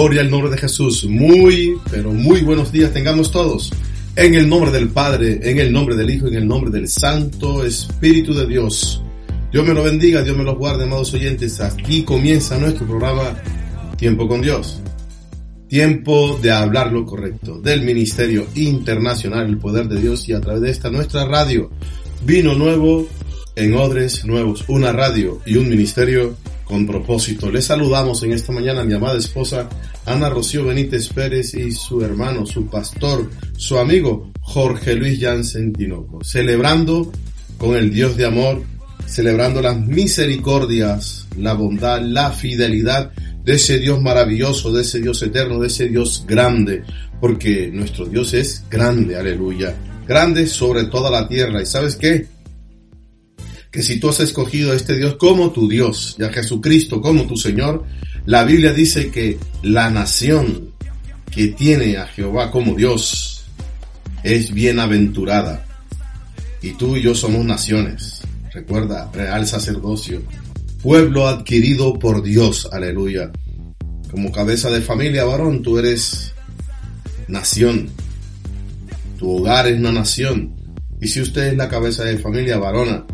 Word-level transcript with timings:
Gloria 0.00 0.22
al 0.22 0.30
nombre 0.30 0.50
de 0.50 0.56
Jesús. 0.56 1.04
Muy, 1.04 1.76
pero 1.90 2.10
muy 2.10 2.40
buenos 2.40 2.72
días 2.72 2.90
tengamos 2.90 3.30
todos. 3.30 3.70
En 4.16 4.34
el 4.34 4.48
nombre 4.48 4.70
del 4.70 4.88
Padre, 4.88 5.40
en 5.42 5.58
el 5.58 5.70
nombre 5.70 5.94
del 5.94 6.08
Hijo, 6.08 6.26
en 6.26 6.36
el 6.36 6.48
nombre 6.48 6.70
del 6.70 6.88
Santo 6.88 7.66
Espíritu 7.66 8.32
de 8.32 8.46
Dios. 8.46 9.02
Dios 9.52 9.66
me 9.66 9.74
lo 9.74 9.82
bendiga, 9.82 10.22
Dios 10.22 10.38
me 10.38 10.42
lo 10.42 10.56
guarde, 10.56 10.84
amados 10.84 11.12
oyentes. 11.12 11.60
Aquí 11.60 12.02
comienza 12.02 12.56
nuestro 12.56 12.86
programa 12.86 13.36
Tiempo 13.98 14.26
con 14.26 14.40
Dios. 14.40 14.80
Tiempo 15.68 16.38
de 16.40 16.50
hablar 16.50 16.90
lo 16.90 17.04
correcto 17.04 17.60
del 17.60 17.82
Ministerio 17.82 18.46
Internacional 18.54 19.44
El 19.48 19.58
Poder 19.58 19.86
de 19.86 20.00
Dios 20.00 20.26
y 20.30 20.32
a 20.32 20.40
través 20.40 20.62
de 20.62 20.70
esta 20.70 20.88
nuestra 20.88 21.26
radio. 21.26 21.70
Vino 22.24 22.54
nuevo 22.54 23.06
en 23.54 23.74
odres 23.74 24.24
nuevos. 24.24 24.64
Una 24.66 24.92
radio 24.92 25.42
y 25.44 25.58
un 25.58 25.68
ministerio 25.68 26.38
con 26.70 26.86
propósito. 26.86 27.50
Les 27.50 27.64
saludamos 27.64 28.22
en 28.22 28.32
esta 28.32 28.52
mañana 28.52 28.82
a 28.82 28.84
mi 28.84 28.94
amada 28.94 29.18
esposa 29.18 29.68
Ana 30.06 30.30
Rocío 30.30 30.64
Benítez 30.64 31.08
Pérez 31.08 31.52
y 31.54 31.72
su 31.72 32.00
hermano, 32.00 32.46
su 32.46 32.66
pastor, 32.68 33.28
su 33.56 33.76
amigo 33.76 34.30
Jorge 34.40 34.94
Luis 34.94 35.20
Jansen 35.20 35.72
Tinoco, 35.72 36.22
celebrando 36.22 37.10
con 37.58 37.74
el 37.74 37.92
Dios 37.92 38.16
de 38.16 38.26
amor, 38.26 38.62
celebrando 39.04 39.60
las 39.60 39.80
misericordias, 39.80 41.26
la 41.36 41.54
bondad, 41.54 42.02
la 42.02 42.30
fidelidad 42.30 43.10
de 43.44 43.54
ese 43.54 43.80
Dios 43.80 44.00
maravilloso, 44.00 44.72
de 44.72 44.82
ese 44.82 45.00
Dios 45.00 45.20
eterno, 45.24 45.58
de 45.58 45.66
ese 45.66 45.88
Dios 45.88 46.24
grande, 46.24 46.84
porque 47.20 47.68
nuestro 47.72 48.06
Dios 48.06 48.32
es 48.32 48.64
grande, 48.70 49.16
aleluya, 49.16 49.74
grande 50.06 50.46
sobre 50.46 50.84
toda 50.84 51.10
la 51.10 51.26
tierra. 51.26 51.60
¿Y 51.60 51.66
sabes 51.66 51.96
qué? 51.96 52.26
Que 53.70 53.82
si 53.82 54.00
tú 54.00 54.08
has 54.08 54.20
escogido 54.20 54.72
a 54.72 54.76
este 54.76 54.96
Dios 54.96 55.14
como 55.14 55.50
tu 55.52 55.68
Dios 55.68 56.16
y 56.18 56.24
a 56.24 56.32
Jesucristo 56.32 57.00
como 57.00 57.26
tu 57.26 57.36
Señor, 57.36 57.84
la 58.26 58.44
Biblia 58.44 58.72
dice 58.72 59.10
que 59.10 59.38
la 59.62 59.90
nación 59.90 60.70
que 61.30 61.48
tiene 61.48 61.96
a 61.96 62.06
Jehová 62.06 62.50
como 62.50 62.74
Dios 62.74 63.44
es 64.22 64.52
bienaventurada. 64.52 65.64
Y 66.62 66.72
tú 66.72 66.96
y 66.96 67.02
yo 67.02 67.14
somos 67.14 67.44
naciones. 67.44 68.20
Recuerda, 68.52 69.10
real 69.12 69.46
sacerdocio, 69.46 70.22
pueblo 70.82 71.28
adquirido 71.28 71.98
por 71.98 72.22
Dios, 72.22 72.68
aleluya. 72.72 73.30
Como 74.10 74.32
cabeza 74.32 74.70
de 74.70 74.80
familia, 74.80 75.24
varón, 75.24 75.62
tú 75.62 75.78
eres 75.78 76.34
nación. 77.28 77.88
Tu 79.18 79.30
hogar 79.30 79.68
es 79.68 79.78
una 79.78 79.92
nación. 79.92 80.56
Y 81.00 81.06
si 81.06 81.20
usted 81.20 81.52
es 81.52 81.56
la 81.56 81.68
cabeza 81.68 82.04
de 82.04 82.18
familia 82.18 82.58
varona, 82.58 83.04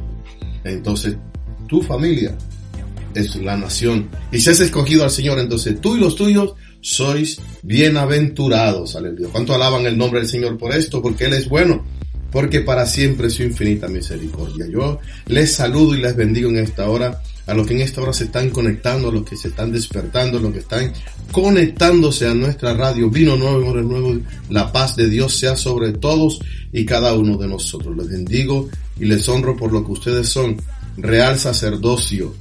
entonces 0.72 1.16
tu 1.68 1.82
familia 1.82 2.36
es 3.14 3.36
la 3.36 3.56
nación. 3.56 4.08
Y 4.30 4.40
si 4.40 4.50
has 4.50 4.60
escogido 4.60 5.04
al 5.04 5.10
Señor, 5.10 5.38
entonces 5.38 5.80
tú 5.80 5.96
y 5.96 6.00
los 6.00 6.16
tuyos 6.16 6.54
sois 6.80 7.40
bienaventurados. 7.62 8.94
Aleluya. 8.96 9.28
¿Cuánto 9.32 9.54
alaban 9.54 9.86
el 9.86 9.98
nombre 9.98 10.20
del 10.20 10.28
Señor 10.28 10.56
por 10.58 10.72
esto? 10.72 11.02
Porque 11.02 11.24
Él 11.24 11.32
es 11.32 11.48
bueno. 11.48 11.84
Porque 12.30 12.60
para 12.60 12.86
siempre 12.86 13.28
es 13.28 13.34
su 13.34 13.44
infinita 13.44 13.88
misericordia. 13.88 14.66
Yo 14.66 15.00
les 15.26 15.52
saludo 15.52 15.94
y 15.94 16.00
les 16.00 16.14
bendigo 16.14 16.50
en 16.50 16.58
esta 16.58 16.88
hora. 16.88 17.22
A 17.46 17.54
los 17.54 17.66
que 17.66 17.74
en 17.74 17.80
esta 17.80 18.02
hora 18.02 18.12
se 18.12 18.24
están 18.24 18.50
conectando, 18.50 19.08
a 19.08 19.12
los 19.12 19.24
que 19.24 19.36
se 19.36 19.48
están 19.48 19.70
despertando, 19.70 20.38
a 20.38 20.40
los 20.40 20.52
que 20.52 20.58
están 20.58 20.92
conectándose 21.30 22.26
a 22.26 22.34
nuestra 22.34 22.74
radio. 22.74 23.08
Vino 23.08 23.36
nuevo, 23.36 23.72
nuevo. 23.72 24.18
La 24.50 24.72
paz 24.72 24.96
de 24.96 25.08
Dios 25.08 25.38
sea 25.38 25.56
sobre 25.56 25.92
todos 25.92 26.40
y 26.72 26.84
cada 26.84 27.14
uno 27.14 27.38
de 27.38 27.46
nosotros. 27.46 27.96
Les 27.96 28.08
bendigo 28.08 28.68
y 28.98 29.04
les 29.04 29.28
honro 29.28 29.56
por 29.56 29.72
lo 29.72 29.84
que 29.84 29.92
ustedes 29.92 30.28
son, 30.28 30.56
real 30.96 31.38
sacerdocio. 31.38 32.34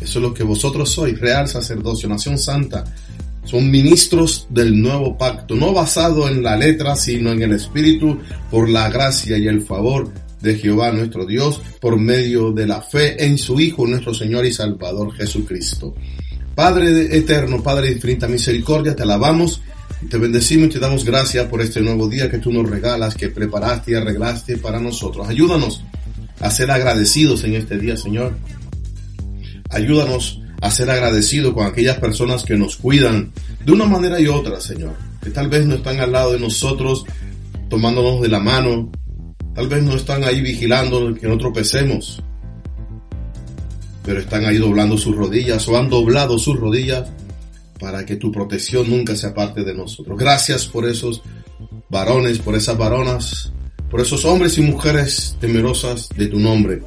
Eso 0.00 0.18
es 0.18 0.22
lo 0.22 0.32
que 0.32 0.42
vosotros 0.44 0.90
sois, 0.90 1.18
real 1.18 1.48
sacerdocio, 1.48 2.08
nación 2.08 2.38
santa. 2.38 2.84
Son 3.44 3.70
ministros 3.70 4.46
del 4.50 4.80
nuevo 4.80 5.16
pacto, 5.18 5.54
no 5.54 5.72
basado 5.72 6.28
en 6.28 6.42
la 6.42 6.56
letra, 6.56 6.96
sino 6.96 7.32
en 7.32 7.42
el 7.42 7.52
espíritu, 7.52 8.18
por 8.50 8.68
la 8.68 8.88
gracia 8.88 9.36
y 9.36 9.46
el 9.46 9.62
favor 9.62 10.10
de 10.40 10.56
Jehová 10.56 10.90
nuestro 10.92 11.26
Dios, 11.26 11.60
por 11.80 11.98
medio 11.98 12.52
de 12.52 12.66
la 12.66 12.80
fe 12.80 13.22
en 13.24 13.36
su 13.36 13.60
Hijo, 13.60 13.86
nuestro 13.86 14.14
Señor 14.14 14.46
y 14.46 14.52
Salvador 14.52 15.12
Jesucristo. 15.12 15.94
Padre 16.54 17.16
eterno, 17.16 17.62
Padre 17.62 17.92
infinita 17.92 18.26
misericordia, 18.26 18.96
te 18.96 19.02
alabamos 19.02 19.60
te 20.08 20.16
bendecimos 20.16 20.68
y 20.68 20.72
te 20.72 20.78
damos 20.78 21.04
gracias 21.04 21.46
por 21.46 21.60
este 21.60 21.82
nuevo 21.82 22.08
día 22.08 22.30
que 22.30 22.38
tú 22.38 22.50
nos 22.50 22.68
regalas, 22.68 23.14
que 23.14 23.28
preparaste 23.28 23.92
y 23.92 23.94
arreglaste 23.94 24.56
para 24.56 24.80
nosotros. 24.80 25.28
Ayúdanos 25.28 25.84
a 26.40 26.50
ser 26.50 26.70
agradecidos 26.70 27.44
en 27.44 27.54
este 27.54 27.78
día, 27.78 27.96
Señor. 27.96 28.36
Ayúdanos 29.68 30.40
a 30.60 30.70
ser 30.70 30.90
agradecidos 30.90 31.54
con 31.54 31.66
aquellas 31.66 31.98
personas 31.98 32.44
que 32.44 32.56
nos 32.56 32.76
cuidan 32.76 33.32
de 33.64 33.72
una 33.72 33.86
manera 33.86 34.20
y 34.20 34.26
otra, 34.26 34.60
Señor. 34.60 34.94
Que 35.22 35.30
tal 35.30 35.48
vez 35.48 35.66
no 35.66 35.76
están 35.76 36.00
al 36.00 36.12
lado 36.12 36.32
de 36.32 36.40
nosotros 36.40 37.04
tomándonos 37.68 38.20
de 38.20 38.28
la 38.28 38.40
mano. 38.40 38.90
Tal 39.54 39.68
vez 39.68 39.82
no 39.82 39.94
están 39.94 40.24
ahí 40.24 40.40
vigilando 40.40 41.14
que 41.14 41.28
no 41.28 41.36
tropecemos. 41.38 42.22
Pero 44.04 44.20
están 44.20 44.44
ahí 44.46 44.56
doblando 44.58 44.96
sus 44.96 45.14
rodillas 45.14 45.68
o 45.68 45.78
han 45.78 45.90
doblado 45.90 46.38
sus 46.38 46.58
rodillas 46.58 47.08
para 47.78 48.04
que 48.04 48.16
tu 48.16 48.32
protección 48.32 48.88
nunca 48.90 49.14
sea 49.14 49.34
parte 49.34 49.62
de 49.62 49.74
nosotros. 49.74 50.18
Gracias 50.18 50.66
por 50.66 50.86
esos 50.86 51.22
varones, 51.88 52.38
por 52.38 52.54
esas 52.54 52.76
varonas, 52.76 53.52
por 53.90 54.00
esos 54.00 54.24
hombres 54.24 54.56
y 54.58 54.62
mujeres 54.62 55.36
temerosas 55.40 56.08
de 56.16 56.26
tu 56.26 56.38
nombre. 56.38 56.82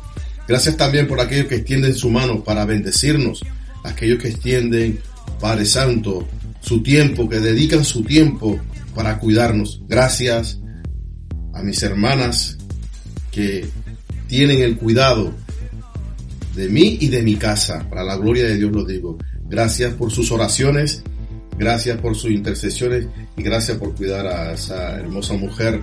Gracias 0.47 0.77
también 0.77 1.07
por 1.07 1.19
aquellos 1.19 1.47
que 1.47 1.55
extienden 1.55 1.93
su 1.93 2.09
mano 2.09 2.43
para 2.43 2.65
bendecirnos, 2.65 3.43
aquellos 3.83 4.21
que 4.21 4.29
extienden, 4.29 4.99
Padre 5.39 5.65
Santo, 5.65 6.27
su 6.61 6.81
tiempo, 6.81 7.27
que 7.27 7.39
dedican 7.39 7.83
su 7.83 8.03
tiempo 8.03 8.59
para 8.95 9.19
cuidarnos. 9.19 9.81
Gracias 9.87 10.59
a 11.53 11.61
mis 11.61 11.81
hermanas 11.83 12.57
que 13.31 13.65
tienen 14.27 14.61
el 14.61 14.77
cuidado 14.77 15.33
de 16.55 16.69
mí 16.69 16.97
y 17.01 17.07
de 17.09 17.21
mi 17.21 17.35
casa. 17.35 17.87
Para 17.89 18.03
la 18.03 18.15
gloria 18.17 18.45
de 18.45 18.57
Dios 18.57 18.71
lo 18.71 18.85
digo. 18.85 19.17
Gracias 19.45 19.93
por 19.93 20.11
sus 20.11 20.31
oraciones, 20.31 21.03
gracias 21.57 21.97
por 21.99 22.15
sus 22.15 22.31
intercesiones 22.31 23.07
y 23.37 23.43
gracias 23.43 23.77
por 23.77 23.95
cuidar 23.95 24.25
a 24.27 24.53
esa 24.53 24.95
hermosa 24.95 25.33
mujer, 25.33 25.81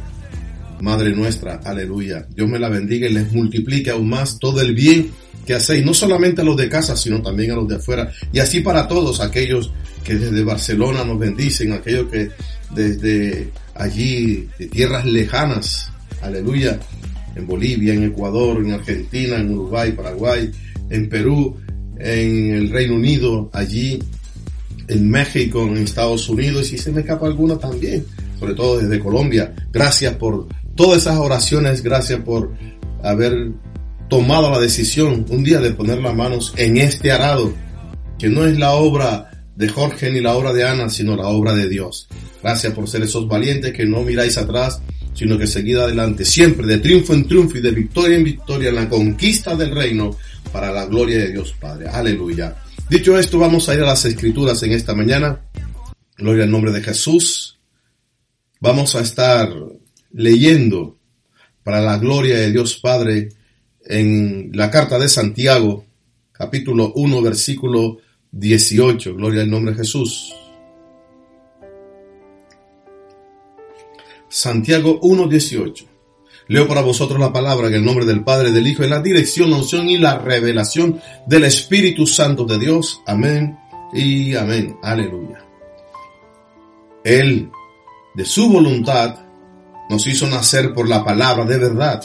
Madre 0.80 1.14
nuestra. 1.14 1.60
Aleluya. 1.64 2.26
Dios 2.34 2.48
me 2.48 2.58
la 2.58 2.68
bendiga 2.68 3.08
y 3.08 3.12
les 3.12 3.32
multiplique 3.32 3.90
aún 3.90 4.08
más 4.08 4.38
todo 4.38 4.60
el 4.60 4.74
bien 4.74 5.10
que 5.46 5.54
hacéis, 5.54 5.84
no 5.84 5.94
solamente 5.94 6.42
a 6.42 6.44
los 6.44 6.56
de 6.56 6.68
casa, 6.68 6.96
sino 6.96 7.22
también 7.22 7.52
a 7.52 7.56
los 7.56 7.68
de 7.68 7.76
afuera. 7.76 8.10
Y 8.32 8.38
así 8.38 8.60
para 8.60 8.86
todos 8.88 9.20
aquellos 9.20 9.72
que 10.04 10.14
desde 10.14 10.44
Barcelona 10.44 11.04
nos 11.04 11.18
bendicen, 11.18 11.72
aquellos 11.72 12.08
que 12.10 12.30
desde 12.74 13.50
allí, 13.74 14.48
de 14.58 14.66
tierras 14.66 15.04
lejanas, 15.04 15.90
aleluya, 16.22 16.78
en 17.34 17.46
Bolivia, 17.46 17.94
en 17.94 18.04
Ecuador, 18.04 18.58
en 18.64 18.72
Argentina, 18.72 19.36
en 19.36 19.52
Uruguay, 19.52 19.92
Paraguay, 19.92 20.50
en 20.88 21.08
Perú, 21.08 21.56
en 21.98 22.54
el 22.54 22.70
Reino 22.70 22.94
Unido, 22.94 23.50
allí 23.52 24.02
en 24.88 25.08
México, 25.08 25.62
en 25.62 25.78
Estados 25.78 26.28
Unidos, 26.28 26.66
y 26.66 26.76
si 26.76 26.78
se 26.78 26.92
me 26.92 27.00
escapa 27.00 27.26
alguna 27.26 27.56
también, 27.56 28.04
sobre 28.38 28.54
todo 28.54 28.80
desde 28.80 28.98
Colombia. 28.98 29.54
Gracias 29.72 30.14
por 30.14 30.48
todas 30.74 31.02
esas 31.02 31.18
oraciones, 31.18 31.82
gracias 31.82 32.20
por 32.20 32.52
haber 33.02 33.52
tomado 34.08 34.50
la 34.50 34.58
decisión 34.58 35.24
un 35.28 35.44
día 35.44 35.60
de 35.60 35.72
poner 35.72 35.98
las 35.98 36.14
manos 36.14 36.52
en 36.56 36.76
este 36.76 37.12
arado, 37.12 37.52
que 38.18 38.28
no 38.28 38.44
es 38.44 38.58
la 38.58 38.72
obra 38.72 39.30
de 39.56 39.68
Jorge 39.68 40.10
ni 40.10 40.20
la 40.20 40.34
obra 40.34 40.52
de 40.52 40.64
Ana, 40.64 40.88
sino 40.88 41.16
la 41.16 41.28
obra 41.28 41.54
de 41.54 41.68
Dios. 41.68 42.08
Gracias 42.42 42.72
por 42.72 42.88
ser 42.88 43.02
esos 43.02 43.28
valientes 43.28 43.72
que 43.72 43.84
no 43.84 44.02
miráis 44.02 44.38
atrás, 44.38 44.80
sino 45.14 45.38
que 45.38 45.46
seguid 45.46 45.76
adelante, 45.76 46.24
siempre 46.24 46.66
de 46.66 46.78
triunfo 46.78 47.14
en 47.14 47.26
triunfo 47.26 47.58
y 47.58 47.60
de 47.60 47.70
victoria 47.70 48.16
en 48.16 48.24
victoria 48.24 48.70
en 48.70 48.76
la 48.76 48.88
conquista 48.88 49.54
del 49.54 49.74
reino 49.74 50.16
para 50.52 50.72
la 50.72 50.86
gloria 50.86 51.18
de 51.18 51.32
Dios 51.32 51.54
Padre. 51.60 51.88
Aleluya. 51.88 52.56
Dicho 52.88 53.18
esto, 53.18 53.38
vamos 53.38 53.68
a 53.68 53.74
ir 53.74 53.80
a 53.82 53.86
las 53.86 54.04
escrituras 54.04 54.62
en 54.62 54.72
esta 54.72 54.94
mañana. 54.94 55.40
Gloria 56.16 56.44
al 56.44 56.50
nombre 56.50 56.72
de 56.72 56.82
Jesús. 56.82 57.58
Vamos 58.60 58.96
a 58.96 59.00
estar 59.00 59.48
leyendo 60.12 60.96
para 61.62 61.80
la 61.80 61.98
gloria 61.98 62.36
de 62.36 62.50
Dios 62.50 62.78
Padre 62.78 63.30
en 63.84 64.50
la 64.54 64.70
carta 64.70 64.98
de 64.98 65.08
Santiago, 65.08 65.84
capítulo 66.32 66.92
1, 66.94 67.22
versículo 67.22 67.98
18. 68.32 69.14
Gloria 69.14 69.42
al 69.42 69.50
nombre 69.50 69.72
de 69.72 69.78
Jesús. 69.78 70.32
Santiago 74.28 75.00
1.18. 75.00 75.86
Leo 76.48 76.66
para 76.66 76.82
vosotros 76.82 77.18
la 77.20 77.32
palabra 77.32 77.68
en 77.68 77.74
el 77.74 77.84
nombre 77.84 78.04
del 78.04 78.24
Padre, 78.24 78.50
del 78.50 78.66
Hijo, 78.66 78.82
en 78.82 78.90
la 78.90 79.00
dirección, 79.00 79.50
la 79.50 79.56
unción 79.56 79.88
y 79.88 79.98
la 79.98 80.18
revelación 80.18 81.00
del 81.26 81.44
Espíritu 81.44 82.06
Santo 82.06 82.44
de 82.44 82.58
Dios. 82.58 83.00
Amén 83.06 83.58
y 83.92 84.34
amén. 84.34 84.76
Aleluya. 84.82 85.44
Él, 87.04 87.50
de 88.14 88.24
su 88.24 88.48
voluntad, 88.48 89.29
nos 89.90 90.06
hizo 90.06 90.28
nacer 90.28 90.72
por 90.72 90.88
la 90.88 91.04
palabra 91.04 91.44
de 91.44 91.58
verdad, 91.58 92.00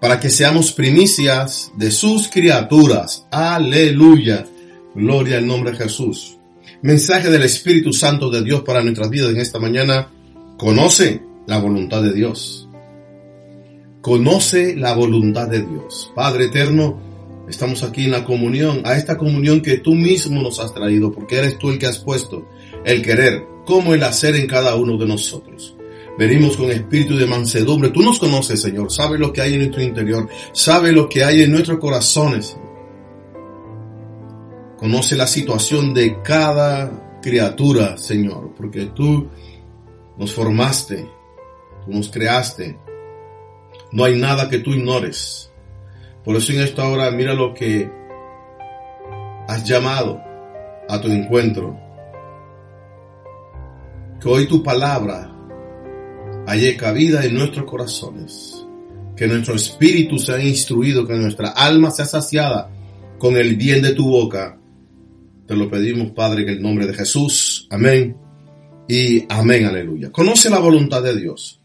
para 0.00 0.18
que 0.18 0.30
seamos 0.30 0.72
primicias 0.72 1.70
de 1.76 1.90
sus 1.90 2.28
criaturas. 2.28 3.26
Aleluya. 3.30 4.46
Gloria 4.94 5.36
al 5.36 5.46
nombre 5.46 5.72
de 5.72 5.76
Jesús. 5.76 6.38
mensaje 6.80 7.28
del 7.28 7.42
Espíritu 7.42 7.92
Santo 7.92 8.30
de 8.30 8.42
Dios 8.42 8.62
para 8.62 8.82
nuestras 8.82 9.10
vidas 9.10 9.30
en 9.30 9.36
esta 9.36 9.58
mañana. 9.58 10.08
Conoce 10.56 11.20
la 11.46 11.58
voluntad 11.58 12.02
de 12.02 12.14
Dios. 12.14 12.66
Conoce 14.00 14.74
la 14.74 14.94
voluntad 14.94 15.46
de 15.46 15.60
Dios. 15.60 16.10
Padre 16.14 16.46
eterno, 16.46 16.98
estamos 17.50 17.82
aquí 17.82 18.04
en 18.04 18.12
la 18.12 18.24
comunión, 18.24 18.80
a 18.84 18.96
esta 18.96 19.18
comunión 19.18 19.60
que 19.60 19.78
tú 19.78 19.94
mismo 19.94 20.40
nos 20.40 20.58
has 20.58 20.72
traído, 20.72 21.12
porque 21.12 21.36
eres 21.36 21.58
tú 21.58 21.70
el 21.70 21.78
que 21.78 21.86
has 21.86 21.98
puesto 21.98 22.48
el 22.84 23.02
querer 23.02 23.44
como 23.66 23.92
el 23.92 24.02
hacer 24.04 24.36
en 24.36 24.46
cada 24.46 24.74
uno 24.76 24.96
de 24.96 25.06
nosotros. 25.06 25.77
Venimos 26.18 26.56
con 26.56 26.68
espíritu 26.72 27.16
de 27.16 27.26
mansedumbre. 27.26 27.90
Tú 27.90 28.02
nos 28.02 28.18
conoces, 28.18 28.60
Señor. 28.60 28.90
Sabes 28.90 29.20
lo 29.20 29.32
que 29.32 29.40
hay 29.40 29.54
en 29.54 29.60
nuestro 29.60 29.82
interior. 29.82 30.28
Sabes 30.52 30.92
lo 30.92 31.08
que 31.08 31.22
hay 31.22 31.42
en 31.42 31.52
nuestros 31.52 31.78
corazones. 31.78 32.58
Conoce 34.76 35.14
la 35.14 35.28
situación 35.28 35.94
de 35.94 36.20
cada 36.22 37.20
criatura, 37.22 37.96
Señor, 37.96 38.52
porque 38.56 38.86
tú 38.86 39.28
nos 40.16 40.34
formaste, 40.34 41.08
tú 41.84 41.92
nos 41.92 42.10
creaste. 42.10 42.76
No 43.92 44.02
hay 44.02 44.18
nada 44.18 44.48
que 44.48 44.58
tú 44.58 44.72
ignores. 44.72 45.52
Por 46.24 46.34
eso 46.34 46.52
en 46.52 46.62
esta 46.62 46.88
hora 46.88 47.12
mira 47.12 47.32
lo 47.32 47.54
que 47.54 47.88
has 49.46 49.62
llamado 49.62 50.20
a 50.88 51.00
tu 51.00 51.06
encuentro. 51.06 51.78
Que 54.20 54.28
hoy 54.28 54.48
tu 54.48 54.64
palabra 54.64 55.37
haya 56.48 56.76
cabida 56.76 57.24
en 57.24 57.34
nuestros 57.34 57.64
corazones. 57.64 58.64
Que 59.16 59.26
nuestro 59.26 59.54
espíritu 59.54 60.18
sea 60.18 60.42
instruido, 60.42 61.06
que 61.06 61.14
nuestra 61.14 61.50
alma 61.50 61.90
sea 61.90 62.04
saciada 62.04 62.70
con 63.18 63.36
el 63.36 63.56
bien 63.56 63.82
de 63.82 63.94
tu 63.94 64.08
boca 64.08 64.58
te 65.48 65.56
lo 65.56 65.70
pedimos, 65.70 66.10
Padre, 66.10 66.42
en 66.42 66.50
el 66.50 66.62
nombre 66.62 66.86
de 66.86 66.92
Jesús. 66.92 67.66
Amén. 67.70 68.14
Y 68.86 69.24
amén, 69.32 69.64
aleluya. 69.64 70.12
Conoce 70.12 70.50
la 70.50 70.58
voluntad 70.58 71.02
de 71.02 71.16
Dios. 71.16 71.58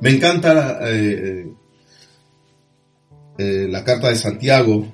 Me 0.00 0.10
encanta 0.10 0.80
eh, 0.82 1.46
eh, 3.38 3.68
la 3.70 3.84
carta 3.84 4.08
de 4.08 4.16
Santiago. 4.16 4.92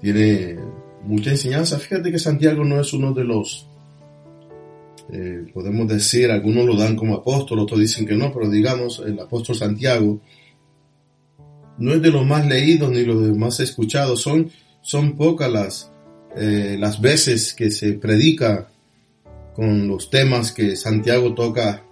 Tiene 0.00 0.58
mucha 1.04 1.32
enseñanza. 1.32 1.78
Fíjate 1.78 2.10
que 2.10 2.18
Santiago 2.18 2.64
no 2.64 2.80
es 2.80 2.90
uno 2.94 3.12
de 3.12 3.24
los, 3.24 3.67
eh, 5.12 5.46
podemos 5.52 5.88
decir, 5.88 6.30
algunos 6.30 6.66
lo 6.66 6.76
dan 6.76 6.96
como 6.96 7.14
apóstol, 7.14 7.60
otros 7.60 7.80
dicen 7.80 8.06
que 8.06 8.14
no, 8.14 8.32
pero 8.32 8.48
digamos, 8.50 9.02
el 9.04 9.18
apóstol 9.18 9.56
Santiago 9.56 10.20
no 11.78 11.94
es 11.94 12.02
de 12.02 12.10
los 12.10 12.26
más 12.26 12.46
leídos 12.46 12.90
ni 12.90 13.04
los 13.04 13.36
más 13.36 13.60
escuchados. 13.60 14.20
Son 14.20 14.50
son 14.88 15.16
pocas 15.16 15.50
las, 15.52 15.90
eh, 16.36 16.76
las 16.78 17.00
veces 17.00 17.52
que 17.52 17.70
se 17.70 17.92
predica 17.92 18.70
con 19.54 19.88
los 19.88 20.08
temas 20.08 20.52
que 20.52 20.76
Santiago 20.76 21.34
toca 21.34 21.84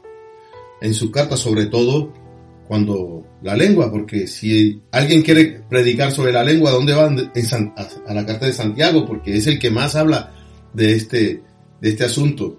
en 0.80 0.94
su 0.94 1.10
carta, 1.10 1.36
sobre 1.36 1.66
todo 1.66 2.12
cuando 2.66 3.26
la 3.42 3.54
lengua, 3.54 3.90
porque 3.90 4.26
si 4.26 4.80
alguien 4.92 5.22
quiere 5.22 5.60
predicar 5.68 6.10
sobre 6.10 6.32
la 6.32 6.42
lengua, 6.42 6.70
¿dónde 6.70 6.94
van? 6.94 7.32
a, 8.06 8.14
la 8.14 8.24
carta 8.26 8.46
de 8.46 8.52
Santiago, 8.52 9.04
porque 9.04 9.36
es 9.36 9.46
el 9.46 9.58
que 9.58 9.70
más 9.70 9.94
habla 9.94 10.32
de 10.72 10.92
este, 10.92 11.42
de 11.80 11.88
este 11.88 12.04
asunto. 12.04 12.58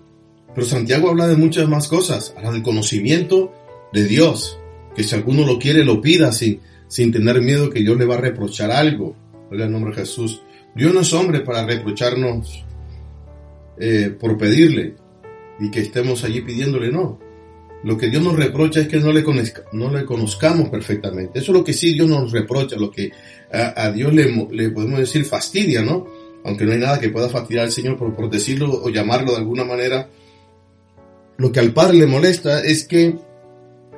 Pero 0.53 0.67
Santiago 0.67 1.09
habla 1.09 1.27
de 1.27 1.35
muchas 1.35 1.67
más 1.67 1.87
cosas, 1.87 2.33
habla 2.37 2.51
del 2.51 2.63
conocimiento 2.63 3.53
de 3.93 4.05
Dios, 4.05 4.59
que 4.95 5.03
si 5.03 5.15
alguno 5.15 5.45
lo 5.45 5.59
quiere, 5.59 5.85
lo 5.85 6.01
pida 6.01 6.31
sin, 6.31 6.61
sin 6.87 7.11
tener 7.11 7.41
miedo 7.41 7.69
que 7.69 7.81
Dios 7.81 7.97
le 7.97 8.05
va 8.05 8.15
a 8.15 8.21
reprochar 8.21 8.71
algo 8.71 9.15
Oiga 9.49 9.65
el 9.65 9.71
nombre 9.71 9.91
de 9.91 10.01
Jesús. 10.01 10.41
Dios 10.75 10.93
no 10.93 11.01
es 11.01 11.13
hombre 11.13 11.41
para 11.41 11.65
reprocharnos 11.65 12.65
eh, 13.79 14.15
por 14.19 14.37
pedirle 14.37 14.95
y 15.59 15.71
que 15.71 15.81
estemos 15.81 16.23
allí 16.23 16.41
pidiéndole, 16.41 16.91
no. 16.91 17.19
Lo 17.83 17.97
que 17.97 18.09
Dios 18.09 18.23
nos 18.23 18.35
reprocha 18.35 18.81
es 18.81 18.87
que 18.87 18.99
no 18.99 19.13
le, 19.13 19.23
no 19.71 19.91
le 19.91 20.05
conozcamos 20.05 20.69
perfectamente. 20.69 21.39
Eso 21.39 21.51
es 21.51 21.57
lo 21.57 21.63
que 21.63 21.73
sí 21.73 21.93
Dios 21.93 22.07
nos 22.07 22.31
reprocha, 22.31 22.75
lo 22.75 22.91
que 22.91 23.11
a, 23.51 23.91
Dios 23.91 24.13
le, 24.13 24.47
le, 24.51 24.69
podemos 24.71 24.99
decir 24.99 25.23
fastidia, 25.25 25.81
¿no? 25.81 26.05
Aunque 26.43 26.65
no 26.65 26.73
hay 26.73 26.79
nada 26.79 26.99
que 26.99 27.09
pueda 27.09 27.29
fastidiar 27.29 27.65
al 27.65 27.71
Señor 27.71 27.97
por, 27.97 28.15
por 28.15 28.29
decirlo 28.29 28.81
o 28.83 28.89
llamarlo 28.89 29.31
de 29.31 29.37
alguna 29.37 29.63
manera. 29.63 30.09
Lo 31.37 31.51
que 31.51 31.59
al 31.59 31.71
Padre 31.71 31.99
le 31.99 32.07
molesta 32.07 32.61
es 32.61 32.85
que 32.85 33.15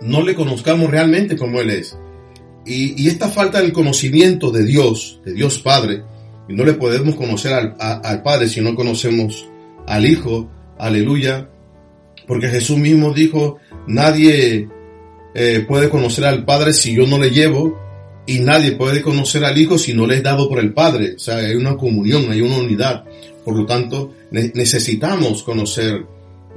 no 0.01 0.23
le 0.23 0.35
conozcamos 0.35 0.89
realmente 0.89 1.37
como 1.37 1.59
Él 1.59 1.69
es. 1.69 1.97
Y, 2.65 3.07
esta 3.07 3.29
falta 3.29 3.61
del 3.61 3.73
conocimiento 3.73 4.51
de 4.51 4.63
Dios, 4.63 5.21
de 5.25 5.33
Dios 5.33 5.59
Padre, 5.59 6.03
y 6.47 6.53
no 6.53 6.65
le 6.65 6.73
podemos 6.73 7.15
conocer 7.15 7.53
al, 7.53 8.21
Padre 8.21 8.47
si 8.47 8.61
no 8.61 8.75
conocemos 8.75 9.47
al 9.87 10.05
Hijo, 10.05 10.49
aleluya, 10.77 11.49
porque 12.27 12.47
Jesús 12.49 12.77
mismo 12.77 13.13
dijo, 13.13 13.57
nadie 13.87 14.67
eh, 15.33 15.65
puede 15.67 15.89
conocer 15.89 16.25
al 16.25 16.45
Padre 16.45 16.73
si 16.73 16.93
yo 16.93 17.07
no 17.07 17.17
le 17.17 17.31
llevo, 17.31 17.75
y 18.27 18.39
nadie 18.39 18.73
puede 18.73 19.01
conocer 19.01 19.43
al 19.45 19.57
Hijo 19.57 19.79
si 19.79 19.93
no 19.93 20.05
le 20.05 20.17
es 20.17 20.23
dado 20.23 20.47
por 20.47 20.59
el 20.59 20.73
Padre. 20.73 21.15
O 21.15 21.19
sea, 21.19 21.37
hay 21.37 21.55
una 21.55 21.75
comunión, 21.75 22.29
hay 22.29 22.41
una 22.41 22.57
unidad. 22.57 23.03
Por 23.43 23.57
lo 23.57 23.65
tanto, 23.65 24.13
necesitamos 24.29 25.41
conocer 25.41 26.05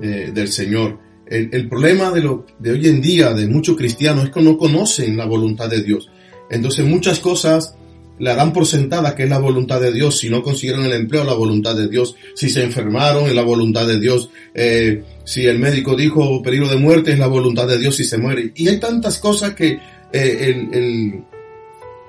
eh, 0.02 0.32
del 0.34 0.48
Señor. 0.48 0.98
El, 1.24 1.68
problema 1.68 2.10
de, 2.10 2.20
lo, 2.20 2.44
de 2.58 2.72
hoy 2.72 2.88
en 2.88 3.00
día 3.00 3.32
de 3.32 3.46
muchos 3.46 3.76
cristianos 3.76 4.24
es 4.24 4.30
que 4.30 4.42
no 4.42 4.58
conocen 4.58 5.16
la 5.16 5.24
voluntad 5.24 5.70
de 5.70 5.80
Dios. 5.82 6.10
Entonces 6.50 6.84
muchas 6.84 7.20
cosas 7.20 7.76
la 8.18 8.34
dan 8.34 8.52
por 8.52 8.66
sentada 8.66 9.14
que 9.14 9.22
es 9.22 9.30
la 9.30 9.38
voluntad 9.38 9.80
de 9.80 9.92
Dios. 9.92 10.18
Si 10.18 10.28
no 10.28 10.42
consiguieron 10.42 10.84
el 10.84 10.92
empleo, 10.92 11.24
la 11.24 11.32
voluntad 11.32 11.76
de 11.76 11.88
Dios. 11.88 12.16
Si 12.34 12.50
se 12.50 12.64
enfermaron, 12.64 13.28
es 13.28 13.34
la 13.34 13.42
voluntad 13.42 13.86
de 13.86 13.98
Dios. 13.98 14.28
Eh, 14.54 15.04
si 15.24 15.46
el 15.46 15.58
médico 15.58 15.94
dijo 15.94 16.42
peligro 16.42 16.68
de 16.68 16.76
muerte, 16.76 17.12
es 17.12 17.18
la 17.18 17.28
voluntad 17.28 17.66
de 17.66 17.78
Dios 17.78 17.96
si 17.96 18.04
se 18.04 18.18
muere. 18.18 18.52
Y 18.56 18.68
hay 18.68 18.78
tantas 18.78 19.18
cosas 19.18 19.54
que 19.54 19.78
eh, 20.12 20.68
el, 20.72 21.24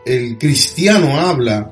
el 0.06 0.38
cristiano 0.38 1.20
habla, 1.20 1.72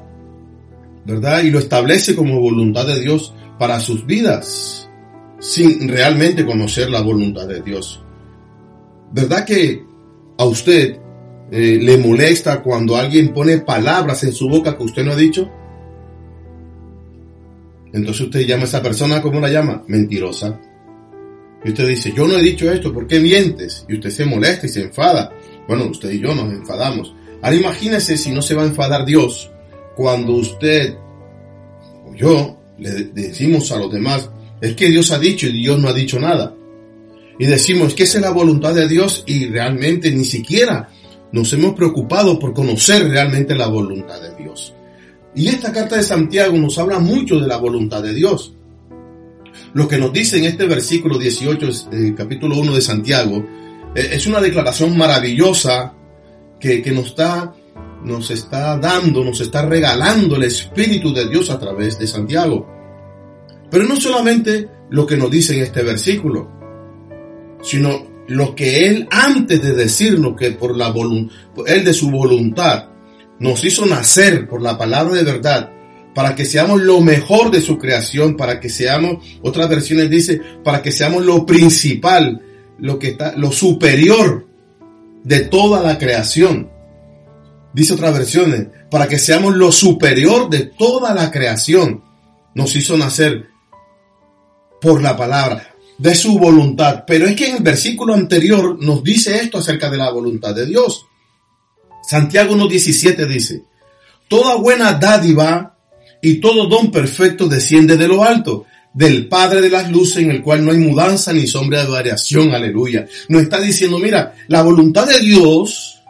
¿verdad? 1.04 1.44
Y 1.44 1.50
lo 1.50 1.60
establece 1.60 2.16
como 2.16 2.40
voluntad 2.40 2.86
de 2.88 3.01
Dios 3.01 3.34
para 3.58 3.80
sus 3.80 4.06
vidas 4.06 4.88
sin 5.42 5.90
realmente 5.90 6.46
conocer 6.46 6.90
la 6.90 7.02
voluntad 7.02 7.48
de 7.48 7.62
Dios. 7.62 8.02
¿Verdad 9.12 9.44
que 9.44 9.84
a 10.38 10.46
usted 10.46 10.98
eh, 11.52 11.80
le 11.82 11.98
molesta 11.98 12.62
cuando 12.62 12.96
alguien 12.96 13.34
pone 13.34 13.58
palabras 13.58 14.24
en 14.24 14.32
su 14.32 14.48
boca 14.48 14.78
que 14.78 14.84
usted 14.84 15.04
no 15.04 15.12
ha 15.12 15.16
dicho? 15.16 15.52
Entonces 17.92 18.22
usted 18.22 18.46
llama 18.46 18.64
a 18.64 18.66
esa 18.68 18.82
persona, 18.82 19.22
¿cómo 19.22 19.40
la 19.40 19.50
llama? 19.50 19.84
Mentirosa. 19.88 20.60
Y 21.66 21.70
usted 21.70 21.88
dice, 21.88 22.14
yo 22.16 22.28
no 22.28 22.38
he 22.38 22.42
dicho 22.42 22.72
esto, 22.72 22.94
¿por 22.94 23.08
qué 23.08 23.20
mientes? 23.20 23.86
Y 23.90 23.96
usted 23.96 24.12
se 24.12 24.26
molesta 24.26 24.68
y 24.68 24.70
se 24.70 24.82
enfada. 24.82 25.34
Bueno, 25.68 25.86
usted 25.86 26.12
y 26.12 26.20
yo 26.20 26.34
nos 26.34 26.54
enfadamos. 26.54 27.14
Ahora 27.42 27.56
imagínese 27.56 28.16
si 28.16 28.32
no 28.32 28.42
se 28.42 28.54
va 28.54 28.62
a 28.62 28.68
enfadar 28.68 29.06
Dios 29.06 29.52
cuando 29.96 30.34
usted 30.34 30.96
o 32.06 32.14
yo 32.16 32.58
le 32.78 32.92
decimos 33.06 33.72
a 33.72 33.78
los 33.78 33.92
demás, 33.92 34.30
es 34.62 34.75
que 34.75 34.89
Dios 34.89 35.12
ha 35.12 35.20
dicho 35.20 35.48
y 35.48 35.53
Dios 35.53 35.80
no 35.80 35.89
ha 35.89 35.94
dicho 35.94 36.20
nada. 36.20 36.56
Y 37.39 37.46
decimos 37.46 37.96
que 37.96 38.03
esa 38.03 38.20
es 38.20 38.24
la 38.24 38.30
voluntad 38.32 38.75
de 38.75 38.88
Dios 38.88 39.24
y 39.25 39.48
realmente 39.48 40.12
ni 40.12 40.24
siquiera 40.24 40.89
nos 41.32 41.51
hemos 41.53 41.74
preocupado 41.74 42.38
por 42.38 42.53
conocer 42.53 43.10
realmente 43.10 43.56
la 43.56 43.68
voluntad 43.68 44.22
de 44.22 44.36
Dios. 44.36 44.74
Y 45.34 45.48
esta 45.48 45.72
carta 45.72 45.96
de 45.96 46.03
Santiago 46.03 46.58
nos 46.58 46.77
habla 46.77 47.00
mucho 47.00 47.39
de 47.39 47.48
la 47.48 47.58
voluntad 47.58 48.03
de 48.03 48.13
Dios. 48.13 48.53
Lo 49.74 49.88
que 49.88 49.98
nos 49.98 50.12
dice 50.12 50.38
en 50.38 50.46
este 50.46 50.68
versículo 50.68 51.18
18, 51.18 51.68
eh, 51.91 52.13
capítulo 52.15 52.60
1 52.60 52.75
de 52.75 52.82
Santiago, 52.82 53.38
eh, 53.96 54.10
es 54.12 54.27
una 54.27 54.41
declaración 54.41 54.98
maravillosa 54.98 55.94
que, 56.60 56.82
que 56.82 56.91
nos, 56.91 57.08
está, 57.08 57.53
nos 58.03 58.30
está 58.30 58.77
dando, 58.77 59.24
nos 59.24 59.39
está 59.39 59.65
regalando 59.65 60.36
el 60.36 60.44
Espíritu 60.44 61.13
de 61.13 61.30
Dios 61.30 61.50
a 61.50 61.58
través 61.58 61.98
de 61.98 62.08
Santiago. 62.08 62.81
Pero 63.72 63.86
no 63.86 63.96
solamente 63.96 64.68
lo 64.90 65.08
que 65.08 65.18
nos 65.18 65.32
dice 65.32 65.56
en 65.56 65.63
este 65.63 65.82
versículo, 65.82 66.51
sino 67.63 68.06
lo 68.28 68.54
que 68.54 68.88
Él 68.88 69.08
antes 69.10 69.62
de 69.62 69.74
decirnos 69.74 70.36
que 70.38 70.51
por 70.51 70.78
la 70.78 70.94
Él 71.66 71.84
de 71.84 71.94
su 71.94 72.12
voluntad 72.12 72.90
nos 73.40 73.63
hizo 73.63 73.86
nacer 73.86 74.48
por 74.48 74.62
la 74.62 74.78
palabra 74.78 75.16
de 75.16 75.24
verdad, 75.24 75.72
para 76.13 76.36
que 76.36 76.46
seamos 76.46 76.82
lo 76.82 77.00
mejor 77.01 77.50
de 77.50 77.62
su 77.62 77.78
creación, 77.78 78.36
para 78.36 78.60
que 78.60 78.70
seamos, 78.70 79.25
otras 79.42 79.70
versiones 79.70 80.10
dice, 80.10 80.42
para 80.63 80.82
que 80.82 80.92
seamos 80.92 81.25
lo 81.25 81.46
principal, 81.46 82.42
lo 82.78 83.00
que 83.00 83.10
está, 83.10 83.34
lo 83.38 83.51
superior 83.51 84.46
de 85.24 85.40
toda 85.42 85.82
la 85.82 85.98
creación. 85.98 86.70
Dice 87.74 87.94
otras 87.94 88.13
versiones, 88.13 88.68
para 88.90 89.08
que 89.08 89.18
seamos 89.18 89.56
lo 89.56 89.72
superior 89.72 90.50
de 90.50 90.66
toda 90.66 91.13
la 91.13 91.32
creación. 91.32 92.04
Nos 92.54 92.75
hizo 92.75 92.98
nacer 92.98 93.48
por 94.82 95.02
la 95.02 95.16
palabra, 95.16 95.76
de 95.98 96.16
su 96.16 96.40
voluntad. 96.40 97.04
Pero 97.06 97.28
es 97.28 97.36
que 97.36 97.50
en 97.50 97.58
el 97.58 97.64
versículo 97.64 98.14
anterior 98.14 98.78
nos 98.84 99.04
dice 99.04 99.38
esto 99.38 99.60
acerca 99.60 99.90
de 99.90 99.98
la 99.98 100.10
voluntad 100.10 100.56
de 100.56 100.66
Dios. 100.66 101.06
Santiago 102.04 102.56
1.17 102.56 103.28
dice, 103.28 103.64
Toda 104.28 104.56
buena 104.56 104.94
dádiva 104.94 105.78
y 106.22 106.36
todo 106.36 106.68
don 106.68 106.92
perfecto 106.92 107.48
desciende 107.48 107.98
de 107.98 108.08
lo 108.08 108.24
alto, 108.24 108.66
del 108.94 109.28
Padre 109.28 109.62
de 109.62 109.70
las 109.70 109.90
luces 109.90 110.24
en 110.24 110.32
el 110.32 110.42
cual 110.42 110.66
no 110.66 110.72
hay 110.72 110.78
mudanza 110.78 111.32
ni 111.32 111.48
sombra 111.48 111.84
de 111.84 111.90
variación, 111.90 112.54
aleluya. 112.54 113.08
Nos 113.30 113.44
está 113.44 113.60
diciendo, 113.60 114.00
mira, 114.00 114.36
la 114.48 114.62
voluntad 114.62 115.08
de 115.08 115.20
Dios, 115.20 116.02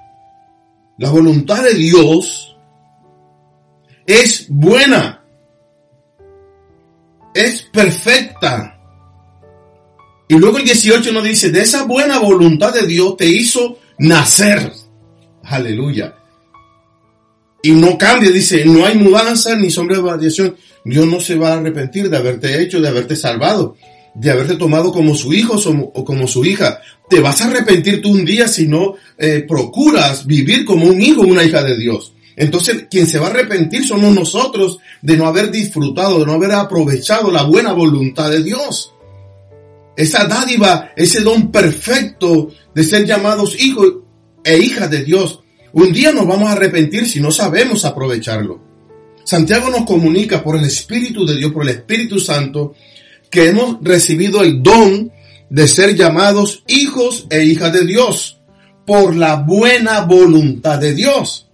la 0.97 1.09
voluntad 1.09 1.63
de 1.63 1.73
Dios 1.73 2.55
es 4.05 4.45
buena, 4.49 5.20
es 7.33 7.63
perfecta. 7.63 8.77
Y 10.27 10.35
luego 10.35 10.57
el 10.57 10.65
18 10.65 11.11
nos 11.11 11.23
dice, 11.23 11.51
de 11.51 11.61
esa 11.61 11.83
buena 11.83 12.19
voluntad 12.19 12.73
de 12.73 12.87
Dios 12.87 13.17
te 13.17 13.27
hizo 13.27 13.77
nacer. 13.99 14.71
Aleluya. 15.43 16.15
Y 17.63 17.71
no 17.71 17.97
cambia, 17.97 18.31
dice, 18.31 18.65
no 18.65 18.85
hay 18.85 18.97
mudanza 18.97 19.55
ni 19.55 19.69
sombra 19.69 19.97
de 19.97 20.03
variación. 20.03 20.55
Dios 20.83 21.05
no 21.05 21.19
se 21.19 21.35
va 21.35 21.53
a 21.53 21.57
arrepentir 21.57 22.09
de 22.09 22.17
haberte 22.17 22.61
hecho, 22.61 22.81
de 22.81 22.87
haberte 22.87 23.15
salvado, 23.15 23.75
de 24.15 24.31
haberte 24.31 24.55
tomado 24.55 24.91
como 24.91 25.15
su 25.15 25.33
hijo 25.33 25.57
o 25.93 26.05
como 26.05 26.27
su 26.27 26.43
hija. 26.45 26.79
Te 27.09 27.19
vas 27.19 27.41
a 27.41 27.47
arrepentir 27.47 28.01
tú 28.01 28.11
un 28.11 28.25
día 28.25 28.47
si 28.47 28.67
no 28.67 28.95
eh, 29.17 29.45
procuras 29.47 30.25
vivir 30.25 30.65
como 30.65 30.85
un 30.85 31.01
hijo 31.01 31.21
o 31.21 31.27
una 31.27 31.43
hija 31.43 31.61
de 31.61 31.77
Dios. 31.77 32.13
Entonces, 32.35 32.85
quien 32.89 33.07
se 33.07 33.19
va 33.19 33.27
a 33.27 33.29
arrepentir 33.29 33.85
somos 33.85 34.13
nosotros 34.13 34.79
de 35.01 35.17
no 35.17 35.27
haber 35.27 35.51
disfrutado, 35.51 36.19
de 36.19 36.25
no 36.25 36.33
haber 36.33 36.51
aprovechado 36.51 37.31
la 37.31 37.43
buena 37.43 37.73
voluntad 37.73 38.29
de 38.29 38.43
Dios. 38.43 38.93
Esa 39.97 40.25
dádiva, 40.25 40.91
ese 40.95 41.21
don 41.21 41.51
perfecto 41.51 42.49
de 42.73 42.83
ser 42.83 43.05
llamados 43.05 43.59
hijos 43.61 43.93
e 44.43 44.57
hijas 44.57 44.89
de 44.89 45.03
Dios. 45.03 45.41
Un 45.73 45.91
día 45.91 46.11
nos 46.11 46.27
vamos 46.27 46.49
a 46.49 46.53
arrepentir 46.53 47.07
si 47.07 47.19
no 47.19 47.31
sabemos 47.31 47.85
aprovecharlo. 47.85 48.61
Santiago 49.23 49.69
nos 49.69 49.85
comunica 49.85 50.43
por 50.43 50.57
el 50.57 50.65
Espíritu 50.65 51.25
de 51.25 51.37
Dios, 51.37 51.51
por 51.51 51.63
el 51.63 51.69
Espíritu 51.69 52.19
Santo, 52.19 52.73
que 53.29 53.47
hemos 53.47 53.77
recibido 53.81 54.41
el 54.41 54.61
don 54.63 55.11
de 55.49 55.67
ser 55.67 55.95
llamados 55.95 56.63
hijos 56.67 57.27
e 57.29 57.43
hijas 57.43 57.71
de 57.73 57.85
Dios 57.85 58.39
por 58.85 59.15
la 59.15 59.35
buena 59.35 60.01
voluntad 60.01 60.79
de 60.79 60.93
Dios. 60.93 61.50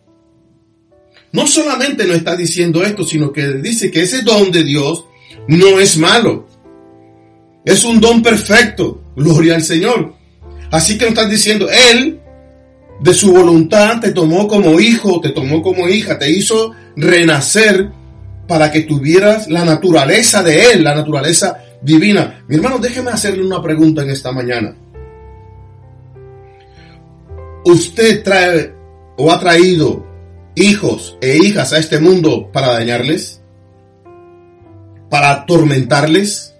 No 1.32 1.46
solamente 1.46 2.06
nos 2.06 2.18
está 2.18 2.36
diciendo 2.36 2.84
esto, 2.84 3.04
sino 3.04 3.32
que 3.32 3.48
dice 3.54 3.92
que 3.92 4.02
ese 4.02 4.22
don 4.22 4.52
de 4.52 4.64
Dios 4.64 5.06
no 5.48 5.80
es 5.80 5.98
malo. 5.98 6.48
Es 7.66 7.84
un 7.84 8.00
don 8.00 8.22
perfecto. 8.22 9.02
Gloria 9.16 9.56
al 9.56 9.64
Señor. 9.64 10.14
Así 10.72 10.98
que 10.98 11.06
nos 11.06 11.14
está 11.14 11.28
diciendo, 11.28 11.68
Él 11.92 12.20
de 13.00 13.14
su 13.14 13.32
voluntad 13.32 14.00
te 14.00 14.12
tomó 14.12 14.48
como 14.48 14.80
hijo, 14.80 15.22
te 15.22 15.30
tomó 15.30 15.62
como 15.62 15.88
hija, 15.88 16.18
te 16.18 16.30
hizo 16.30 16.74
renacer 16.96 17.90
para 18.48 18.72
que 18.72 18.82
tuvieras 18.82 19.48
la 19.50 19.66
naturaleza 19.66 20.42
de 20.42 20.72
Él, 20.72 20.84
la 20.84 20.96
naturaleza 20.96 21.58
divina. 21.82 22.44
Mi 22.48 22.56
hermano, 22.56 22.80
déjeme 22.80 23.12
hacerle 23.12 23.46
una 23.46 23.62
pregunta 23.62 24.02
en 24.02 24.10
esta 24.10 24.32
mañana. 24.32 24.76
¿Usted 27.66 28.24
trae 28.24 28.74
o 29.18 29.32
ha 29.32 29.40
traído 29.40 30.06
hijos 30.58 31.18
e 31.22 31.38
hijas 31.38 31.72
a 31.74 31.78
este 31.78 32.00
mundo 32.00 32.52
para 32.52 32.74
dañarles? 32.74 33.42
¿Para 35.10 35.32
atormentarles? 35.32 36.56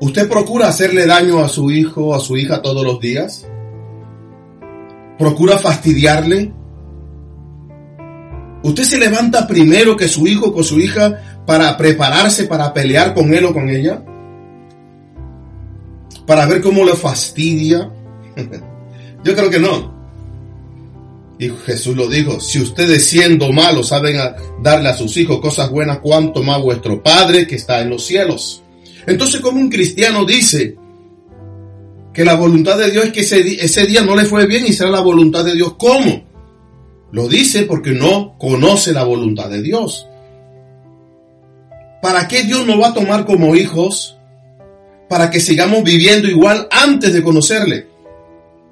¿Usted 0.00 0.28
procura 0.28 0.68
hacerle 0.68 1.06
daño 1.06 1.40
a 1.40 1.48
su 1.48 1.70
hijo 1.70 2.08
o 2.08 2.14
a 2.14 2.20
su 2.20 2.36
hija 2.36 2.60
todos 2.60 2.84
los 2.84 3.00
días? 3.00 3.46
¿Procura 5.18 5.56
fastidiarle? 5.58 6.52
¿Usted 8.62 8.82
se 8.82 8.98
levanta 8.98 9.46
primero 9.46 9.96
que 9.96 10.08
su 10.08 10.26
hijo 10.26 10.52
o 10.54 10.62
su 10.62 10.78
hija 10.78 11.42
para 11.46 11.76
prepararse 11.76 12.44
para 12.44 12.74
pelear 12.74 13.14
con 13.14 13.32
él 13.32 13.46
o 13.46 13.54
con 13.54 13.70
ella? 13.70 14.04
¿Para 16.26 16.46
ver 16.46 16.60
cómo 16.60 16.84
le 16.84 16.92
fastidia? 16.94 17.90
Yo 19.24 19.34
creo 19.34 19.50
que 19.50 19.58
no. 19.58 19.94
Y 21.38 21.50
Jesús 21.66 21.96
lo 21.96 22.08
dijo, 22.08 22.38
si 22.40 22.60
ustedes 22.60 23.04
siendo 23.06 23.52
malos 23.52 23.88
saben 23.88 24.16
darle 24.62 24.88
a 24.88 24.94
sus 24.94 25.16
hijos 25.16 25.40
cosas 25.40 25.70
buenas, 25.70 25.98
cuánto 25.98 26.42
más 26.42 26.62
vuestro 26.62 27.02
Padre 27.02 27.46
que 27.46 27.56
está 27.56 27.80
en 27.80 27.90
los 27.90 28.04
cielos. 28.04 28.62
Entonces, 29.06 29.40
como 29.40 29.58
un 29.58 29.68
cristiano 29.68 30.24
dice 30.24 30.76
que 32.12 32.24
la 32.24 32.34
voluntad 32.34 32.78
de 32.78 32.90
Dios 32.90 33.06
es 33.06 33.12
que 33.12 33.20
ese, 33.20 33.86
día 33.86 34.02
no 34.02 34.14
le 34.14 34.24
fue 34.24 34.46
bien 34.46 34.64
y 34.66 34.72
será 34.72 34.90
la 34.90 35.00
voluntad 35.00 35.44
de 35.44 35.54
Dios, 35.54 35.74
¿cómo? 35.76 36.24
Lo 37.10 37.28
dice 37.28 37.64
porque 37.64 37.90
no 37.90 38.38
conoce 38.38 38.92
la 38.92 39.04
voluntad 39.04 39.50
de 39.50 39.62
Dios. 39.62 40.06
¿Para 42.00 42.28
qué 42.28 42.44
Dios 42.44 42.64
nos 42.66 42.80
va 42.80 42.88
a 42.88 42.94
tomar 42.94 43.24
como 43.24 43.56
hijos? 43.56 44.16
Para 45.08 45.30
que 45.30 45.40
sigamos 45.40 45.82
viviendo 45.82 46.28
igual 46.28 46.68
antes 46.70 47.12
de 47.12 47.22
conocerle. 47.22 47.93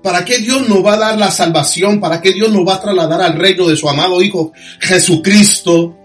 ¿Para 0.03 0.25
qué 0.25 0.39
Dios 0.39 0.69
nos 0.69 0.85
va 0.85 0.95
a 0.95 0.99
dar 0.99 1.19
la 1.19 1.31
salvación? 1.31 2.01
¿Para 2.01 2.21
qué 2.21 2.33
Dios 2.33 2.51
nos 2.51 2.67
va 2.67 2.75
a 2.75 2.81
trasladar 2.81 3.21
al 3.21 3.39
reino 3.39 3.69
de 3.69 3.77
su 3.77 3.89
amado 3.89 4.21
Hijo 4.21 4.53
Jesucristo? 4.81 5.97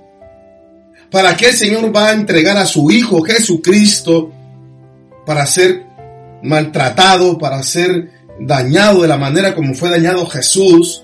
¿Para 1.10 1.36
qué 1.36 1.50
el 1.50 1.56
Señor 1.56 1.96
va 1.96 2.10
a 2.10 2.13
entregar 2.13 2.58
a 2.58 2.66
su 2.66 2.92
Hijo 2.92 3.22
Jesucristo 3.22 4.32
para 5.25 5.46
ser 5.48 5.84
maltratado, 6.44 7.38
para 7.38 7.63
ser 7.63 8.12
dañado 8.39 9.01
de 9.01 9.08
la 9.08 9.18
manera 9.18 9.56
como 9.56 9.74
fue 9.74 9.89
dañado 9.89 10.27
Jesús? 10.27 11.04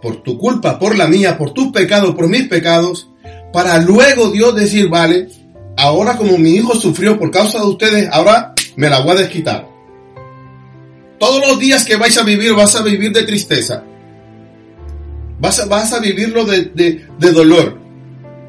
Por 0.00 0.22
tu 0.22 0.38
culpa, 0.38 0.78
por 0.78 0.96
la 0.96 1.06
mía, 1.06 1.36
por 1.36 1.52
tus 1.52 1.70
pecados, 1.70 2.14
por 2.14 2.28
mis 2.28 2.48
pecados, 2.48 3.10
para 3.52 3.76
luego 3.78 4.30
Dios 4.30 4.54
decir, 4.54 4.88
vale, 4.88 5.28
ahora 5.76 6.16
como 6.16 6.38
mi 6.38 6.52
hijo 6.52 6.74
sufrió 6.74 7.18
por 7.18 7.30
causa 7.30 7.58
de 7.58 7.66
ustedes, 7.66 8.08
ahora 8.10 8.54
me 8.76 8.88
la 8.88 9.00
voy 9.00 9.12
a 9.12 9.20
desquitar. 9.20 9.69
Todos 11.20 11.46
los 11.46 11.60
días 11.60 11.84
que 11.84 11.94
vais 11.94 12.18
a 12.18 12.24
vivir, 12.24 12.52
vas 12.54 12.74
a 12.74 12.82
vivir 12.82 13.12
de 13.12 13.22
tristeza. 13.22 13.84
Vas 15.38 15.60
a, 15.92 16.00
vivirlo 16.00 16.44
de, 16.44 16.72
de 16.74 17.32
dolor 17.32 17.80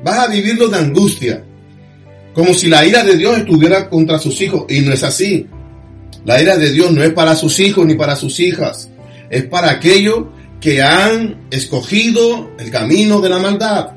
vas 0.04 0.20
a 0.20 0.28
vivirlo 0.28 0.68
de 0.68 0.78
angustia, 0.78 1.44
como 2.34 2.54
si 2.54 2.68
la 2.68 2.86
ira 2.86 3.04
de 3.04 3.18
Dios 3.18 3.38
estuviera 3.38 3.90
contra 3.90 4.20
sus 4.20 4.40
hijos, 4.42 4.66
y 4.70 4.82
no 4.82 4.94
es 4.94 5.04
así. 5.04 5.48
La 6.26 6.42
ira 6.42 6.58
de 6.58 6.72
Dios 6.72 6.92
no 6.92 7.04
es 7.04 7.14
para 7.14 7.36
sus 7.36 7.60
hijos 7.60 7.86
ni 7.86 7.96
para 7.96 8.16
sus 8.16 8.40
hijas, 8.40 8.90
es 9.30 9.44
para 9.46 9.72
aquellos 9.72 10.26
que 10.60 10.82
han 10.82 11.48
escogido 11.50 12.52
el 12.60 12.70
camino 12.70 13.20
de 13.22 13.30
la 13.30 13.40
maldad. 13.40 13.92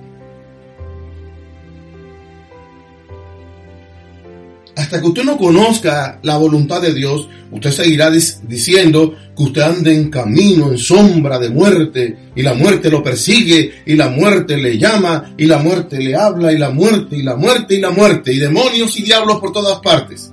Hasta 4.77 5.01
que 5.01 5.07
usted 5.07 5.25
no 5.25 5.37
conozca 5.37 6.19
la 6.23 6.37
voluntad 6.37 6.83
de 6.83 6.93
Dios, 6.93 7.29
usted 7.51 7.71
seguirá 7.71 8.11
diciendo 8.11 9.15
que 9.37 9.43
usted 9.43 9.63
anda 9.63 9.93
en 9.93 10.11
camino, 10.11 10.71
en 10.73 10.79
sombra 10.79 11.39
de 11.39 11.51
muerte, 11.51 12.31
y 12.35 12.43
la 12.43 12.55
muerte 12.55 12.91
lo 12.91 13.03
persigue, 13.03 13.83
y 13.87 13.95
la 13.95 14.09
muerte 14.09 14.57
le 14.57 14.77
llama, 14.77 15.35
y 15.37 15.47
la 15.47 15.59
muerte 15.59 15.99
le 16.01 16.17
habla, 16.17 16.53
y 16.53 16.59
la 16.59 16.71
muerte, 16.71 17.17
y 17.17 17.23
la 17.23 17.37
muerte, 17.37 17.75
y 17.75 17.81
la 17.81 17.91
muerte, 17.91 18.33
y 18.33 18.39
demonios 18.39 18.99
y 18.99 19.03
diablos 19.05 19.39
por 19.39 19.53
todas 19.53 19.79
partes. 19.81 20.33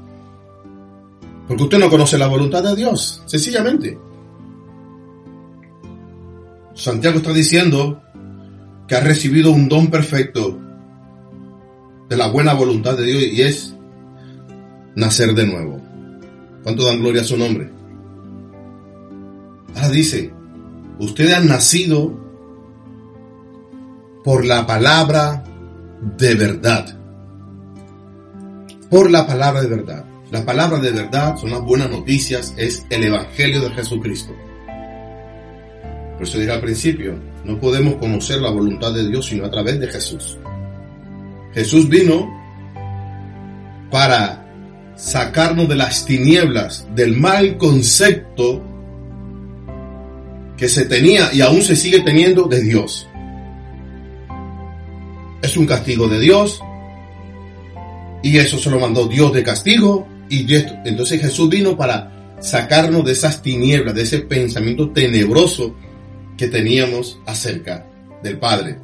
Porque 1.48 1.64
usted 1.64 1.80
no 1.80 1.90
conoce 1.90 2.18
la 2.18 2.28
voluntad 2.28 2.64
de 2.64 2.76
Dios, 2.76 3.22
sencillamente. 3.26 3.98
Santiago 6.74 7.18
está 7.18 7.34
diciendo 7.34 8.02
que 8.88 8.96
ha 8.96 9.02
recibido 9.02 9.52
un 9.52 9.70
don 9.70 9.88
perfecto 9.88 10.60
de 12.10 12.18
la 12.18 12.28
buena 12.28 12.54
voluntad 12.54 12.98
de 12.98 13.06
Dios 13.06 13.24
y 13.24 13.42
es 13.42 13.76
nacer 14.96 15.34
de 15.34 15.46
nuevo. 15.46 15.82
¿Cuánto 16.64 16.86
dan 16.86 17.00
gloria 17.00 17.22
a 17.22 17.26
su 17.26 17.38
nombre? 17.38 17.70
Ahora 19.76 19.90
dice, 19.90 20.32
ustedes 21.00 21.34
han 21.34 21.48
nacido 21.48 22.20
por 24.24 24.46
la 24.46 24.66
palabra 24.66 25.44
de 26.18 26.36
verdad. 26.36 26.98
Por 28.90 29.10
la 29.10 29.26
palabra 29.26 29.62
de 29.62 29.68
verdad. 29.68 30.06
La 30.32 30.46
palabra 30.46 30.80
de 30.80 30.92
verdad 30.92 31.36
son 31.38 31.52
las 31.52 31.62
buenas 31.62 31.90
noticias, 31.90 32.54
es 32.58 32.86
el 32.90 33.04
Evangelio 33.04 33.62
de 33.62 33.70
Jesucristo. 33.72 34.34
Por 36.14 36.24
eso 36.24 36.38
dije 36.38 36.52
al 36.52 36.62
principio, 36.62 37.20
no 37.44 37.60
podemos 37.60 37.96
conocer 37.96 38.40
la 38.40 38.52
voluntad 38.52 38.94
de 38.94 39.08
Dios 39.08 39.26
sino 39.26 39.46
a 39.46 39.52
través 39.52 39.80
de 39.80 39.88
Jesús. 39.88 40.38
Jesús 41.54 41.90
vino 41.90 42.30
para 43.90 44.41
sacarnos 44.96 45.68
de 45.68 45.76
las 45.76 46.06
tinieblas, 46.06 46.88
del 46.96 47.16
mal 47.18 47.58
concepto 47.58 48.64
que 50.58 50.70
se 50.70 50.86
tenía 50.86 51.34
y 51.34 51.42
aún 51.42 51.62
se 51.62 51.76
sigue 51.76 52.02
teniendo 52.02 52.44
de 52.44 52.62
Dios. 52.62 53.08
Es 55.42 55.58
un 55.58 55.66
castigo 55.66 56.08
de 56.08 56.20
Dios 56.20 56.62
y 58.22 58.38
eso 58.38 58.60
se 58.60 58.70
lo 58.70 58.80
mandó 58.80 59.08
Dios 59.08 59.34
de 59.34 59.44
castigo 59.44 60.08
y 60.30 60.46
entonces 60.86 61.20
Jesús 61.20 61.50
vino 61.50 61.76
para 61.76 62.38
sacarnos 62.40 63.04
de 63.04 63.12
esas 63.12 63.42
tinieblas, 63.42 63.96
de 63.96 64.04
ese 64.04 64.20
pensamiento 64.20 64.92
tenebroso 64.92 65.76
que 66.38 66.48
teníamos 66.48 67.20
acerca 67.26 67.86
del 68.24 68.38
Padre. 68.38 68.78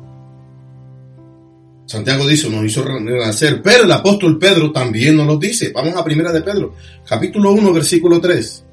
Santiago 1.87 2.27
dice, 2.27 2.49
nos 2.49 2.65
hizo 2.65 2.83
renacer, 2.83 3.61
pero 3.61 3.85
el 3.85 3.91
apóstol 3.93 4.37
Pedro 4.37 4.73
también 4.73 5.15
nos 5.15 5.25
lo 5.25 5.37
dice. 5.37 5.71
Vamos 5.73 5.95
a 5.95 6.03
primera 6.03 6.33
de 6.33 6.41
Pedro, 6.41 6.75
capítulo 7.07 7.53
1, 7.53 7.71
versículo 7.71 8.19
3. 8.19 8.65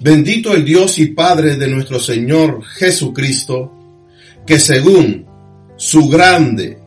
Bendito 0.00 0.54
el 0.54 0.62
Dios 0.62 0.98
y 0.98 1.06
Padre 1.06 1.56
de 1.56 1.68
nuestro 1.68 1.98
Señor 1.98 2.62
Jesucristo, 2.62 3.72
que 4.46 4.58
según 4.58 5.26
su 5.76 6.06
grande 6.08 6.78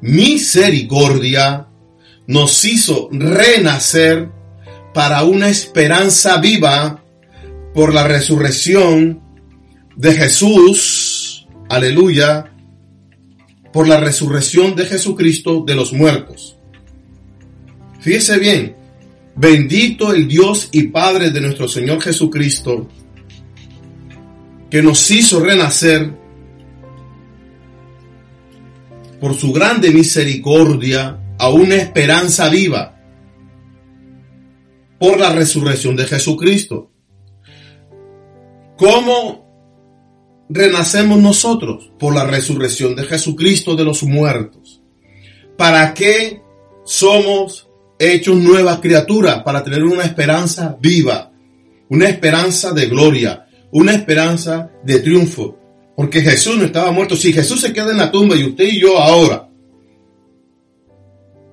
misericordia 0.00 1.68
nos 2.26 2.64
hizo 2.64 3.08
renacer 3.12 4.28
para 4.92 5.22
una 5.22 5.48
esperanza 5.48 6.38
viva 6.38 7.04
por 7.72 7.94
la 7.94 8.06
resurrección 8.06 9.22
de 9.94 10.12
Jesús, 10.14 11.07
aleluya, 11.68 12.52
por 13.72 13.86
la 13.86 13.98
resurrección 14.00 14.74
de 14.74 14.86
Jesucristo 14.86 15.62
de 15.66 15.74
los 15.74 15.92
muertos. 15.92 16.56
Fíjese 18.00 18.38
bien, 18.38 18.78
Bendito 19.40 20.12
el 20.12 20.26
Dios 20.26 20.68
y 20.72 20.88
Padre 20.88 21.30
de 21.30 21.40
nuestro 21.40 21.68
Señor 21.68 22.02
Jesucristo, 22.02 22.88
que 24.68 24.82
nos 24.82 25.08
hizo 25.12 25.38
renacer 25.38 26.12
por 29.20 29.34
su 29.34 29.52
grande 29.52 29.92
misericordia 29.92 31.20
a 31.38 31.50
una 31.50 31.76
esperanza 31.76 32.48
viva 32.48 33.00
por 34.98 35.20
la 35.20 35.30
resurrección 35.30 35.94
de 35.94 36.06
Jesucristo. 36.06 36.90
¿Cómo 38.76 39.47
renacemos 40.48 41.18
nosotros? 41.20 41.90
Por 41.98 42.14
la 42.14 42.26
resurrección 42.26 42.96
de 42.96 43.04
Jesucristo 43.04 43.76
de 43.76 43.84
los 43.84 44.02
muertos. 44.02 44.82
¿Para 45.56 45.94
qué 45.94 46.42
somos 46.84 47.68
hechos 47.98 48.36
nuevas 48.36 48.78
criaturas 48.78 49.42
para 49.42 49.62
tener 49.62 49.82
una 49.84 50.04
esperanza 50.04 50.76
viva, 50.80 51.32
una 51.88 52.08
esperanza 52.08 52.72
de 52.72 52.86
gloria, 52.86 53.46
una 53.72 53.92
esperanza 53.92 54.70
de 54.84 55.00
triunfo. 55.00 55.58
Porque 55.96 56.20
Jesús 56.20 56.56
no 56.56 56.64
estaba 56.64 56.92
muerto. 56.92 57.16
Si 57.16 57.32
Jesús 57.32 57.60
se 57.60 57.72
queda 57.72 57.90
en 57.90 57.98
la 57.98 58.10
tumba 58.10 58.36
y 58.36 58.44
usted 58.44 58.64
y 58.64 58.80
yo 58.80 58.98
ahora 58.98 59.48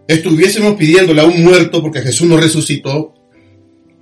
estuviésemos 0.07 0.75
pidiéndole 0.75 1.21
a 1.21 1.25
un 1.25 1.43
muerto 1.43 1.81
porque 1.81 2.01
Jesús 2.01 2.27
no 2.27 2.37
resucitó, 2.37 3.15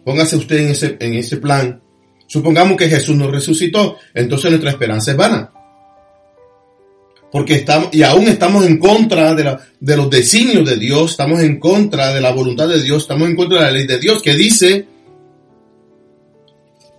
póngase 0.03 0.36
usted 0.36 0.58
en 0.58 0.69
ese, 0.69 0.97
en 0.99 1.13
ese 1.13 1.38
plan. 1.38 1.82
Supongamos 2.33 2.77
que 2.77 2.89
Jesús 2.89 3.15
no 3.15 3.29
resucitó, 3.29 3.97
entonces 4.11 4.49
nuestra 4.49 4.71
esperanza 4.71 5.11
es 5.11 5.17
vana 5.17 5.51
porque 7.31 7.53
estamos, 7.53 7.89
y 7.91 8.01
aún 8.01 8.27
estamos 8.27 8.65
en 8.65 8.79
contra 8.79 9.35
de, 9.35 9.95
los 9.95 10.09
designios 10.09 10.67
de 10.67 10.77
Dios, 10.77 11.11
estamos 11.11 11.41
en 11.41 11.59
contra 11.59 12.11
de 12.11 12.21
la 12.21 12.31
voluntad 12.31 12.67
de 12.67 12.81
Dios, 12.81 13.03
estamos 13.03 13.29
en 13.29 13.35
contra 13.35 13.59
de 13.59 13.65
la 13.65 13.71
ley 13.71 13.85
de 13.85 13.99
Dios 13.99 14.23
que 14.23 14.33
dice 14.33 14.87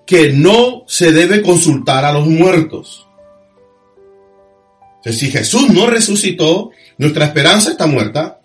que 0.07 0.33
no 0.33 0.85
se 0.87 1.11
debe 1.11 1.43
consultar 1.43 2.05
a 2.05 2.13
los 2.13 2.27
muertos. 2.27 3.09
si 5.05 5.33
Jesús 5.33 5.69
no 5.71 5.89
resucitó, 5.89 6.71
nuestra 6.99 7.25
esperanza 7.25 7.73
está 7.73 7.89
muerta. 7.89 8.41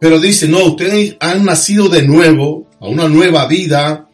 Pero 0.00 0.20
dice, 0.20 0.48
no, 0.48 0.64
ustedes 0.64 1.18
han 1.20 1.44
nacido 1.44 1.90
de 1.90 2.02
nuevo, 2.02 2.66
a 2.80 2.88
una 2.88 3.08
nueva 3.08 3.46
vida, 3.46 4.08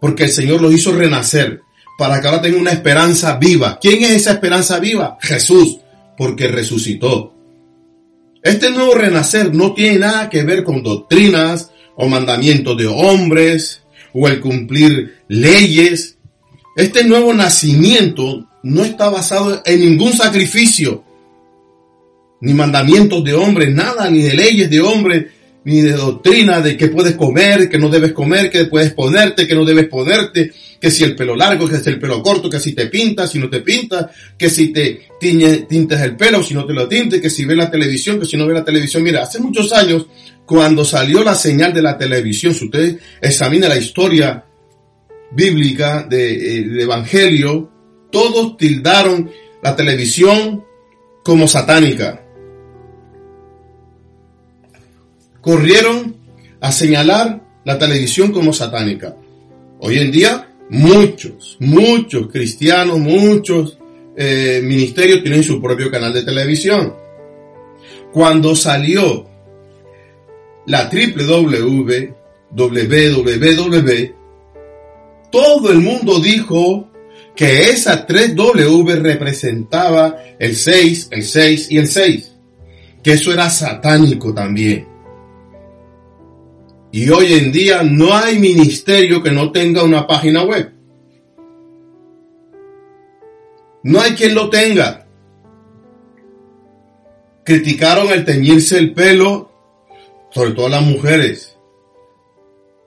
porque 0.00 0.24
el 0.24 0.30
Señor 0.30 0.60
los 0.60 0.72
hizo 0.72 0.92
renacer 0.92 1.62
para 1.98 2.20
que 2.20 2.28
ahora 2.28 2.42
tenga 2.42 2.58
una 2.58 2.70
esperanza 2.70 3.36
viva. 3.36 3.78
¿Quién 3.80 4.04
es 4.04 4.10
esa 4.12 4.32
esperanza 4.32 4.78
viva? 4.78 5.18
Jesús, 5.20 5.78
porque 6.16 6.46
resucitó. 6.48 7.34
Este 8.42 8.70
nuevo 8.70 8.94
renacer 8.94 9.52
no 9.52 9.74
tiene 9.74 9.98
nada 9.98 10.30
que 10.30 10.44
ver 10.44 10.62
con 10.62 10.82
doctrinas 10.82 11.72
o 11.96 12.06
mandamientos 12.06 12.76
de 12.76 12.86
hombres 12.86 13.82
o 14.12 14.28
el 14.28 14.40
cumplir 14.40 15.16
leyes. 15.26 16.18
Este 16.76 17.02
nuevo 17.02 17.34
nacimiento 17.34 18.48
no 18.62 18.84
está 18.84 19.10
basado 19.10 19.60
en 19.64 19.80
ningún 19.80 20.12
sacrificio, 20.12 21.02
ni 22.40 22.54
mandamientos 22.54 23.24
de 23.24 23.34
hombres, 23.34 23.74
nada, 23.74 24.08
ni 24.08 24.22
de 24.22 24.34
leyes 24.34 24.70
de 24.70 24.80
hombres, 24.80 25.26
ni 25.68 25.82
de 25.82 25.92
doctrina 25.92 26.62
de 26.62 26.78
qué 26.78 26.88
puedes 26.88 27.14
comer, 27.14 27.68
qué 27.68 27.76
no 27.76 27.90
debes 27.90 28.12
comer, 28.12 28.50
qué 28.50 28.64
puedes 28.64 28.94
ponerte, 28.94 29.46
qué 29.46 29.54
no 29.54 29.66
debes 29.66 29.86
ponerte 29.86 30.50
que 30.80 30.90
si 30.90 31.04
el 31.04 31.14
pelo 31.14 31.36
largo, 31.36 31.68
que 31.68 31.78
si 31.78 31.90
el 31.90 31.98
pelo 31.98 32.22
corto, 32.22 32.48
que 32.48 32.58
si 32.58 32.72
te 32.72 32.86
pintas, 32.86 33.32
si 33.32 33.38
no 33.38 33.50
te 33.50 33.60
pintas, 33.60 34.06
que 34.38 34.48
si 34.48 34.72
te 34.72 35.08
tiñe, 35.20 35.66
tintes 35.68 36.00
el 36.00 36.16
pelo, 36.16 36.42
si 36.42 36.54
no 36.54 36.64
te 36.64 36.72
lo 36.72 36.88
tintes, 36.88 37.20
que 37.20 37.28
si 37.28 37.44
ve 37.44 37.54
la 37.54 37.70
televisión, 37.70 38.18
que 38.18 38.24
si 38.24 38.38
no 38.38 38.46
ve 38.46 38.54
la 38.54 38.64
televisión. 38.64 39.02
Mira, 39.02 39.24
hace 39.24 39.40
muchos 39.40 39.70
años, 39.74 40.06
cuando 40.46 40.86
salió 40.86 41.22
la 41.22 41.34
señal 41.34 41.74
de 41.74 41.82
la 41.82 41.98
televisión, 41.98 42.54
si 42.54 42.64
usted 42.64 42.98
examina 43.20 43.68
la 43.68 43.76
historia 43.76 44.42
bíblica 45.32 46.08
eh, 46.10 46.64
Evangelio, 46.80 47.70
todos 48.10 48.56
tildaron 48.56 49.30
la 49.62 49.76
televisión 49.76 50.64
como 51.22 51.46
satánica. 51.46 52.24
Corrieron 55.48 56.14
a 56.60 56.70
señalar 56.70 57.40
la 57.64 57.78
televisión 57.78 58.32
como 58.32 58.52
satánica. 58.52 59.16
Hoy 59.80 59.96
en 59.96 60.10
día 60.10 60.48
Muchos, 60.68 61.56
muchos 61.60 62.28
cristianos, 62.28 62.98
muchos 62.98 63.78
eh, 64.14 64.60
ministerios 64.62 65.22
tienen 65.22 65.42
su 65.42 65.58
propio 65.58 65.90
canal 65.90 66.12
de 66.12 66.22
televisión. 66.22 66.92
Cuando 68.12 68.54
salió 68.54 69.26
la 70.66 70.90
www, 70.90 72.14
www, 72.50 74.14
todo 75.32 75.72
el 75.72 75.78
mundo 75.78 76.20
dijo 76.20 76.90
que 77.34 77.70
esa 77.70 78.06
3W 78.06 79.00
representaba 79.00 80.14
el 80.38 80.54
6, 80.54 81.08
el 81.10 81.22
6 81.22 81.70
y 81.70 81.78
el 81.78 81.88
6. 81.88 82.34
Que 83.02 83.12
eso 83.12 83.32
era 83.32 83.48
satánico 83.48 84.34
también. 84.34 84.97
Y 86.90 87.10
hoy 87.10 87.34
en 87.34 87.52
día 87.52 87.82
no 87.82 88.14
hay 88.14 88.38
ministerio 88.38 89.22
que 89.22 89.30
no 89.30 89.52
tenga 89.52 89.84
una 89.84 90.06
página 90.06 90.42
web. 90.42 90.72
No 93.82 94.00
hay 94.00 94.12
quien 94.12 94.34
lo 94.34 94.48
tenga. 94.48 95.06
Criticaron 97.44 98.08
el 98.10 98.24
teñirse 98.24 98.78
el 98.78 98.92
pelo, 98.92 99.50
sobre 100.30 100.52
todo 100.52 100.68
las 100.68 100.82
mujeres. 100.82 101.56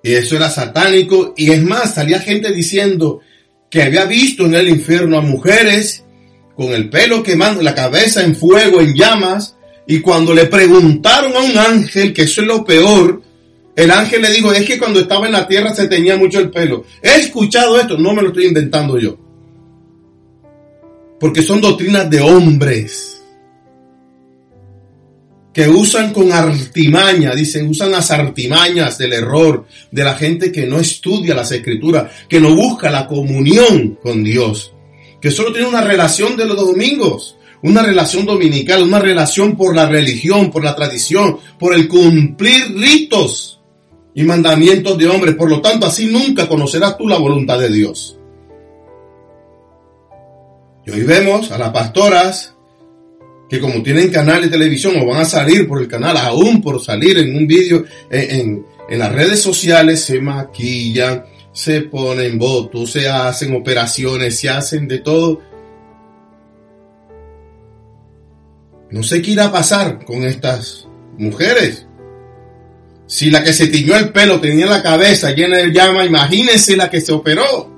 Y 0.03 0.13
eso 0.13 0.35
era 0.35 0.49
satánico. 0.49 1.33
Y 1.37 1.51
es 1.51 1.61
más, 1.61 1.95
salía 1.95 2.19
gente 2.19 2.51
diciendo 2.51 3.21
que 3.69 3.83
había 3.83 4.05
visto 4.05 4.45
en 4.45 4.55
el 4.55 4.67
infierno 4.67 5.17
a 5.17 5.21
mujeres 5.21 6.03
con 6.55 6.73
el 6.73 6.89
pelo 6.89 7.23
quemando, 7.23 7.61
la 7.61 7.75
cabeza 7.75 8.23
en 8.23 8.35
fuego, 8.35 8.81
en 8.81 8.95
llamas. 8.95 9.55
Y 9.87 9.99
cuando 9.99 10.33
le 10.33 10.45
preguntaron 10.45 11.35
a 11.35 11.39
un 11.39 11.57
ángel, 11.57 12.13
que 12.13 12.23
eso 12.23 12.41
es 12.41 12.47
lo 12.47 12.63
peor, 12.63 13.21
el 13.75 13.91
ángel 13.91 14.21
le 14.21 14.31
dijo, 14.31 14.51
es 14.51 14.65
que 14.65 14.77
cuando 14.77 14.99
estaba 14.99 15.25
en 15.27 15.33
la 15.33 15.47
tierra 15.47 15.73
se 15.73 15.87
tenía 15.87 16.17
mucho 16.17 16.39
el 16.39 16.49
pelo. 16.49 16.85
He 17.01 17.21
escuchado 17.21 17.79
esto, 17.79 17.97
no 17.97 18.13
me 18.13 18.21
lo 18.21 18.29
estoy 18.29 18.47
inventando 18.47 18.99
yo. 18.99 19.17
Porque 21.19 21.41
son 21.41 21.61
doctrinas 21.61 22.09
de 22.09 22.19
hombres 22.19 23.21
que 25.53 25.67
usan 25.67 26.13
con 26.13 26.31
artimaña, 26.31 27.35
dicen, 27.35 27.67
usan 27.67 27.91
las 27.91 28.09
artimañas 28.11 28.97
del 28.97 29.13
error, 29.13 29.65
de 29.91 30.03
la 30.03 30.15
gente 30.15 30.51
que 30.51 30.65
no 30.65 30.79
estudia 30.79 31.35
las 31.35 31.51
escrituras, 31.51 32.11
que 32.27 32.39
no 32.39 32.55
busca 32.55 32.89
la 32.89 33.05
comunión 33.05 33.97
con 34.01 34.23
Dios, 34.23 34.73
que 35.21 35.29
solo 35.29 35.51
tiene 35.51 35.67
una 35.67 35.81
relación 35.81 36.37
de 36.37 36.45
los 36.45 36.55
domingos, 36.55 37.37
una 37.63 37.83
relación 37.83 38.25
dominical, 38.25 38.81
una 38.81 38.99
relación 38.99 39.55
por 39.55 39.75
la 39.75 39.87
religión, 39.87 40.49
por 40.51 40.63
la 40.63 40.75
tradición, 40.75 41.37
por 41.59 41.75
el 41.75 41.87
cumplir 41.87 42.73
ritos 42.75 43.60
y 44.13 44.23
mandamientos 44.23 44.97
de 44.97 45.07
hombres. 45.07 45.35
Por 45.35 45.49
lo 45.49 45.61
tanto, 45.61 45.85
así 45.85 46.07
nunca 46.07 46.47
conocerás 46.47 46.97
tú 46.97 47.07
la 47.07 47.17
voluntad 47.17 47.59
de 47.59 47.69
Dios. 47.69 48.17
Y 50.85 50.91
hoy 50.91 51.03
vemos 51.03 51.51
a 51.51 51.57
las 51.57 51.69
pastoras 51.69 52.55
que 53.49 53.59
como 53.59 53.83
tienen 53.83 54.09
canal 54.09 54.41
de 54.41 54.47
televisión 54.47 54.95
o 54.97 55.05
van 55.05 55.21
a 55.21 55.25
salir 55.25 55.67
por 55.67 55.81
el 55.81 55.87
canal, 55.87 56.15
aún 56.15 56.61
por 56.61 56.81
salir 56.81 57.17
en 57.17 57.35
un 57.35 57.45
vídeo 57.45 57.83
en, 58.09 58.65
en, 58.89 58.97
las 58.99 59.11
redes 59.11 59.41
sociales, 59.41 60.01
se 60.01 60.21
maquillan, 60.21 61.25
se 61.51 61.81
ponen 61.81 62.39
votos, 62.39 62.91
se 62.91 63.09
hacen 63.09 63.53
operaciones, 63.53 64.39
se 64.39 64.49
hacen 64.49 64.87
de 64.87 64.99
todo. 64.99 65.41
No 68.89 69.03
sé 69.03 69.21
qué 69.21 69.31
irá 69.31 69.47
a 69.47 69.51
pasar 69.51 70.03
con 70.05 70.23
estas 70.23 70.87
mujeres 71.17 71.87
Si 73.11 73.29
la 73.29 73.43
que 73.43 73.51
se 73.51 73.67
tiñó 73.67 73.97
el 73.97 74.13
pelo 74.13 74.39
tenía 74.39 74.65
la 74.67 74.81
cabeza 74.81 75.31
llena 75.31 75.57
de 75.57 75.73
llama, 75.73 76.05
imagínense 76.05 76.77
la 76.77 76.89
que 76.89 77.01
se 77.01 77.11
operó. 77.11 77.69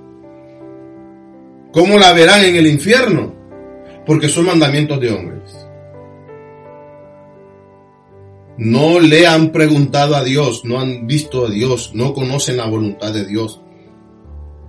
¿Cómo 1.72 1.98
la 1.98 2.14
verán 2.14 2.46
en 2.46 2.56
el 2.56 2.68
infierno? 2.68 3.34
Porque 4.06 4.30
son 4.30 4.46
mandamientos 4.46 5.02
de 5.02 5.12
hombres. 5.12 5.42
No 8.60 9.00
le 9.00 9.26
han 9.26 9.52
preguntado 9.52 10.16
a 10.16 10.24
Dios, 10.24 10.66
no 10.66 10.80
han 10.80 11.08
visto 11.08 11.48
a 11.48 11.50
Dios, 11.50 11.94
no 11.96 12.14
conocen 12.14 12.58
la 12.58 12.68
voluntad 12.68 13.12
de 13.12 13.26
Dios. 13.26 13.60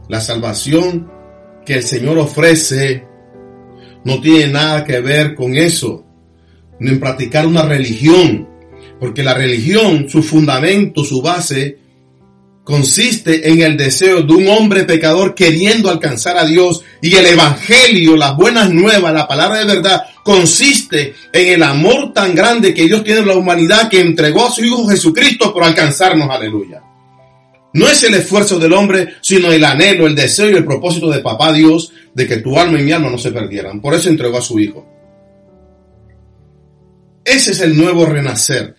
La 0.09 0.23
salvación 0.23 1.11
que 1.67 1.75
el 1.75 1.83
Señor 1.83 2.17
ofrece 2.17 3.07
no 4.03 4.19
tiene 4.23 4.51
nada 4.51 4.87
que 4.87 4.99
ver 5.01 5.35
con 5.35 5.57
eso, 5.57 6.07
ni 6.81 6.93
en 6.93 7.01
practicar 7.01 7.47
una 7.47 7.65
religión, 7.65 8.54
porque 9.01 9.23
la 9.23 9.35
religión, 9.35 10.09
su 10.09 10.23
fundamento, 10.23 11.05
su 11.05 11.21
base, 11.21 11.79
consiste 12.65 13.51
en 13.51 13.61
el 13.61 13.77
deseo 13.77 14.23
de 14.23 14.33
un 14.33 14.49
hombre 14.49 14.85
pecador 14.85 15.35
queriendo 15.35 15.91
alcanzar 15.91 16.39
a 16.39 16.47
Dios 16.47 16.83
y 17.03 17.15
el 17.15 17.27
Evangelio, 17.27 18.17
las 18.17 18.37
buenas 18.37 18.71
nuevas, 18.71 19.13
la 19.13 19.29
palabra 19.29 19.59
de 19.59 19.67
verdad, 19.67 20.03
consiste 20.25 21.15
en 21.33 21.53
el 21.53 21.63
amor 21.63 22.13
tan 22.15 22.35
grande 22.35 22.73
que 22.73 22.87
Dios 22.87 23.05
tiene 23.05 23.21
en 23.21 23.29
la 23.29 23.37
humanidad 23.37 23.91
que 23.91 24.01
entregó 24.01 24.47
a 24.47 24.51
su 24.51 24.65
Hijo 24.65 24.89
Jesucristo 24.89 25.53
por 25.53 25.63
alcanzarnos, 25.63 26.31
aleluya. 26.31 26.83
No 27.75 27.89
es 27.89 28.03
el 28.05 28.15
esfuerzo 28.15 28.59
del 28.59 28.73
hombre, 28.73 29.17
sino 29.21 29.53
el 29.53 29.65
anhelo, 29.65 30.07
el 30.07 30.15
deseo 30.15 30.49
y 30.49 30.55
el 30.55 30.65
propósito 30.65 31.11
de 31.11 31.19
papá 31.19 31.53
Dios 31.53 31.93
de 32.15 32.27
que 32.27 32.37
tu 32.37 32.59
alma 32.59 32.81
y 32.81 32.85
mi 32.85 32.93
alma 32.93 33.11
no 33.11 33.19
se 33.19 33.33
perdieran. 33.33 33.81
Por 33.81 33.95
eso 33.95 34.09
entregó 34.09 34.39
a 34.39 34.43
su 34.43 34.59
Hijo. 34.61 34.87
Ese 37.25 37.51
es 37.51 37.61
el 37.61 37.77
nuevo 37.77 38.07
renacer 38.07 38.77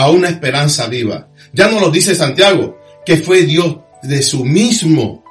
a 0.00 0.10
una 0.10 0.28
esperanza 0.28 0.86
viva. 0.86 1.28
Ya 1.52 1.68
no 1.68 1.80
lo 1.80 1.90
dice 1.90 2.14
Santiago, 2.14 2.78
que 3.04 3.18
fue 3.18 3.42
Dios 3.42 3.78
de 4.02 4.22
su 4.22 4.44
mismo, 4.44 5.22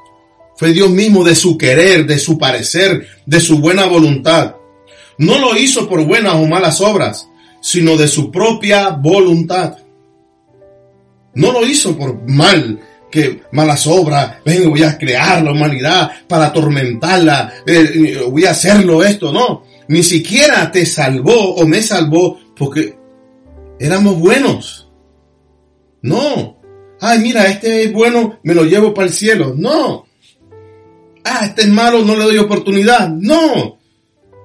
fue 0.58 0.74
Dios 0.74 0.90
mismo 0.90 1.24
de 1.24 1.36
su 1.36 1.58
querer, 1.58 2.06
de 2.06 2.20
su 2.20 2.38
parecer, 2.38 3.08
de 3.26 3.40
su 3.40 3.60
buena 3.60 3.86
voluntad. 3.86 4.56
No 5.18 5.40
lo 5.40 5.58
hizo 5.58 5.88
por 5.88 6.06
buenas 6.06 6.36
o 6.36 6.46
malas 6.46 6.82
obras, 6.82 7.28
sino 7.62 7.98
de 7.98 8.08
su 8.08 8.30
propia 8.30 8.90
voluntad. 8.90 9.78
No 11.34 11.52
lo 11.52 11.66
hizo 11.66 11.98
por 11.98 12.28
mal, 12.30 12.80
que 13.10 13.42
malas 13.52 13.88
obras, 13.88 14.36
vengo, 14.46 14.70
voy 14.70 14.84
a 14.84 14.98
crear 14.98 15.42
la 15.44 15.52
humanidad 15.52 16.12
para 16.28 16.48
atormentarla, 16.48 17.54
eh, 17.66 18.22
voy 18.30 18.46
a 18.46 18.52
hacerlo 18.52 19.04
esto, 19.04 19.32
no. 19.32 19.64
Ni 19.88 20.04
siquiera 20.04 20.72
te 20.72 20.86
salvó 20.86 21.56
o 21.56 21.66
me 21.66 21.82
salvó 21.82 22.38
porque 22.56 22.99
éramos 23.80 24.20
buenos. 24.20 24.90
No. 26.02 26.58
Ay, 27.00 27.20
mira, 27.20 27.48
este 27.48 27.84
es 27.84 27.94
bueno, 27.94 28.40
me 28.44 28.54
lo 28.54 28.64
llevo 28.64 28.94
para 28.94 29.08
el 29.08 29.14
cielo. 29.14 29.54
No. 29.56 30.06
Ah, 31.24 31.46
este 31.46 31.64
es 31.64 31.70
malo, 31.70 32.04
no 32.04 32.16
le 32.16 32.26
doy 32.26 32.38
oportunidad. 32.38 33.10
No. 33.10 33.80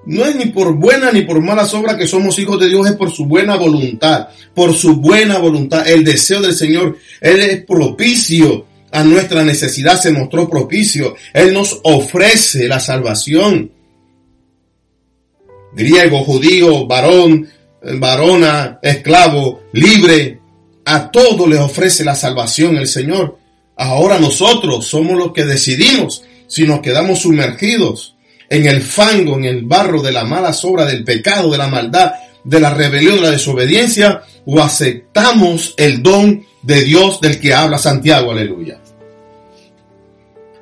No 0.06 0.26
es 0.26 0.36
ni 0.36 0.46
por 0.46 0.74
buena 0.74 1.10
ni 1.12 1.22
por 1.22 1.40
malas 1.40 1.72
obras 1.74 1.96
que 1.96 2.06
somos 2.06 2.38
hijos 2.38 2.60
de 2.60 2.68
Dios, 2.68 2.86
es 2.86 2.94
por 2.94 3.10
su 3.10 3.24
buena 3.24 3.56
voluntad, 3.56 4.28
por 4.54 4.74
su 4.74 4.96
buena 4.96 5.38
voluntad, 5.38 5.88
el 5.88 6.04
deseo 6.04 6.42
del 6.42 6.54
Señor. 6.54 6.98
Él 7.20 7.40
es 7.40 7.64
propicio 7.64 8.66
a 8.90 9.02
nuestra 9.02 9.42
necesidad, 9.44 9.98
se 9.98 10.12
mostró 10.12 10.48
propicio. 10.48 11.16
Él 11.32 11.54
nos 11.54 11.80
ofrece 11.82 12.68
la 12.68 12.80
salvación. 12.80 13.72
Griego, 15.74 16.22
judío, 16.22 16.86
varón, 16.86 17.48
varona, 17.98 18.78
esclavo, 18.82 19.64
libre, 19.72 20.40
a 20.84 21.10
todo 21.10 21.46
le 21.46 21.58
ofrece 21.58 22.04
la 22.04 22.14
salvación 22.14 22.76
el 22.76 22.88
Señor. 22.88 23.38
Ahora 23.76 24.18
nosotros 24.18 24.86
somos 24.86 25.16
los 25.16 25.32
que 25.32 25.44
decidimos 25.44 26.22
si 26.46 26.64
nos 26.64 26.80
quedamos 26.80 27.20
sumergidos 27.20 28.16
en 28.48 28.66
el 28.66 28.82
fango, 28.82 29.36
en 29.36 29.44
el 29.44 29.62
barro 29.64 30.02
de 30.02 30.12
la 30.12 30.24
mala 30.24 30.52
sobra, 30.52 30.84
del 30.84 31.04
pecado, 31.04 31.50
de 31.50 31.58
la 31.58 31.68
maldad, 31.68 32.12
de 32.44 32.60
la 32.60 32.70
rebelión, 32.70 33.16
de 33.16 33.22
la 33.22 33.30
desobediencia, 33.30 34.22
o 34.44 34.60
aceptamos 34.60 35.74
el 35.76 36.02
don 36.02 36.44
de 36.62 36.82
Dios 36.82 37.20
del 37.20 37.40
que 37.40 37.54
habla 37.54 37.78
Santiago, 37.78 38.30
aleluya. 38.30 38.80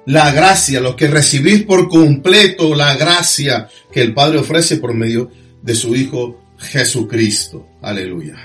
La 0.07 0.33
gracia, 0.33 0.81
lo 0.81 0.97
que 0.97 1.09
recibís 1.09 1.63
por 1.63 1.89
completo, 1.89 2.75
la 2.75 2.97
gracia 2.97 3.69
que 3.93 4.01
el 4.01 4.15
Padre 4.15 4.39
ofrece 4.39 4.77
por 4.77 4.95
medio 4.95 5.31
de 5.63 5.75
su 5.75 5.95
Hijo 5.95 6.42
Jesucristo. 6.63 7.67
Aleluya. 7.83 8.37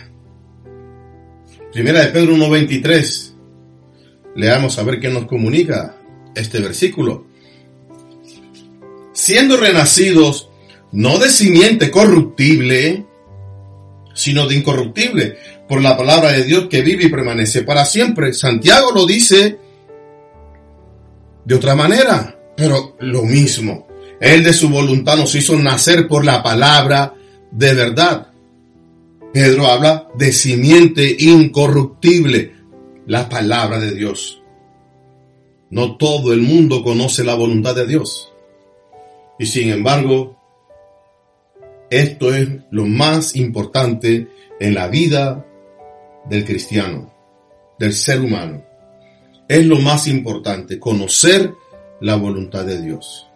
Primera 1.72 2.02
de 2.02 2.08
Pedro 2.08 2.36
1.23. 2.36 3.34
Leamos 4.36 4.78
a 4.78 4.84
ver 4.84 5.00
qué 5.00 5.10
nos 5.10 5.26
comunica 5.26 5.96
este 6.36 6.60
versículo. 6.60 7.28
Siendo 9.14 9.58
renacidos 9.58 10.50
no 10.92 11.20
de 11.20 11.30
simiente 11.30 11.92
corruptible, 11.92 13.06
sino 14.14 14.48
de 14.48 14.56
incorruptible, 14.56 15.38
por 15.68 15.82
la 15.82 15.98
palabra 15.98 16.32
de 16.32 16.44
Dios 16.44 16.68
que 16.70 16.82
vive 16.82 17.06
y 17.06 17.10
permanece 17.10 17.64
para 17.64 17.86
siempre. 17.86 18.34
Santiago 18.34 18.92
lo 18.92 19.06
dice 19.06 19.60
de 21.44 21.56
otra 21.56 21.76
manera, 21.76 22.40
pero 22.56 22.96
lo 23.00 23.24
mismo. 23.24 23.88
Él 24.20 24.44
de 24.44 24.54
su 24.54 24.70
voluntad 24.70 25.18
nos 25.18 25.36
hizo 25.36 25.56
nacer 25.58 26.08
por 26.08 26.26
la 26.26 26.42
palabra 26.42 27.14
de 27.52 27.74
verdad. 27.74 28.28
Pedro 29.34 29.68
habla 29.68 30.08
de 30.16 30.32
simiente 30.32 31.16
incorruptible, 31.20 32.54
la 33.06 33.30
palabra 33.30 33.80
de 33.80 33.94
Dios. 33.94 34.42
No 35.70 35.98
todo 35.98 36.34
el 36.34 36.42
mundo 36.42 36.84
conoce 36.84 37.24
la 37.24 37.36
voluntad 37.36 37.76
de 37.76 37.88
Dios. 37.88 38.32
Y 39.38 39.46
sin 39.46 39.70
embargo, 39.70 40.38
esto 41.90 42.34
es 42.34 42.50
lo 42.72 42.86
más 42.86 43.36
importante 43.36 44.28
en 44.60 44.74
la 44.74 44.88
vida 44.88 45.46
del 46.30 46.46
cristiano, 46.46 47.14
del 47.80 47.94
ser 47.94 48.22
humano. 48.22 48.64
Es 49.48 49.66
lo 49.66 49.80
más 49.80 50.08
importante, 50.08 50.80
conocer 50.80 51.54
la 52.02 52.16
voluntad 52.16 52.66
de 52.66 52.82
Dios. 52.82 53.27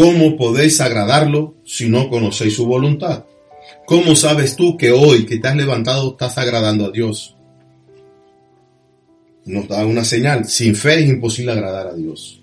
¿Cómo 0.00 0.34
podéis 0.34 0.80
agradarlo 0.80 1.56
si 1.62 1.90
no 1.90 2.08
conocéis 2.08 2.54
su 2.54 2.64
voluntad? 2.64 3.26
¿Cómo 3.84 4.16
sabes 4.16 4.56
tú 4.56 4.78
que 4.78 4.92
hoy 4.92 5.26
que 5.26 5.36
te 5.36 5.46
has 5.46 5.54
levantado 5.54 6.12
estás 6.12 6.38
agradando 6.38 6.86
a 6.86 6.90
Dios? 6.90 7.36
Nos 9.44 9.68
da 9.68 9.84
una 9.84 10.02
señal. 10.02 10.46
Sin 10.46 10.74
fe 10.74 11.00
es 11.00 11.10
imposible 11.10 11.52
agradar 11.52 11.88
a 11.88 11.94
Dios. 11.94 12.40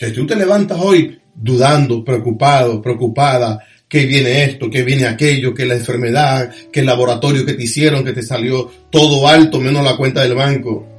Si 0.00 0.12
tú 0.12 0.26
te 0.26 0.34
levantas 0.34 0.80
hoy 0.80 1.20
dudando, 1.34 2.02
preocupado, 2.02 2.80
preocupada, 2.80 3.62
que 3.86 4.06
viene 4.06 4.44
esto, 4.44 4.70
que 4.70 4.82
viene 4.82 5.06
aquello, 5.06 5.52
que 5.52 5.66
la 5.66 5.74
enfermedad, 5.74 6.50
que 6.72 6.80
el 6.80 6.86
laboratorio 6.86 7.44
que 7.44 7.52
te 7.52 7.64
hicieron, 7.64 8.02
que 8.02 8.14
te 8.14 8.22
salió 8.22 8.70
todo 8.88 9.28
alto 9.28 9.60
menos 9.60 9.84
la 9.84 9.98
cuenta 9.98 10.22
del 10.22 10.34
banco 10.34 10.97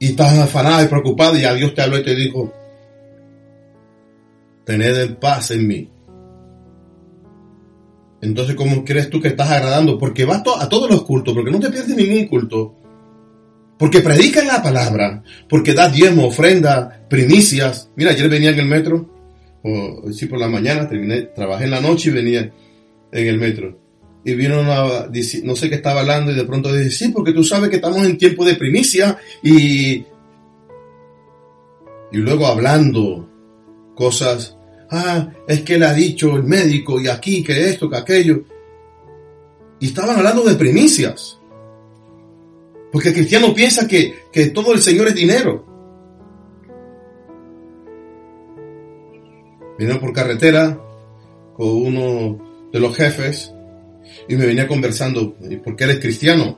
y 0.00 0.06
estás 0.06 0.36
afanada 0.38 0.82
y 0.82 0.88
preocupada 0.88 1.38
y 1.38 1.44
a 1.44 1.52
Dios 1.52 1.74
te 1.74 1.82
habló 1.82 1.98
y 1.98 2.02
te 2.02 2.16
dijo, 2.16 2.52
tened 4.64 5.18
paz 5.18 5.50
en 5.50 5.68
mí. 5.68 5.90
Entonces, 8.22 8.56
¿cómo 8.56 8.82
crees 8.82 9.10
tú 9.10 9.20
que 9.20 9.28
estás 9.28 9.50
agradando? 9.50 9.98
Porque 9.98 10.24
vas 10.24 10.42
a 10.58 10.68
todos 10.70 10.90
los 10.90 11.04
cultos, 11.04 11.34
porque 11.34 11.50
no 11.50 11.60
te 11.60 11.68
pierdes 11.68 11.96
ningún 11.96 12.26
culto. 12.28 12.74
Porque 13.78 14.00
predicas 14.00 14.46
la 14.46 14.62
palabra, 14.62 15.22
porque 15.48 15.74
das 15.74 15.92
diezmo, 15.92 16.26
ofrenda, 16.26 17.06
primicias. 17.08 17.90
Mira, 17.94 18.12
ayer 18.12 18.28
venía 18.30 18.50
en 18.50 18.58
el 18.58 18.66
metro, 18.66 19.08
o 19.62 20.10
sí 20.12 20.26
por 20.26 20.38
la 20.38 20.48
mañana, 20.48 20.88
terminé, 20.88 21.22
trabajé 21.22 21.64
en 21.64 21.72
la 21.72 21.80
noche 21.80 22.08
y 22.08 22.12
venía 22.14 22.50
en 23.12 23.26
el 23.26 23.38
metro 23.38 23.89
y 24.24 24.34
vino 24.34 24.60
una, 24.60 25.08
no 25.44 25.56
sé 25.56 25.68
qué 25.68 25.76
estaba 25.76 26.00
hablando 26.00 26.32
y 26.32 26.34
de 26.34 26.44
pronto 26.44 26.72
dice, 26.72 26.90
sí, 26.90 27.08
porque 27.08 27.32
tú 27.32 27.42
sabes 27.42 27.70
que 27.70 27.76
estamos 27.76 28.04
en 28.04 28.18
tiempo 28.18 28.44
de 28.44 28.54
primicia 28.54 29.18
y, 29.42 30.04
y 32.12 32.18
luego 32.18 32.46
hablando 32.46 33.28
cosas, 33.94 34.56
ah, 34.90 35.30
es 35.46 35.62
que 35.62 35.78
le 35.78 35.86
ha 35.86 35.94
dicho 35.94 36.36
el 36.36 36.44
médico 36.44 37.00
y 37.00 37.08
aquí, 37.08 37.42
que 37.42 37.68
esto, 37.68 37.88
que 37.88 37.96
aquello. 37.96 38.42
Y 39.78 39.86
estaban 39.86 40.16
hablando 40.16 40.42
de 40.42 40.54
primicias. 40.56 41.38
Porque 42.92 43.08
el 43.08 43.14
cristiano 43.14 43.54
piensa 43.54 43.86
que, 43.86 44.24
que 44.30 44.48
todo 44.48 44.74
el 44.74 44.82
Señor 44.82 45.08
es 45.08 45.14
dinero. 45.14 45.64
Vino 49.78 49.98
por 49.98 50.12
carretera 50.12 50.78
con 51.56 51.68
uno 51.68 52.68
de 52.70 52.80
los 52.80 52.94
jefes 52.94 53.54
y 54.30 54.36
me 54.36 54.46
venía 54.46 54.68
conversando, 54.68 55.34
¿por 55.64 55.74
qué 55.74 55.82
eres 55.82 55.98
cristiano? 55.98 56.56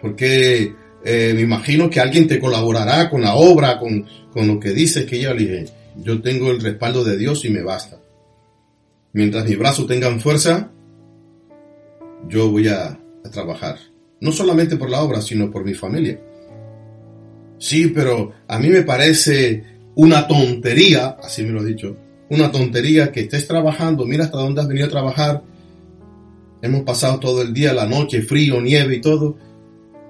Porque 0.00 0.72
eh, 1.04 1.32
me 1.34 1.40
imagino 1.40 1.90
que 1.90 1.98
alguien 1.98 2.28
te 2.28 2.38
colaborará 2.38 3.10
con 3.10 3.22
la 3.22 3.34
obra, 3.34 3.80
con, 3.80 4.06
con 4.32 4.46
lo 4.46 4.60
que 4.60 4.70
dices 4.70 5.06
que 5.06 5.18
yo 5.18 5.34
le 5.34 5.40
dije, 5.40 5.64
yo 5.96 6.22
tengo 6.22 6.52
el 6.52 6.60
respaldo 6.60 7.02
de 7.02 7.18
Dios 7.18 7.44
y 7.44 7.50
me 7.50 7.62
basta. 7.62 7.98
Mientras 9.12 9.44
mis 9.44 9.58
brazos 9.58 9.88
tengan 9.88 10.20
fuerza, 10.20 10.70
yo 12.28 12.48
voy 12.48 12.68
a, 12.68 12.90
a 13.24 13.30
trabajar. 13.32 13.78
No 14.20 14.30
solamente 14.30 14.76
por 14.76 14.90
la 14.90 15.02
obra, 15.02 15.20
sino 15.20 15.50
por 15.50 15.64
mi 15.64 15.74
familia. 15.74 16.20
Sí, 17.58 17.88
pero 17.88 18.34
a 18.46 18.56
mí 18.60 18.68
me 18.68 18.82
parece 18.82 19.64
una 19.96 20.28
tontería, 20.28 21.16
así 21.20 21.42
me 21.42 21.50
lo 21.50 21.62
he 21.62 21.66
dicho, 21.66 21.96
una 22.30 22.52
tontería 22.52 23.10
que 23.10 23.22
estés 23.22 23.48
trabajando, 23.48 24.06
mira 24.06 24.26
hasta 24.26 24.38
dónde 24.38 24.60
has 24.60 24.68
venido 24.68 24.86
a 24.86 24.90
trabajar. 24.90 25.42
Hemos 26.60 26.82
pasado 26.82 27.20
todo 27.20 27.42
el 27.42 27.54
día, 27.54 27.72
la 27.72 27.86
noche, 27.86 28.22
frío, 28.22 28.60
nieve 28.60 28.96
y 28.96 29.00
todo, 29.00 29.36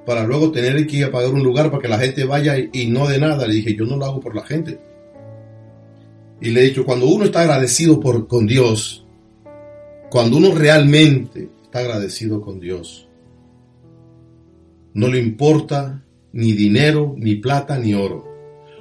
para 0.07 0.25
luego 0.25 0.51
tener 0.51 0.87
que 0.87 0.97
ir 0.97 1.05
a 1.05 1.13
pagar 1.13 1.33
un 1.33 1.43
lugar 1.43 1.71
para 1.71 1.83
que 1.83 1.89
la 1.89 1.99
gente 1.99 2.25
vaya 2.25 2.57
y, 2.59 2.87
no 2.87 3.07
de 3.07 3.19
nada. 3.19 3.47
Le 3.47 3.55
dije, 3.55 3.75
yo 3.75 3.85
no 3.85 3.97
lo 3.97 4.07
hago 4.07 4.21
por 4.21 4.35
la 4.35 4.43
gente. 4.43 4.81
Y 6.41 6.51
le 6.51 6.61
he 6.61 6.65
dicho, 6.65 6.85
cuando 6.85 7.07
uno 7.07 7.25
está 7.25 7.43
agradecido 7.43 8.01
con 8.01 8.47
Dios, 8.47 9.05
cuando 10.11 10.39
uno 10.39 10.55
realmente 10.55 11.51
está 11.63 11.81
agradecido 11.81 12.41
con 12.41 12.61
Dios, 12.61 13.09
no 14.95 15.09
le 15.09 15.19
importa 15.19 16.03
ni 16.33 16.53
dinero, 16.53 17.15
ni 17.19 17.37
plata, 17.37 17.79
ni 17.79 17.93
oro. 17.93 18.27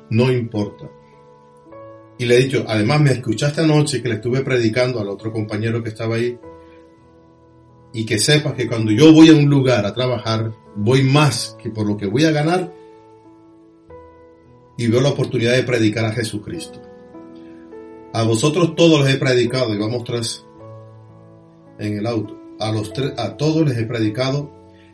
No 0.10 0.32
importa. 0.32 0.90
Y 2.18 2.26
le 2.26 2.36
he 2.36 2.44
dicho, 2.44 2.64
además 2.68 3.02
me 3.02 3.12
escuchaste 3.12 3.62
anoche 3.62 4.02
que 4.02 4.10
le 4.10 4.16
estuve 4.16 4.42
predicando 4.42 5.00
al 5.00 5.10
otro 5.10 5.32
compañero 5.32 5.84
que 5.84 5.90
estaba 5.90 6.16
ahí. 6.16 6.38
Y 7.98 8.06
que 8.06 8.20
sepas 8.20 8.54
que 8.54 8.68
cuando 8.68 8.92
yo 8.92 9.12
voy 9.12 9.30
a 9.30 9.34
un 9.34 9.50
lugar 9.50 9.84
a 9.84 9.92
trabajar, 9.96 10.54
voy 10.76 11.02
más 11.02 11.58
que 11.60 11.72
por 11.72 11.88
lo 11.88 11.98
que 11.98 12.06
voy 12.06 12.26
a 12.26 12.32
ganar 12.32 12.72
y 14.78 14.86
veo 14.86 15.02
la 15.02 15.10
oportunidad 15.10 15.54
de 15.54 15.64
predicar 15.64 16.06
a 16.06 16.12
Jesucristo. 16.12 16.80
A 18.14 18.22
vosotros 18.22 18.76
todos 18.76 19.04
les 19.04 19.16
he 19.16 19.18
predicado, 19.18 19.74
y 19.74 19.80
vamos 19.80 20.04
tres 20.04 20.46
en 21.80 21.98
el 21.98 22.06
auto. 22.06 22.40
A 22.60 22.72
los 22.72 22.94
tres, 22.94 23.14
a 23.18 23.36
todos 23.36 23.68
les 23.68 23.76
he 23.80 23.86
predicado 23.86 24.52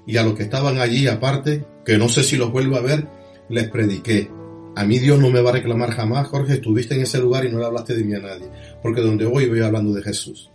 y 0.07 0.15
a 0.15 0.23
los 0.23 0.35
que 0.35 0.43
estaban 0.43 0.79
allí 0.79 1.05
aparte, 1.09 1.65
que 1.83 1.97
no 1.97 2.07
sé 2.07 2.23
si 2.23 2.37
los 2.37 2.53
vuelvo 2.53 2.77
a 2.77 2.81
ver, 2.81 3.09
les 3.49 3.67
prediqué. 3.69 4.31
A 4.77 4.85
mí 4.85 4.97
Dios 4.99 5.19
no 5.19 5.29
me 5.29 5.41
va 5.41 5.49
a 5.49 5.53
reclamar 5.53 5.91
jamás, 5.91 6.29
Jorge, 6.29 6.53
estuviste 6.53 6.95
en 6.95 7.01
ese 7.01 7.19
lugar 7.19 7.43
y 7.43 7.51
no 7.51 7.59
le 7.59 7.65
hablaste 7.65 7.95
de 7.95 8.05
mí 8.05 8.13
a 8.13 8.19
nadie, 8.19 8.47
porque 8.81 9.01
donde 9.01 9.25
voy 9.25 9.49
voy 9.49 9.59
hablando 9.59 9.91
de 9.91 10.03
Jesús. 10.03 10.52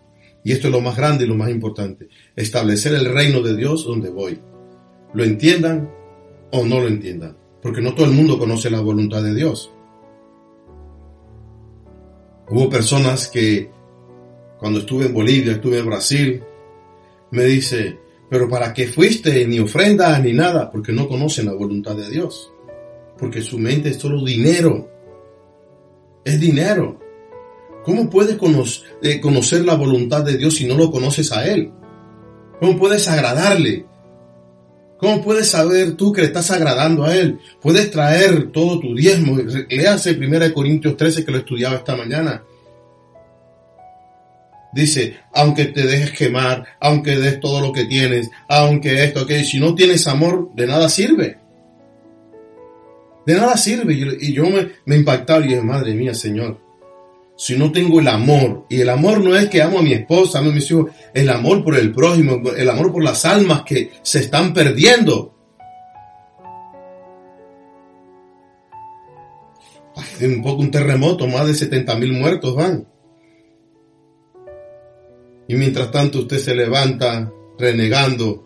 Y 0.49 0.53
esto 0.53 0.69
es 0.69 0.73
lo 0.73 0.81
más 0.81 0.97
grande 0.97 1.27
y 1.27 1.29
lo 1.29 1.35
más 1.35 1.51
importante, 1.51 2.09
establecer 2.35 2.95
el 2.95 3.13
reino 3.13 3.43
de 3.43 3.55
Dios 3.55 3.85
donde 3.85 4.09
voy. 4.09 4.41
Lo 5.13 5.23
entiendan 5.23 5.91
o 6.51 6.65
no 6.65 6.81
lo 6.81 6.89
entiendan, 6.89 7.37
porque 7.61 7.83
no 7.83 7.95
todo 7.95 8.07
el 8.07 8.13
mundo 8.13 8.39
conoce 8.39 8.71
la 8.71 8.81
voluntad 8.81 9.23
de 9.23 9.35
Dios. 9.35 9.71
Hubo 12.49 12.71
personas 12.71 13.29
que 13.29 13.71
cuando 14.59 14.79
estuve 14.79 15.05
en 15.05 15.13
Bolivia, 15.13 15.53
estuve 15.53 15.81
en 15.81 15.87
Brasil, 15.87 16.43
me 17.31 17.45
dice, 17.45 17.99
pero 18.31 18.49
¿para 18.49 18.73
qué 18.73 18.87
fuiste? 18.87 19.47
Ni 19.47 19.59
ofrenda 19.59 20.19
ni 20.19 20.33
nada, 20.33 20.71
porque 20.71 20.95
no 20.95 21.09
conocen 21.09 21.45
la 21.45 21.53
voluntad 21.53 21.95
de 21.95 22.09
Dios. 22.09 22.51
Porque 23.19 23.43
su 23.43 23.59
mente 23.59 23.91
es 23.91 23.99
solo 23.99 24.25
dinero. 24.25 24.89
Es 26.25 26.41
dinero. 26.41 26.99
¿Cómo 27.85 28.11
puedes 28.11 28.39
eh, 29.03 29.21
conocer 29.21 29.65
la 29.65 29.75
voluntad 29.75 30.25
de 30.25 30.37
Dios 30.37 30.57
si 30.57 30.67
no 30.67 30.75
lo 30.75 30.91
conoces 30.91 31.33
a 31.33 31.47
Él? 31.47 31.71
¿Cómo 32.61 32.79
puedes 32.79 33.09
agradarle? 33.09 33.87
¿Cómo 34.99 35.23
puedes 35.23 35.49
saber 35.49 35.93
tú 35.93 36.13
que 36.13 36.23
le 36.23 36.27
estás 36.27 36.51
agradando 36.51 37.05
a 37.05 37.17
Él? 37.17 37.39
Puedes 37.61 37.91
traer 37.91 38.51
todo 38.51 38.81
tu 38.81 38.95
diezmo. 38.95 39.39
Léase 39.71 40.11
1 40.11 40.53
Corintios 40.53 40.97
13 40.97 41.25
que 41.25 41.31
lo 41.31 41.39
estudiaba 41.39 41.77
esta 41.77 41.97
mañana. 41.97 42.43
Dice, 44.73 45.21
aunque 45.33 45.67
te 45.67 45.87
dejes 45.87 46.13
quemar, 46.13 46.67
aunque 46.81 47.17
des 47.17 47.41
todo 47.41 47.61
lo 47.61 47.73
que 47.73 47.85
tienes, 47.85 48.29
aunque 48.49 49.05
esto, 49.05 49.25
que 49.25 49.45
si 49.45 49.59
no 49.61 49.75
tienes 49.75 50.07
amor, 50.09 50.51
de 50.55 50.67
nada 50.67 50.89
sirve. 50.89 51.39
De 53.25 53.35
nada 53.35 53.57
sirve. 53.57 53.95
Y 54.21 54.33
yo 54.33 54.51
me, 54.51 54.73
me 54.85 54.97
impactaba 54.97 55.45
y 55.45 55.49
dije, 55.49 55.63
madre 55.63 55.95
mía, 55.95 56.13
Señor, 56.13 56.61
si 57.39 57.57
no 57.57 57.71
tengo 57.71 58.01
el 58.01 58.09
amor, 58.09 58.67
y 58.69 58.81
el 58.81 58.89
amor 58.89 59.23
no 59.23 59.37
es 59.37 59.49
que 59.49 59.63
amo 59.63 59.79
a 59.79 59.83
mi 59.83 59.93
esposa, 59.93 60.41
amo 60.41 60.51
a 60.51 60.55
mis 60.55 60.69
hijos, 60.69 60.91
el 61.15 61.31
amor 61.31 61.63
por 61.63 61.77
el 61.77 61.93
prójimo, 61.93 62.43
el 62.51 62.69
amor 62.69 62.93
por 62.93 63.05
las 63.05 63.25
almas 63.25 63.63
que 63.63 63.93
se 64.03 64.19
están 64.19 64.53
perdiendo. 64.53 65.37
un 70.21 70.43
poco 70.43 70.63
un 70.63 70.71
terremoto, 70.73 71.29
más 71.29 71.47
de 71.47 71.55
70 71.55 71.95
mil 71.97 72.13
muertos 72.13 72.57
van. 72.57 72.89
Y 75.47 75.55
mientras 75.55 75.93
tanto 75.93 76.21
usted 76.21 76.39
se 76.39 76.57
levanta 76.57 77.33
renegando 77.57 78.45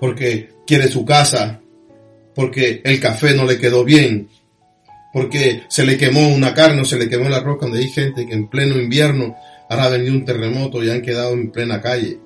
porque 0.00 0.48
quiere 0.66 0.88
su 0.88 1.04
casa, 1.04 1.60
porque 2.34 2.80
el 2.84 2.98
café 3.00 3.34
no 3.34 3.44
le 3.44 3.58
quedó 3.58 3.84
bien, 3.84 4.30
porque 5.12 5.64
se 5.68 5.84
le 5.84 5.96
quemó 5.96 6.28
una 6.28 6.54
carne 6.54 6.82
o 6.82 6.84
se 6.84 6.98
le 6.98 7.08
quemó 7.08 7.26
el 7.26 7.34
arroz 7.34 7.58
cuando 7.58 7.78
hay 7.78 7.88
gente 7.88 8.26
que 8.26 8.34
en 8.34 8.48
pleno 8.48 8.76
invierno 8.76 9.36
ha 9.68 9.88
venido 9.88 10.14
un 10.14 10.24
terremoto 10.24 10.82
y 10.82 10.90
han 10.90 11.02
quedado 11.02 11.32
en 11.32 11.50
plena 11.50 11.80
calle. 11.80 12.18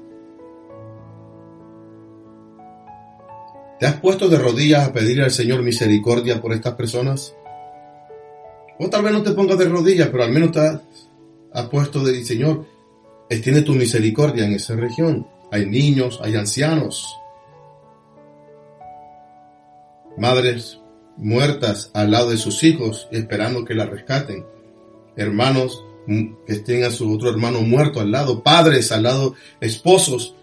¿Te 3.79 3.87
has 3.87 3.97
puesto 3.97 4.29
de 4.29 4.39
rodillas 4.39 4.89
a 4.89 4.93
pedir 4.93 5.21
al 5.21 5.31
Señor 5.31 5.63
misericordia 5.63 6.41
por 6.41 6.53
estas 6.53 6.75
personas? 6.75 7.35
O 8.79 8.89
tal 8.89 9.03
vez 9.03 9.13
no 9.13 9.23
te 9.23 9.33
pongas 9.33 9.59
de 9.59 9.67
rodillas, 9.67 10.09
pero 10.09 10.25
al 10.25 10.33
menos 10.33 10.53
te 10.53 10.61
ha 10.61 11.71
puesto 11.71 12.03
de 12.03 12.25
Señor, 12.25 12.67
extiende 13.29 13.63
tu 13.63 13.75
misericordia 13.75 14.47
en 14.47 14.55
esa 14.55 14.75
región. 14.75 15.27
Hay 15.51 15.67
niños, 15.67 16.21
hay 16.23 16.35
ancianos, 16.35 17.17
madres 20.17 20.81
muertas 21.17 21.91
al 21.95 22.11
lado 22.11 22.31
de 22.31 22.37
sus 22.37 22.63
hijos 22.63 23.09
esperando 23.13 23.65
que 23.65 23.75
la 23.75 23.87
rescaten, 23.87 24.45
hermanos 25.17 25.85
que 26.47 26.57
tengan 26.57 26.93
su 26.93 27.11
otro 27.13 27.31
hermano 27.31 27.63
muerto 27.63 28.01
al 28.01 28.11
lado, 28.11 28.43
padres 28.43 28.93
al 28.93 29.05
lado, 29.05 29.35
esposos 29.61 30.35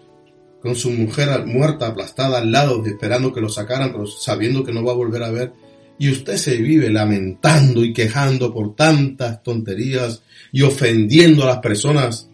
con 0.60 0.76
su 0.76 0.90
mujer 0.90 1.44
muerta 1.44 1.88
aplastada 1.88 2.38
al 2.38 2.52
lado 2.52 2.84
esperando 2.86 3.32
que 3.32 3.40
lo 3.40 3.48
sacaran, 3.48 3.92
pero 3.92 4.06
sabiendo 4.06 4.64
que 4.64 4.72
no 4.72 4.84
va 4.84 4.92
a 4.92 4.96
volver 4.96 5.22
a 5.22 5.30
ver. 5.30 5.52
Y 5.98 6.10
usted 6.10 6.36
se 6.36 6.56
vive 6.56 6.90
lamentando 6.90 7.84
y 7.84 7.92
quejando 7.92 8.52
por 8.52 8.74
tantas 8.74 9.42
tonterías 9.42 10.22
y 10.50 10.62
ofendiendo 10.62 11.44
a 11.44 11.46
las 11.46 11.58
personas 11.58 12.28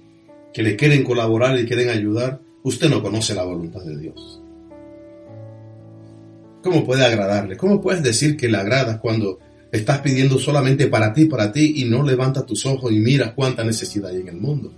que 0.52 0.62
le 0.62 0.76
quieren 0.76 1.04
colaborar 1.04 1.58
y 1.58 1.66
quieren 1.66 1.90
ayudar, 1.90 2.40
usted 2.62 2.88
no 2.88 3.02
conoce 3.02 3.34
la 3.34 3.44
voluntad 3.44 3.82
de 3.82 3.98
Dios. 3.98 4.37
¿Cómo 6.62 6.84
puede 6.84 7.04
agradarle? 7.04 7.56
¿Cómo 7.56 7.80
puedes 7.80 8.02
decir 8.02 8.36
que 8.36 8.48
le 8.48 8.58
agradas 8.58 8.98
cuando 8.98 9.38
estás 9.70 10.00
pidiendo 10.00 10.38
solamente 10.38 10.88
para 10.88 11.12
ti, 11.12 11.26
para 11.26 11.52
ti 11.52 11.74
y 11.76 11.84
no 11.84 12.02
levantas 12.02 12.46
tus 12.46 12.66
ojos 12.66 12.90
y 12.92 12.98
miras 12.98 13.32
cuánta 13.34 13.64
necesidad 13.64 14.10
hay 14.10 14.20
en 14.20 14.28
el 14.28 14.36
mundo? 14.36 14.72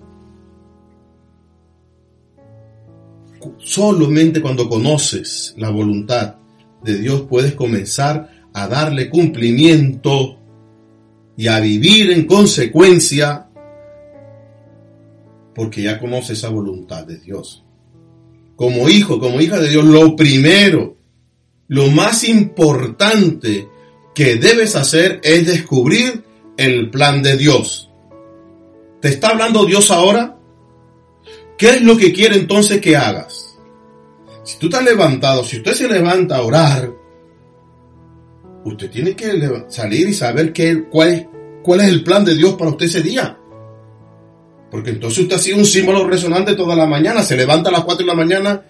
Solamente 3.59 4.43
cuando 4.43 4.69
conoces 4.69 5.55
la 5.57 5.71
voluntad 5.71 6.37
de 6.85 6.99
Dios 6.99 7.23
puedes 7.23 7.55
comenzar 7.55 8.31
a 8.53 8.67
darle 8.69 9.09
cumplimiento 9.09 10.39
y 11.37 11.47
a 11.47 11.61
vivir 11.61 12.11
en 12.11 12.27
consecuencia 12.27 13.49
porque 15.55 15.83
ya 15.83 15.99
conoce 15.99 16.35
esa 16.35 16.49
voluntad 16.49 17.07
de 17.07 17.19
Dios. 17.19 17.65
Como 18.57 18.89
hijo, 18.89 19.19
como 19.19 19.41
hija 19.41 19.59
de 19.59 19.71
Dios, 19.71 19.85
lo 19.85 20.15
primero, 20.17 20.97
lo 21.71 21.87
más 21.87 22.25
importante 22.25 23.69
que 24.13 24.35
debes 24.35 24.75
hacer 24.75 25.21
es 25.23 25.47
descubrir 25.47 26.25
el 26.57 26.91
plan 26.91 27.23
de 27.23 27.37
Dios. 27.37 27.93
¿Te 29.01 29.09
está 29.09 29.29
hablando 29.29 29.65
Dios 29.65 29.93
ahora? 29.93 30.37
¿Qué 31.57 31.71
es 31.71 31.83
lo 31.83 31.97
que 31.97 32.13
quiere 32.13 32.35
entonces 32.35 32.81
que 32.81 32.97
hagas? 32.97 33.57
Si 34.43 34.59
tú 34.59 34.67
estás 34.67 34.83
levantado, 34.83 35.45
si 35.45 35.59
usted 35.59 35.75
se 35.75 35.89
levanta 35.89 36.39
a 36.39 36.43
orar, 36.43 36.93
usted 38.65 38.91
tiene 38.91 39.15
que 39.15 39.65
salir 39.69 40.09
y 40.09 40.13
saber 40.15 40.53
qué, 40.53 40.89
cuál, 40.91 41.31
cuál 41.63 41.83
es 41.83 41.87
el 41.87 42.03
plan 42.03 42.25
de 42.25 42.35
Dios 42.35 42.55
para 42.55 42.73
usted 42.73 42.87
ese 42.87 43.03
día. 43.03 43.39
Porque 44.73 44.91
entonces 44.91 45.21
usted 45.21 45.37
ha 45.37 45.39
sido 45.39 45.59
un 45.59 45.65
símbolo 45.65 46.05
resonante 46.09 46.57
toda 46.57 46.75
la 46.75 46.87
mañana, 46.87 47.23
se 47.23 47.37
levanta 47.37 47.69
a 47.69 47.73
las 47.73 47.85
4 47.85 48.05
de 48.05 48.09
la 48.09 48.17
mañana 48.17 48.65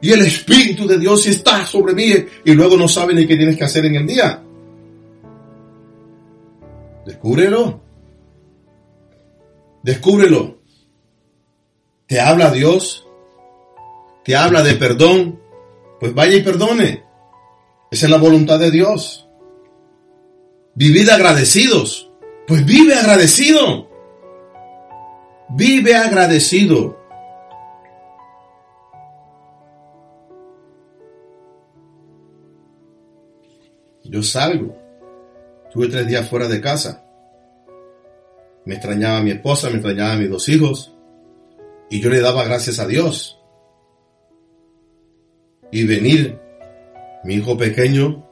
y 0.00 0.12
el 0.12 0.26
Espíritu 0.26 0.86
de 0.86 0.98
Dios 0.98 1.26
está 1.26 1.64
sobre 1.66 1.94
mí 1.94 2.12
y 2.44 2.52
luego 2.52 2.76
no 2.76 2.86
sabe 2.88 3.14
ni 3.14 3.26
qué 3.26 3.36
tienes 3.36 3.56
que 3.56 3.64
hacer 3.64 3.84
en 3.86 3.96
el 3.96 4.06
día. 4.06 4.42
Descúbrelo. 7.06 7.80
Descúbrelo. 9.82 10.58
Te 12.06 12.20
habla 12.20 12.50
Dios. 12.50 13.06
Te 14.24 14.36
habla 14.36 14.62
de 14.62 14.74
perdón. 14.74 15.40
Pues 16.00 16.14
vaya 16.14 16.36
y 16.36 16.42
perdone. 16.42 17.04
Esa 17.90 18.06
es 18.06 18.10
la 18.10 18.18
voluntad 18.18 18.58
de 18.58 18.70
Dios. 18.70 19.28
Vivid 20.74 21.08
agradecidos. 21.08 22.10
Pues 22.46 22.64
vive 22.66 22.94
agradecido. 22.94 23.88
Vive 25.50 25.94
agradecido. 25.94 26.95
Yo 34.10 34.22
salgo. 34.22 34.76
Tuve 35.72 35.88
tres 35.88 36.06
días 36.06 36.28
fuera 36.28 36.48
de 36.48 36.60
casa. 36.60 37.04
Me 38.64 38.74
extrañaba 38.74 39.18
a 39.18 39.22
mi 39.22 39.30
esposa, 39.30 39.68
me 39.68 39.76
extrañaba 39.76 40.12
a 40.12 40.16
mis 40.16 40.30
dos 40.30 40.48
hijos. 40.48 40.94
Y 41.90 42.00
yo 42.00 42.10
le 42.10 42.20
daba 42.20 42.44
gracias 42.44 42.78
a 42.78 42.86
Dios. 42.86 43.38
Y 45.70 45.84
venir 45.84 46.38
mi 47.24 47.34
hijo 47.34 47.56
pequeño 47.56 48.26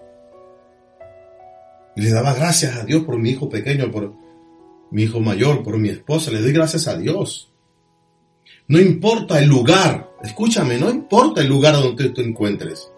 y 1.97 2.03
le 2.03 2.11
daba 2.11 2.35
gracias 2.35 2.77
a 2.77 2.85
Dios 2.85 3.05
por 3.05 3.19
mi 3.19 3.31
hijo 3.31 3.49
pequeño, 3.49 3.91
por 3.91 4.15
mi 4.91 5.05
hijo 5.05 5.21
mayor, 5.21 5.63
por 5.63 5.79
mi 5.79 5.89
esposa. 5.89 6.31
Le 6.31 6.41
doy 6.41 6.53
gracias 6.53 6.89
a 6.89 6.97
Dios. 6.97 7.53
No 8.67 8.81
importa 8.81 9.39
el 9.39 9.49
lugar, 9.49 10.13
escúchame, 10.23 10.79
no 10.79 10.91
importa 10.91 11.41
el 11.41 11.49
lugar 11.49 11.75
donde 11.75 12.11
tú 12.11 12.21
encuentres. 12.21 12.91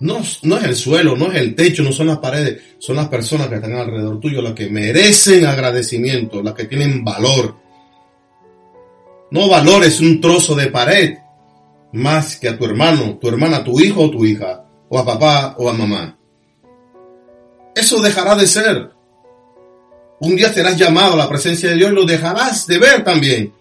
No, 0.00 0.20
no 0.42 0.56
es 0.58 0.64
el 0.64 0.76
suelo, 0.76 1.16
no 1.16 1.32
es 1.32 1.40
el 1.40 1.54
techo, 1.54 1.82
no 1.82 1.92
son 1.92 2.06
las 2.06 2.18
paredes, 2.18 2.76
son 2.78 2.96
las 2.96 3.08
personas 3.08 3.48
que 3.48 3.56
están 3.56 3.74
alrededor 3.74 4.20
tuyo 4.20 4.40
las 4.40 4.52
que 4.52 4.70
merecen 4.70 5.44
agradecimiento, 5.44 6.42
las 6.42 6.54
que 6.54 6.66
tienen 6.66 7.04
valor. 7.04 7.56
No 9.30 9.48
valores 9.48 10.00
un 10.00 10.20
trozo 10.20 10.54
de 10.54 10.68
pared 10.68 11.18
más 11.92 12.36
que 12.36 12.48
a 12.48 12.56
tu 12.56 12.64
hermano, 12.64 13.18
tu 13.18 13.28
hermana, 13.28 13.64
tu 13.64 13.80
hijo 13.80 14.02
o 14.02 14.10
tu 14.10 14.24
hija, 14.24 14.64
o 14.88 14.98
a 14.98 15.04
papá 15.04 15.56
o 15.58 15.68
a 15.68 15.72
mamá. 15.72 16.18
Eso 17.74 18.00
dejará 18.00 18.34
de 18.34 18.46
ser. 18.46 18.90
Un 20.20 20.36
día 20.36 20.52
serás 20.52 20.76
llamado 20.76 21.14
a 21.14 21.16
la 21.16 21.28
presencia 21.28 21.70
de 21.70 21.76
Dios 21.76 21.92
y 21.92 21.94
lo 21.94 22.04
dejarás 22.04 22.66
de 22.66 22.78
ver 22.78 23.04
también. 23.04 23.52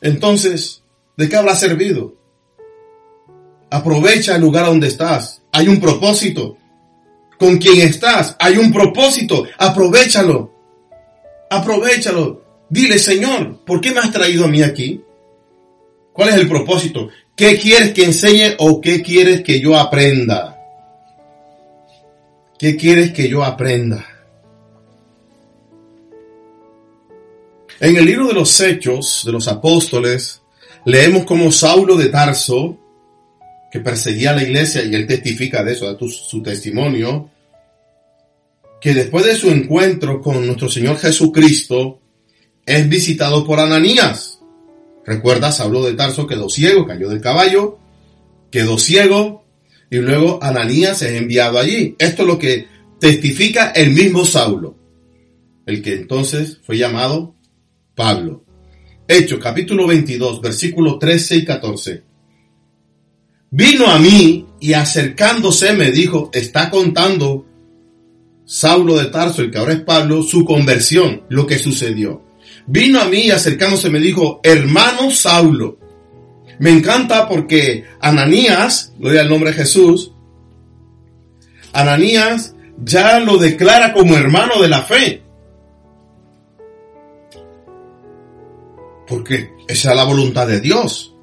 Entonces, 0.00 0.82
¿de 1.16 1.28
qué 1.28 1.36
habrá 1.36 1.54
servido? 1.56 2.14
Aprovecha 3.70 4.36
el 4.36 4.42
lugar 4.42 4.66
donde 4.66 4.86
estás. 4.86 5.42
Hay 5.56 5.68
un 5.68 5.80
propósito. 5.80 6.58
Con 7.38 7.56
quien 7.56 7.80
estás, 7.80 8.36
hay 8.38 8.58
un 8.58 8.70
propósito. 8.70 9.46
Aprovechalo. 9.56 10.52
Aprovechalo. 11.48 12.42
Dile, 12.68 12.98
Señor, 12.98 13.64
¿por 13.64 13.80
qué 13.80 13.90
me 13.90 14.00
has 14.00 14.12
traído 14.12 14.44
a 14.44 14.48
mí 14.48 14.62
aquí? 14.62 15.00
¿Cuál 16.12 16.28
es 16.28 16.34
el 16.34 16.46
propósito? 16.46 17.08
¿Qué 17.34 17.56
quieres 17.56 17.94
que 17.94 18.04
enseñe 18.04 18.54
o 18.58 18.82
qué 18.82 19.02
quieres 19.02 19.40
que 19.40 19.58
yo 19.58 19.78
aprenda? 19.78 20.58
¿Qué 22.58 22.76
quieres 22.76 23.12
que 23.12 23.26
yo 23.26 23.42
aprenda? 23.42 24.04
En 27.80 27.96
el 27.96 28.04
libro 28.04 28.28
de 28.28 28.34
los 28.34 28.60
Hechos 28.60 29.22
de 29.24 29.32
los 29.32 29.48
Apóstoles, 29.48 30.42
leemos 30.84 31.24
como 31.24 31.50
Saulo 31.50 31.96
de 31.96 32.10
Tarso, 32.10 32.76
perseguía 33.78 34.32
la 34.32 34.42
iglesia, 34.42 34.84
y 34.84 34.94
él 34.94 35.06
testifica 35.06 35.64
de 35.64 35.72
eso, 35.72 35.92
de 35.92 36.08
su 36.08 36.42
testimonio, 36.42 37.30
que 38.80 38.94
después 38.94 39.24
de 39.24 39.36
su 39.36 39.50
encuentro 39.50 40.20
con 40.20 40.44
nuestro 40.46 40.68
Señor 40.68 40.98
Jesucristo, 40.98 42.00
es 42.64 42.88
visitado 42.88 43.46
por 43.46 43.60
Ananías. 43.60 44.40
Recuerda, 45.04 45.52
Saulo 45.52 45.84
de 45.84 45.94
Tarso 45.94 46.26
quedó 46.26 46.48
ciego, 46.48 46.84
cayó 46.84 47.08
del 47.08 47.20
caballo, 47.20 47.78
quedó 48.50 48.76
ciego, 48.76 49.44
y 49.88 49.98
luego 49.98 50.40
Ananías 50.42 51.00
es 51.02 51.12
enviado 51.12 51.58
allí. 51.58 51.94
Esto 51.98 52.22
es 52.22 52.28
lo 52.28 52.38
que 52.38 52.66
testifica 52.98 53.70
el 53.70 53.90
mismo 53.90 54.24
Saulo, 54.24 54.76
el 55.64 55.80
que 55.80 55.94
entonces 55.94 56.58
fue 56.64 56.76
llamado 56.76 57.34
Pablo. 57.94 58.44
Hechos 59.08 59.38
capítulo 59.40 59.86
22, 59.86 60.40
versículos 60.40 60.98
13 60.98 61.36
y 61.36 61.44
14. 61.44 62.02
Vino 63.50 63.86
a 63.86 63.98
mí 63.98 64.46
y 64.60 64.72
acercándose 64.72 65.72
me 65.72 65.90
dijo, 65.90 66.30
está 66.32 66.70
contando 66.70 67.46
Saulo 68.44 68.96
de 68.96 69.06
Tarso, 69.06 69.42
el 69.42 69.50
que 69.50 69.58
ahora 69.58 69.72
es 69.72 69.80
Pablo, 69.80 70.22
su 70.22 70.44
conversión, 70.44 71.22
lo 71.28 71.46
que 71.46 71.58
sucedió. 71.58 72.22
Vino 72.66 73.00
a 73.00 73.04
mí 73.06 73.22
y 73.22 73.30
acercándose 73.30 73.90
me 73.90 74.00
dijo, 74.00 74.40
hermano 74.42 75.10
Saulo, 75.10 75.78
me 76.58 76.70
encanta 76.70 77.28
porque 77.28 77.84
Ananías, 78.00 78.92
gloria 78.98 79.22
al 79.22 79.28
nombre 79.28 79.50
de 79.50 79.56
Jesús, 79.56 80.12
Ananías 81.72 82.54
ya 82.82 83.20
lo 83.20 83.36
declara 83.36 83.92
como 83.92 84.16
hermano 84.16 84.60
de 84.60 84.68
la 84.68 84.82
fe. 84.82 85.22
Porque 89.06 89.50
esa 89.68 89.90
es 89.90 89.96
la 89.96 90.04
voluntad 90.04 90.46
de 90.46 90.60
Dios. 90.60 91.15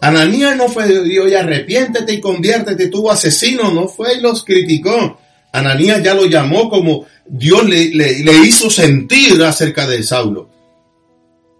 Ananías 0.00 0.56
no 0.56 0.68
fue 0.68 0.86
Dios 1.02 1.30
y 1.30 1.34
arrepiéntete 1.34 2.14
y 2.14 2.20
conviértete 2.20 2.88
tú 2.88 3.10
asesino, 3.10 3.70
no 3.70 3.88
fue 3.88 4.16
y 4.16 4.20
los 4.20 4.44
criticó. 4.44 5.18
Ananías 5.52 6.02
ya 6.02 6.14
lo 6.14 6.26
llamó 6.26 6.68
como 6.68 7.06
Dios 7.26 7.64
le, 7.68 7.86
le 7.94 8.32
hizo 8.44 8.70
sentir 8.70 9.42
acerca 9.42 9.86
de 9.86 10.02
Saulo 10.02 10.56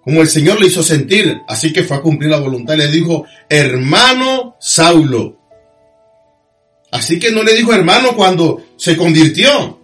como 0.07 0.22
el 0.22 0.29
Señor 0.29 0.61
le 0.61 0.68
hizo 0.68 0.85
sentir, 0.85 1.42
así 1.49 1.72
que 1.72 1.83
fue 1.83 1.96
a 1.96 2.01
cumplir 2.01 2.31
la 2.31 2.38
voluntad 2.38 2.75
y 2.75 2.79
le 2.79 2.87
dijo, 2.87 3.25
hermano 3.49 4.55
Saulo. 4.61 5.37
Así 6.92 7.18
que 7.18 7.33
no 7.33 7.42
le 7.42 7.55
dijo 7.55 7.75
hermano 7.75 8.14
cuando 8.14 8.62
se 8.77 8.96
convirtió. 8.96 9.81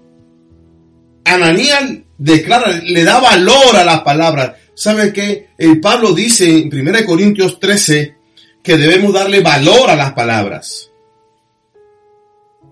Ananías 1.25 1.83
declara, 2.19 2.71
le 2.85 3.03
da 3.03 3.19
valor 3.19 3.75
a 3.75 3.85
las 3.85 4.03
palabras. 4.03 4.53
¿Sabe 4.77 5.13
qué? 5.13 5.49
El 5.59 5.81
Pablo 5.81 6.13
dice 6.13 6.57
en 6.57 6.73
1 6.73 7.05
Corintios 7.05 7.59
13 7.59 8.15
que 8.63 8.77
debemos 8.77 9.13
darle 9.13 9.41
valor 9.41 9.91
a 9.91 9.97
las 9.97 10.13
palabras. 10.13 10.91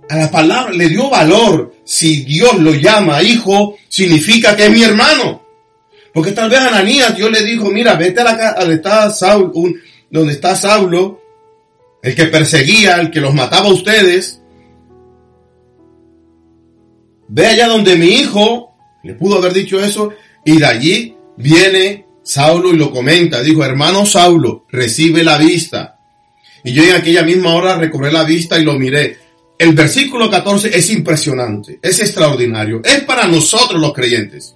A 0.09 0.17
las 0.17 0.29
palabras 0.31 0.77
le 0.77 0.89
dio 0.89 1.11
valor. 1.11 1.75
Si 1.85 2.25
Dios 2.25 2.59
lo 2.59 2.73
llama 2.75 3.23
hijo, 3.23 3.77
significa 3.89 4.57
que 4.57 4.67
es 4.67 4.71
mi 4.71 4.83
hermano. 4.83 5.43
Porque 6.13 6.33
tal 6.33 6.51
vez 6.51 6.61
Ananías 6.61 7.17
Dios 7.17 7.31
le 7.31 7.43
dijo, 7.43 7.71
mira, 7.71 7.95
vete 7.95 8.21
a 8.21 8.25
la 8.25 8.55
donde 8.59 8.75
está 8.75 9.11
Saulo, 9.11 9.53
donde 10.11 10.33
está 10.33 10.57
Saulo, 10.57 11.21
el 12.03 12.15
que 12.15 12.25
perseguía, 12.27 12.97
el 12.97 13.11
que 13.11 13.21
los 13.21 13.35
mataba 13.35 13.69
a 13.69 13.73
ustedes. 13.73 14.41
Ve 17.29 17.47
allá 17.47 17.69
donde 17.69 17.95
mi 17.95 18.09
hijo, 18.09 18.75
le 19.05 19.15
pudo 19.15 19.39
haber 19.39 19.53
dicho 19.53 19.81
eso, 19.81 20.13
y 20.45 20.59
de 20.59 20.67
allí 20.67 21.17
viene 21.37 22.07
Saulo 22.31 22.73
y 22.73 22.77
lo 22.77 22.93
comenta. 22.93 23.43
Dijo, 23.43 23.65
hermano 23.65 24.07
Saulo, 24.07 24.65
recibe 24.71 25.25
la 25.25 25.37
vista. 25.37 25.99
Y 26.63 26.73
yo 26.73 26.85
en 26.85 26.93
aquella 26.93 27.25
misma 27.25 27.55
hora 27.55 27.77
recobré 27.77 28.13
la 28.13 28.23
vista 28.23 28.57
y 28.57 28.63
lo 28.65 28.75
miré. 28.75 29.19
El 29.59 29.75
versículo 29.75 30.31
14 30.31 30.71
es 30.79 30.91
impresionante, 30.91 31.81
es 31.83 31.99
extraordinario, 31.99 32.83
es 32.85 33.01
para 33.01 33.27
nosotros 33.27 33.81
los 33.81 33.93
creyentes. 33.93 34.55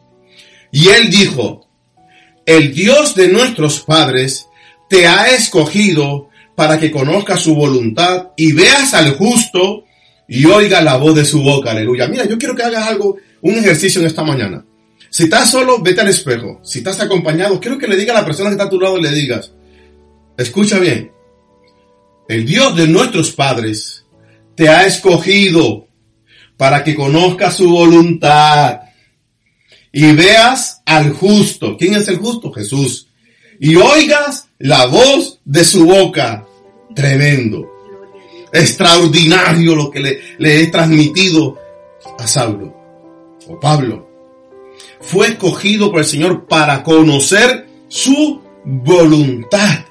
Y 0.70 0.89
él 0.89 1.11
dijo, 1.11 1.66
el 2.47 2.72
Dios 2.72 3.16
de 3.16 3.27
nuestros 3.27 3.81
padres 3.81 4.47
te 4.89 5.09
ha 5.09 5.31
escogido 5.31 6.29
para 6.55 6.79
que 6.79 6.93
conozcas 6.93 7.41
su 7.41 7.57
voluntad 7.57 8.29
y 8.37 8.53
veas 8.53 8.95
al 8.95 9.16
justo 9.16 9.85
y 10.29 10.45
oiga 10.45 10.81
la 10.81 10.97
voz 10.97 11.16
de 11.16 11.25
su 11.25 11.43
boca. 11.43 11.72
Aleluya. 11.72 12.07
Mira, 12.07 12.25
yo 12.25 12.39
quiero 12.39 12.55
que 12.55 12.62
hagas 12.62 12.87
algo, 12.87 13.16
un 13.43 13.55
ejercicio 13.57 14.01
en 14.01 14.07
esta 14.07 14.22
mañana. 14.22 14.64
Si 15.14 15.22
estás 15.22 15.48
solo, 15.48 15.78
vete 15.80 16.00
al 16.00 16.08
espejo. 16.08 16.58
Si 16.64 16.78
estás 16.78 16.98
acompañado, 16.98 17.60
quiero 17.60 17.78
que 17.78 17.86
le 17.86 17.96
diga 17.96 18.12
a 18.12 18.20
la 18.20 18.24
persona 18.24 18.50
que 18.50 18.54
está 18.54 18.64
a 18.64 18.68
tu 18.68 18.80
lado, 18.80 18.98
le 18.98 19.12
digas, 19.12 19.52
escucha 20.36 20.80
bien, 20.80 21.12
el 22.28 22.44
Dios 22.44 22.74
de 22.74 22.88
nuestros 22.88 23.30
padres 23.30 24.04
te 24.56 24.68
ha 24.68 24.84
escogido 24.84 25.86
para 26.56 26.82
que 26.82 26.96
conozcas 26.96 27.54
su 27.54 27.70
voluntad 27.70 28.80
y 29.92 30.10
veas 30.14 30.82
al 30.84 31.12
justo. 31.12 31.76
¿Quién 31.76 31.94
es 31.94 32.08
el 32.08 32.16
justo? 32.16 32.50
Jesús. 32.50 33.06
Y 33.60 33.76
oigas 33.76 34.48
la 34.58 34.86
voz 34.86 35.38
de 35.44 35.62
su 35.62 35.86
boca. 35.86 36.44
Tremendo. 36.92 37.70
Extraordinario 38.52 39.76
lo 39.76 39.92
que 39.92 40.00
le, 40.00 40.20
le 40.38 40.60
he 40.60 40.66
transmitido 40.66 41.56
a 42.18 42.26
Saulo 42.26 42.74
o 43.46 43.60
Pablo. 43.60 44.03
Fue 45.07 45.28
escogido 45.28 45.90
por 45.90 46.00
el 46.00 46.07
Señor 46.07 46.46
para 46.46 46.82
conocer 46.82 47.66
su 47.88 48.40
voluntad. 48.64 49.84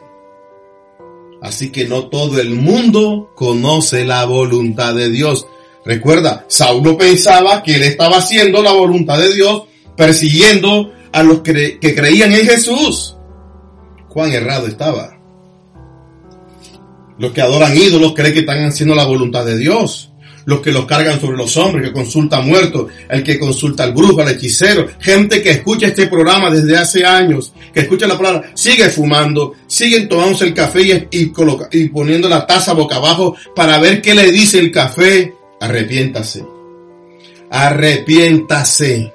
Así 1.41 1.71
que 1.71 1.85
no 1.85 2.07
todo 2.07 2.39
el 2.39 2.51
mundo 2.51 3.31
conoce 3.35 4.05
la 4.05 4.25
voluntad 4.25 4.95
de 4.95 5.09
Dios. 5.09 5.45
Recuerda, 5.85 6.45
Saulo 6.47 6.97
pensaba 6.97 7.61
que 7.61 7.75
él 7.75 7.83
estaba 7.83 8.17
haciendo 8.17 8.63
la 8.63 8.71
voluntad 8.71 9.19
de 9.19 9.33
Dios 9.33 9.63
persiguiendo 9.97 10.93
a 11.11 11.21
los 11.21 11.41
que, 11.41 11.79
creían 11.79 12.31
en 12.31 12.47
Jesús. 12.47 13.17
Juan 14.07 14.31
errado 14.31 14.67
estaba. 14.67 15.19
Los 17.19 17.33
que 17.33 17.41
adoran 17.41 17.77
ídolos 17.77 18.13
creen 18.13 18.33
que 18.33 18.39
están 18.39 18.65
haciendo 18.65 18.95
la 18.95 19.05
voluntad 19.05 19.45
de 19.45 19.57
Dios. 19.57 20.12
Los 20.45 20.61
que 20.61 20.71
los 20.71 20.85
cargan 20.85 21.19
sobre 21.19 21.37
los 21.37 21.55
hombres, 21.57 21.87
que 21.87 21.93
consulta 21.93 22.41
muertos, 22.41 22.91
el 23.09 23.23
que 23.23 23.39
consulta 23.39 23.83
al 23.83 23.93
brujo, 23.93 24.21
al 24.21 24.29
hechicero, 24.29 24.87
gente 24.99 25.41
que 25.41 25.51
escucha 25.51 25.87
este 25.87 26.07
programa 26.07 26.49
desde 26.49 26.77
hace 26.77 27.05
años, 27.05 27.53
que 27.73 27.81
escucha 27.81 28.07
la 28.07 28.17
palabra, 28.17 28.51
sigue 28.53 28.89
fumando, 28.89 29.53
siguen 29.67 30.07
tomándose 30.09 30.45
el 30.45 30.53
café 30.53 31.07
y, 31.11 31.19
y, 31.19 31.33
y 31.71 31.89
poniendo 31.89 32.29
la 32.29 32.45
taza 32.45 32.73
boca 32.73 32.97
abajo 32.97 33.35
para 33.55 33.77
ver 33.77 34.01
qué 34.01 34.13
le 34.15 34.31
dice 34.31 34.59
el 34.59 34.71
café. 34.71 35.33
Arrepiéntase. 35.59 36.45
Arrepiéntase. 37.49 39.13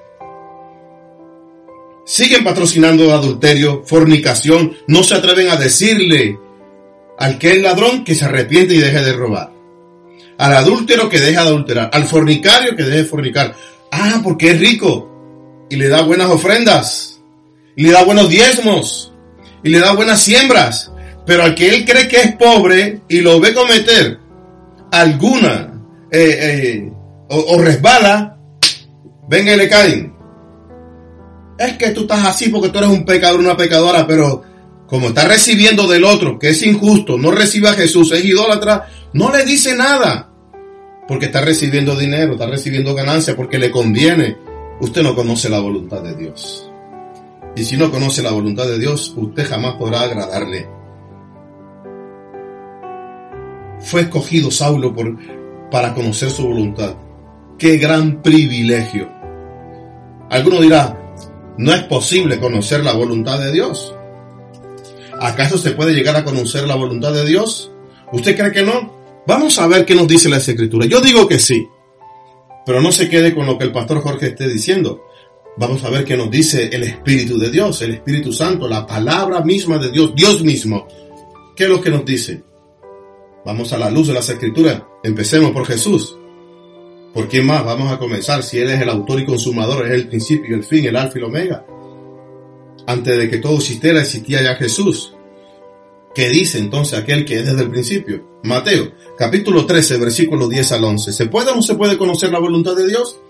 Siguen 2.07 2.43
patrocinando 2.43 3.13
adulterio, 3.13 3.83
fornicación, 3.85 4.75
no 4.87 5.03
se 5.03 5.15
atreven 5.15 5.51
a 5.51 5.57
decirle 5.57 6.39
al 7.19 7.39
que 7.39 7.53
es 7.53 7.63
ladrón 7.63 8.05
que 8.05 8.15
se 8.15 8.25
arrepiente 8.25 8.75
y 8.75 8.79
deje 8.79 9.03
de 9.05 9.13
robar. 9.13 9.58
Al 10.39 10.55
adúltero 10.55 11.09
que 11.09 11.21
deja 11.21 11.43
de 11.43 11.49
adulterar. 11.49 11.91
Al 11.93 12.05
fornicario 12.05 12.75
que 12.77 12.85
deje 12.85 12.99
de 12.99 13.05
fornicar. 13.05 13.55
Ah, 13.91 14.21
porque 14.23 14.53
es 14.53 14.61
rico. 14.61 15.67
Y 15.69 15.77
le 15.77 15.89
da 15.89 16.03
buenas 16.03 16.31
ofrendas. 16.31 17.21
Y 17.77 17.83
le 17.83 17.93
da 17.93 18.05
buenos 18.05 18.29
diezmos. 18.31 19.13
Y 19.63 19.71
le 19.71 19.81
da 19.81 19.93
buenas 19.93 20.23
siembras. 20.23 20.93
Pero 21.27 21.43
al 21.43 21.55
que 21.55 21.69
él 21.69 21.85
cree 21.85 22.09
que 22.09 22.21
es 22.21 22.37
pobre 22.37 23.03
y 23.09 23.21
lo 23.21 23.39
ve 23.41 23.53
cometer 23.53 24.19
alguna 24.91 25.73
eh, 26.11 26.39
eh, 26.41 26.93
o, 27.29 27.59
resbala, 27.59 28.39
venga 29.29 29.53
y 29.53 29.57
le 29.59 29.69
caen. 29.69 30.15
Es 31.59 31.77
que 31.77 31.91
tú 31.91 32.03
estás 32.03 32.25
así 32.25 32.49
porque 32.49 32.71
tú 32.71 32.79
eres 32.79 32.91
un 32.91 33.05
pecador, 33.05 33.41
una 33.41 33.57
pecadora, 33.57 34.07
pero 34.07 34.43
como 34.89 35.09
está 35.09 35.29
recibiendo 35.29 35.87
del 35.87 36.05
otro, 36.05 36.39
que 36.39 36.49
es 36.49 36.63
injusto, 36.63 37.19
no 37.19 37.31
recibe 37.31 37.69
a 37.69 37.75
Jesús, 37.75 38.11
es 38.13 38.25
idólatra, 38.25 38.89
no 39.13 39.31
le 39.31 39.45
dice 39.45 39.77
nada. 39.77 40.31
Porque 41.07 41.27
está 41.27 41.43
recibiendo 41.43 41.95
dinero, 41.95 42.33
está 42.33 42.47
recibiendo 42.47 42.95
ganancia, 42.95 43.37
porque 43.37 43.59
le 43.59 43.71
conviene. 43.71 44.39
Usted 44.81 45.03
no 45.03 45.15
conoce 45.15 45.51
la 45.51 45.61
voluntad 45.61 46.03
de 46.03 46.15
Dios. 46.15 46.71
Y 47.55 47.65
si 47.65 47.77
no 47.77 47.91
conoce 47.91 48.23
la 48.23 48.31
voluntad 48.31 48.67
de 48.67 48.79
Dios, 48.79 49.13
usted 49.17 49.47
jamás 49.47 49.75
podrá 49.75 50.03
agradarle. 50.03 50.69
Fue 53.81 54.03
escogido 54.03 54.51
Saulo 54.51 54.95
por, 54.95 55.17
para 55.71 55.93
conocer 55.93 56.31
su 56.31 56.47
voluntad. 56.47 56.95
Qué 57.59 57.77
gran 57.77 58.23
privilegio. 58.23 59.11
Alguno 60.31 60.61
dirá, 60.61 60.97
no 61.59 61.75
es 61.75 61.83
posible 61.85 62.39
conocer 62.39 62.85
la 62.85 62.93
voluntad 62.93 63.39
de 63.39 63.53
Dios. 63.53 63.95
¿Acaso 65.21 65.59
se 65.59 65.73
puede 65.73 65.95
llegar 65.95 66.17
a 66.17 66.25
conocer 66.25 66.67
la 66.67 66.77
voluntad 66.77 67.13
de 67.13 67.27
Dios? 67.27 67.71
¿Usted 68.13 68.37
cree 68.37 68.53
que 68.53 68.63
no? 68.63 68.97
Vamos 69.27 69.59
a 69.59 69.67
ver 69.67 69.85
qué 69.85 69.95
nos 69.95 70.09
dice 70.09 70.29
la 70.29 70.39
Escritura. 70.39 70.87
Yo 70.87 71.01
digo 71.01 71.29
que 71.29 71.39
sí, 71.39 71.67
pero 72.65 72.81
no 72.81 72.93
se 72.93 73.09
quede 73.09 73.35
con 73.35 73.47
lo 73.47 73.59
que 73.59 73.65
el 73.65 73.73
pastor 73.73 74.01
Jorge 74.01 74.29
esté 74.29 74.49
diciendo. 74.49 75.05
Vamos 75.57 75.83
a 75.85 75.91
ver 75.91 76.05
qué 76.05 76.17
nos 76.17 76.31
dice 76.31 76.71
el 76.73 76.85
Espíritu 76.85 77.39
de 77.39 77.51
Dios, 77.51 77.83
el 77.83 77.95
Espíritu 77.95 78.33
Santo, 78.33 78.69
la 78.69 78.87
palabra 78.87 79.41
misma 79.41 79.79
de 79.79 79.91
Dios, 79.91 80.15
Dios 80.15 80.43
mismo. 80.43 80.87
¿Qué 81.57 81.65
es 81.65 81.71
lo 81.71 81.81
que 81.81 81.91
nos 81.91 82.05
dice? 82.05 82.43
Vamos 83.45 83.73
a 83.73 83.79
la 83.79 83.91
luz 83.91 84.09
de 84.09 84.15
las 84.15 84.29
Escrituras. 84.29 84.83
Empecemos 85.03 85.51
por 85.51 85.67
Jesús. 85.67 86.17
¿Por 87.13 87.29
quién 87.29 87.47
más 87.47 87.65
vamos 87.65 87.93
a 87.93 87.99
comenzar 87.99 88.43
si 88.43 88.59
Él 88.59 88.71
es 88.71 88.81
el 88.81 88.89
autor 88.89 89.21
y 89.21 89.27
consumador, 89.27 89.87
es 89.87 89.93
el 89.93 90.09
principio 90.09 90.51
y 90.51 90.59
el 90.59 90.65
fin, 90.65 90.85
el 90.85 90.97
alfa 90.97 91.15
y 91.17 91.19
el 91.19 91.25
omega? 91.25 91.67
Antes 92.89 93.19
de 93.19 93.29
que 93.29 93.37
todo 93.37 93.57
existiera 93.57 94.01
existía 94.01 94.43
ya 94.43 94.55
Jesús. 94.55 95.15
¿Qué 96.15 96.31
dice 96.31 96.59
entonces 96.59 96.99
aquel 96.99 97.27
que 97.27 97.39
es 97.39 97.45
desde 97.45 97.63
el 97.63 97.71
principio? 97.71 98.41
Mateo, 98.45 98.93
capítulo 99.19 99.67
13, 99.67 99.99
versículo 99.99 100.49
10 100.49 100.73
al 100.73 100.85
11. 100.85 101.13
¿Se 101.13 101.27
puede 101.27 101.51
o 101.51 101.55
no 101.55 101.61
se 101.61 101.75
puede 101.75 101.99
conocer 101.99 102.33
la 102.33 102.39
voluntad 102.39 102.75
de 102.75 102.89
Dios? 102.89 103.21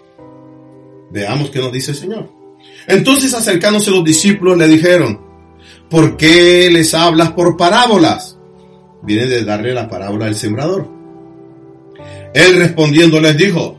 Veamos 1.11 1.50
qué 1.50 1.59
nos 1.59 1.72
dice 1.72 1.90
el 1.90 1.96
Señor. 1.96 2.30
Entonces 2.86 3.34
acercándose 3.34 3.90
los 3.90 4.04
discípulos 4.04 4.56
le 4.56 4.68
dijeron, 4.68 5.20
¿por 5.90 6.16
qué 6.16 6.70
les 6.70 6.94
hablas 6.94 7.32
por 7.32 7.56
parábolas? 7.56 8.38
Viene 9.02 9.26
de 9.26 9.44
darle 9.44 9.74
la 9.74 9.88
parábola 9.88 10.26
del 10.26 10.36
sembrador. 10.36 10.88
Él 12.32 12.59
respondiendo 12.59 13.20
les 13.20 13.36
dijo, 13.36 13.76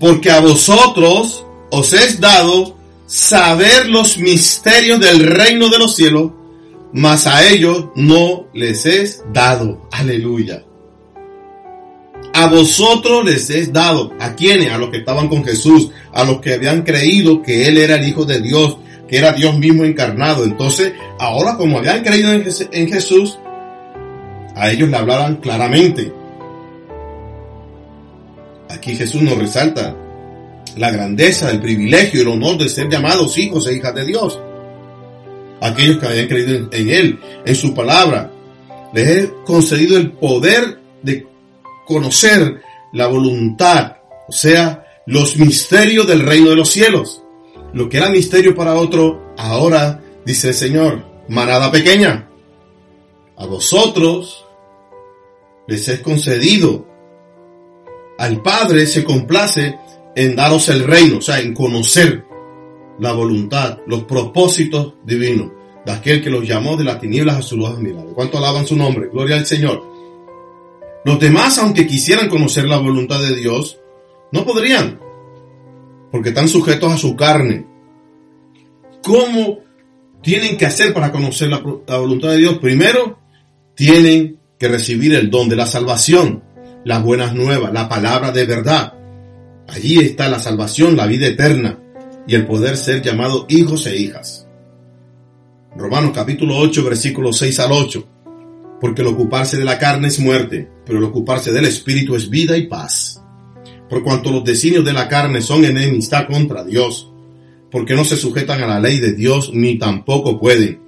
porque 0.00 0.32
a 0.32 0.40
vosotros 0.40 1.46
os 1.70 1.92
es 1.92 2.18
dado 2.18 2.77
saber 3.08 3.88
los 3.88 4.18
misterios 4.18 5.00
del 5.00 5.26
reino 5.26 5.70
de 5.70 5.78
los 5.78 5.96
cielos, 5.96 6.30
mas 6.92 7.26
a 7.26 7.48
ellos 7.48 7.86
no 7.96 8.46
les 8.52 8.86
es 8.86 9.24
dado. 9.32 9.88
Aleluya. 9.90 10.62
A 12.34 12.46
vosotros 12.46 13.24
les 13.24 13.50
es 13.50 13.72
dado. 13.72 14.12
¿A 14.20 14.34
quienes? 14.36 14.70
A 14.70 14.78
los 14.78 14.90
que 14.90 14.98
estaban 14.98 15.28
con 15.28 15.42
Jesús, 15.42 15.90
a 16.12 16.22
los 16.24 16.40
que 16.40 16.54
habían 16.54 16.82
creído 16.82 17.42
que 17.42 17.66
Él 17.66 17.78
era 17.78 17.96
el 17.96 18.06
Hijo 18.06 18.26
de 18.26 18.40
Dios, 18.40 18.76
que 19.08 19.16
era 19.16 19.32
Dios 19.32 19.58
mismo 19.58 19.84
encarnado. 19.84 20.44
Entonces, 20.44 20.92
ahora 21.18 21.56
como 21.56 21.78
habían 21.78 22.04
creído 22.04 22.30
en 22.32 22.88
Jesús, 22.88 23.38
a 24.54 24.70
ellos 24.70 24.88
le 24.88 24.96
hablaban 24.96 25.36
claramente. 25.36 26.12
Aquí 28.68 28.94
Jesús 28.94 29.22
nos 29.22 29.38
resalta 29.38 29.96
la 30.76 30.90
grandeza, 30.90 31.50
el 31.50 31.60
privilegio 31.60 32.22
el 32.22 32.28
honor 32.28 32.58
de 32.58 32.68
ser 32.68 32.88
llamados 32.88 33.38
hijos 33.38 33.66
e 33.66 33.74
hijas 33.74 33.94
de 33.94 34.04
Dios. 34.04 34.38
Aquellos 35.60 35.98
que 35.98 36.06
habían 36.06 36.28
creído 36.28 36.68
en, 36.70 36.90
Él, 36.90 37.18
en 37.44 37.54
su 37.54 37.74
palabra, 37.74 38.30
les 38.92 39.08
he 39.08 39.32
concedido 39.44 39.96
el 39.96 40.12
poder 40.12 40.80
de 41.02 41.26
conocer 41.86 42.62
la 42.92 43.06
voluntad, 43.06 43.96
o 44.28 44.32
sea, 44.32 44.84
los 45.06 45.36
misterios 45.36 46.06
del 46.06 46.20
reino 46.20 46.50
de 46.50 46.56
los 46.56 46.70
cielos. 46.70 47.22
Lo 47.72 47.88
que 47.88 47.96
era 47.98 48.08
misterio 48.08 48.54
para 48.54 48.76
otro, 48.76 49.34
ahora, 49.36 50.02
dice 50.24 50.48
el 50.48 50.54
Señor, 50.54 51.04
manada 51.28 51.70
pequeña, 51.70 52.28
a 53.36 53.46
vosotros 53.46 54.44
les 55.66 55.88
he 55.88 56.02
concedido. 56.02 56.86
Al 58.18 58.42
Padre 58.42 58.86
se 58.86 59.04
complace 59.04 59.78
en 60.18 60.34
daros 60.34 60.68
el 60.68 60.82
reino, 60.82 61.18
o 61.18 61.20
sea, 61.20 61.38
en 61.38 61.54
conocer 61.54 62.24
la 62.98 63.12
voluntad, 63.12 63.78
los 63.86 64.02
propósitos 64.02 64.94
divinos 65.04 65.52
de 65.86 65.92
aquel 65.92 66.20
que 66.20 66.28
los 66.28 66.44
llamó 66.44 66.76
de 66.76 66.82
las 66.82 67.00
tinieblas 67.00 67.36
a 67.36 67.42
su 67.42 67.56
luz 67.56 67.70
admirable. 67.70 68.14
¿Cuánto 68.14 68.36
alaban 68.36 68.66
su 68.66 68.74
nombre? 68.74 69.10
Gloria 69.12 69.36
al 69.36 69.46
Señor. 69.46 69.80
Los 71.04 71.20
demás, 71.20 71.56
aunque 71.58 71.86
quisieran 71.86 72.28
conocer 72.28 72.64
la 72.64 72.78
voluntad 72.78 73.22
de 73.22 73.36
Dios, 73.36 73.78
no 74.32 74.44
podrían, 74.44 74.98
porque 76.10 76.30
están 76.30 76.48
sujetos 76.48 76.92
a 76.92 76.98
su 76.98 77.14
carne. 77.14 77.64
¿Cómo 79.04 79.60
tienen 80.20 80.56
que 80.56 80.66
hacer 80.66 80.92
para 80.92 81.12
conocer 81.12 81.48
la, 81.48 81.62
la 81.86 81.98
voluntad 81.98 82.30
de 82.30 82.38
Dios? 82.38 82.58
Primero, 82.58 83.20
tienen 83.76 84.40
que 84.58 84.66
recibir 84.66 85.14
el 85.14 85.30
don 85.30 85.48
de 85.48 85.54
la 85.54 85.66
salvación, 85.66 86.42
las 86.84 87.04
buenas 87.04 87.36
nuevas, 87.36 87.72
la 87.72 87.88
palabra 87.88 88.32
de 88.32 88.46
verdad. 88.46 88.97
Allí 89.68 89.98
está 89.98 90.30
la 90.30 90.38
salvación, 90.38 90.96
la 90.96 91.06
vida 91.06 91.26
eterna 91.26 91.78
y 92.26 92.34
el 92.34 92.46
poder 92.46 92.78
ser 92.78 93.02
llamado 93.02 93.44
hijos 93.50 93.86
e 93.86 93.98
hijas. 93.98 94.46
Romanos 95.76 96.12
capítulo 96.14 96.56
8, 96.56 96.84
versículos 96.84 97.36
6 97.36 97.60
al 97.60 97.72
8. 97.72 98.08
Porque 98.80 99.02
el 99.02 99.08
ocuparse 99.08 99.58
de 99.58 99.66
la 99.66 99.78
carne 99.78 100.08
es 100.08 100.20
muerte, 100.20 100.68
pero 100.86 100.98
el 100.98 101.04
ocuparse 101.04 101.52
del 101.52 101.66
espíritu 101.66 102.16
es 102.16 102.30
vida 102.30 102.56
y 102.56 102.66
paz. 102.66 103.22
Por 103.90 104.02
cuanto 104.02 104.32
los 104.32 104.42
designios 104.42 104.86
de 104.86 104.94
la 104.94 105.06
carne 105.06 105.42
son 105.42 105.64
enemistad 105.66 106.26
contra 106.26 106.64
Dios, 106.64 107.12
porque 107.70 107.94
no 107.94 108.04
se 108.04 108.16
sujetan 108.16 108.62
a 108.62 108.66
la 108.66 108.80
ley 108.80 108.98
de 109.00 109.12
Dios 109.12 109.50
ni 109.52 109.78
tampoco 109.78 110.40
pueden. 110.40 110.80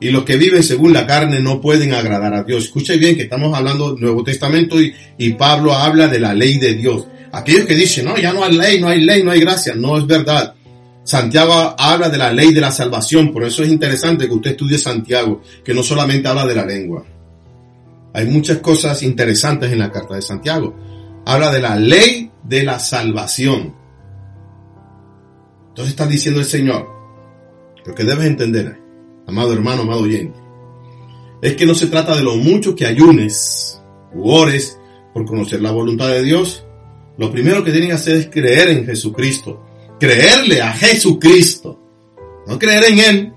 Y 0.00 0.08
los 0.08 0.24
que 0.24 0.36
viven 0.36 0.62
según 0.62 0.94
la 0.94 1.06
carne 1.06 1.40
no 1.40 1.60
pueden 1.60 1.92
agradar 1.92 2.32
a 2.32 2.44
Dios. 2.44 2.64
Escuche 2.64 2.96
bien 2.96 3.16
que 3.16 3.22
estamos 3.24 3.54
hablando 3.54 3.92
del 3.92 4.00
Nuevo 4.00 4.24
Testamento 4.24 4.80
y, 4.80 4.94
y 5.18 5.34
Pablo 5.34 5.74
habla 5.74 6.08
de 6.08 6.20
la 6.20 6.32
ley 6.32 6.58
de 6.58 6.74
Dios. 6.74 7.06
Aquellos 7.32 7.66
que 7.66 7.74
dicen, 7.74 8.04
no, 8.04 8.16
ya 8.16 8.32
no 8.32 8.44
hay 8.44 8.56
ley, 8.56 8.80
no 8.80 8.88
hay 8.88 9.00
ley, 9.00 9.22
no 9.22 9.30
hay 9.30 9.40
gracia, 9.40 9.74
no 9.74 9.98
es 9.98 10.06
verdad. 10.06 10.54
Santiago 11.04 11.74
habla 11.78 12.08
de 12.08 12.18
la 12.18 12.32
ley 12.32 12.52
de 12.52 12.60
la 12.60 12.72
salvación, 12.72 13.32
por 13.32 13.44
eso 13.44 13.62
es 13.62 13.68
interesante 13.68 14.26
que 14.26 14.34
usted 14.34 14.52
estudie 14.52 14.78
Santiago, 14.78 15.42
que 15.64 15.72
no 15.72 15.82
solamente 15.82 16.26
habla 16.26 16.46
de 16.46 16.54
la 16.54 16.66
lengua. 16.66 17.04
Hay 18.12 18.26
muchas 18.26 18.58
cosas 18.58 19.02
interesantes 19.02 19.70
en 19.70 19.78
la 19.78 19.92
carta 19.92 20.14
de 20.14 20.22
Santiago. 20.22 20.74
Habla 21.26 21.52
de 21.52 21.60
la 21.60 21.76
ley 21.76 22.30
de 22.42 22.62
la 22.62 22.78
salvación. 22.78 23.74
Entonces 25.68 25.90
está 25.90 26.06
diciendo 26.06 26.40
el 26.40 26.46
Señor, 26.46 26.88
lo 27.84 27.94
que 27.94 28.04
debes 28.04 28.24
entender, 28.24 28.80
amado 29.26 29.52
hermano, 29.52 29.82
amado 29.82 30.00
oyente, 30.00 30.38
es 31.42 31.56
que 31.56 31.66
no 31.66 31.74
se 31.74 31.88
trata 31.88 32.16
de 32.16 32.22
lo 32.22 32.36
mucho 32.36 32.74
que 32.74 32.86
ayunes 32.86 33.82
u 34.14 34.30
ores 34.30 34.78
por 35.12 35.26
conocer 35.26 35.60
la 35.60 35.70
voluntad 35.70 36.08
de 36.08 36.22
Dios, 36.22 36.66
lo 37.18 37.30
primero 37.32 37.64
que 37.64 37.70
tienen 37.70 37.90
que 37.90 37.94
hacer 37.94 38.16
es 38.16 38.26
creer 38.26 38.68
en 38.68 38.84
Jesucristo. 38.84 39.64
Creerle 39.98 40.60
a 40.60 40.72
Jesucristo. 40.72 41.80
No 42.46 42.58
creer 42.58 42.84
en 42.84 42.98
Él, 42.98 43.32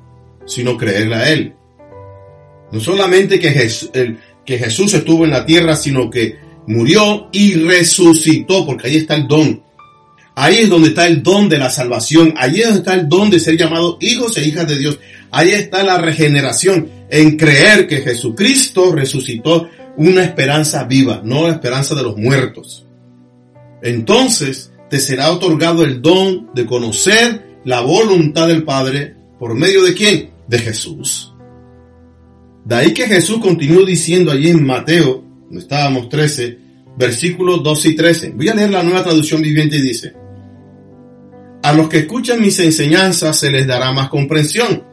sino 0.46 0.78
creerle 0.78 1.16
a 1.16 1.30
Él. 1.32 1.56
No 2.72 2.80
solamente 2.80 3.40
que 3.40 3.50
Jesús, 3.50 4.94
estuvo 4.94 5.26
en 5.26 5.32
la 5.32 5.46
tierra, 5.46 5.76
sino 5.76 6.10
que 6.10 6.36
murió 6.68 7.30
y 7.32 7.56
resucitó, 7.56 8.66
porque 8.66 8.88
ahí 8.88 8.98
está 8.98 9.16
el 9.16 9.28
don. 9.28 9.64
Ahí 10.36 10.58
es 10.60 10.70
donde 10.70 10.90
está 10.90 11.08
el 11.08 11.24
don 11.24 11.50
de 11.50 11.58
la 11.58 11.70
salvación. 11.70 12.34
Ahí 12.38 12.60
es 12.60 12.66
donde 12.66 12.80
está 12.80 12.94
el 12.94 13.10
don 13.10 13.30
de 13.30 13.40
ser 13.40 13.58
llamados 13.58 13.98
hijos 14.02 14.38
e 14.38 14.46
hijas 14.46 14.68
de 14.68 14.78
Dios. 14.78 15.00
Ahí 15.32 15.50
está 15.50 15.84
la 15.84 15.98
regeneración 15.98 16.90
en 17.10 17.38
creer 17.38 17.88
que 17.88 18.02
Jesucristo 18.02 18.92
resucitó 18.92 19.70
una 19.98 20.24
esperanza 20.24 20.84
viva, 20.84 21.22
no 21.24 21.48
la 21.48 21.54
esperanza 21.54 21.96
de 21.96 22.04
los 22.04 22.16
muertos. 22.16 22.86
Entonces 23.82 24.72
te 24.90 25.00
será 25.00 25.32
otorgado 25.32 25.84
el 25.84 26.02
don 26.02 26.50
de 26.54 26.66
conocer 26.66 27.60
la 27.64 27.82
voluntad 27.82 28.48
del 28.48 28.64
Padre 28.64 29.16
por 29.38 29.56
medio 29.56 29.84
de 29.84 29.94
quién? 29.94 30.32
De 30.48 30.60
Jesús. 30.60 31.34
De 32.66 32.76
ahí 32.76 32.94
que 32.94 33.08
Jesús 33.08 33.40
continuó 33.40 33.86
diciendo 33.86 34.32
allí 34.32 34.50
en 34.50 34.66
Mateo, 34.66 35.24
donde 35.46 35.60
estábamos 35.60 36.10
13, 36.10 36.58
versículos 36.98 37.64
12 37.64 37.90
y 37.90 37.96
13. 37.96 38.30
Voy 38.32 38.50
a 38.50 38.56
leer 38.56 38.72
la 38.72 38.84
nueva 38.84 39.04
traducción 39.04 39.42
viviente 39.42 39.78
y 39.78 39.82
dice, 39.82 40.14
a 41.62 41.74
los 41.74 41.90
que 41.90 42.00
escuchan 42.00 42.42
mis 42.42 42.60
enseñanzas 42.60 43.38
se 43.38 43.52
les 43.52 43.68
dará 43.68 43.92
más 43.92 44.10
comprensión 44.10 44.84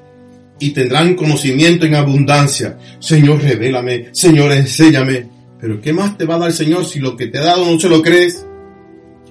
y 0.59 0.71
tendrán 0.71 1.15
conocimiento 1.15 1.87
en 1.87 1.95
abundancia. 1.95 2.79
Señor, 2.99 3.43
revélame, 3.43 4.09
Señor, 4.13 4.53
enséñame. 4.53 5.29
Pero 5.61 5.81
¿qué 5.81 5.93
más 5.93 6.19
te 6.19 6.25
va 6.25 6.37
a 6.37 6.39
dar 6.39 6.49
el 6.49 6.55
Señor 6.55 6.85
si 6.85 6.99
lo 6.99 7.17
que 7.17 7.27
te 7.29 7.39
ha 7.39 7.45
dado 7.45 7.71
no 7.71 7.79
se 7.79 7.89
lo 7.89 8.03
crees? 8.03 8.47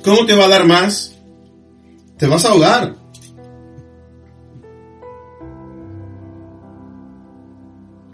¿Cómo 0.06 0.26
te 0.26 0.36
va 0.36 0.46
a 0.46 0.50
dar 0.50 0.66
más? 0.66 1.20
Te 2.18 2.28
vas 2.28 2.46
a 2.46 2.50
ahogar. 2.50 2.96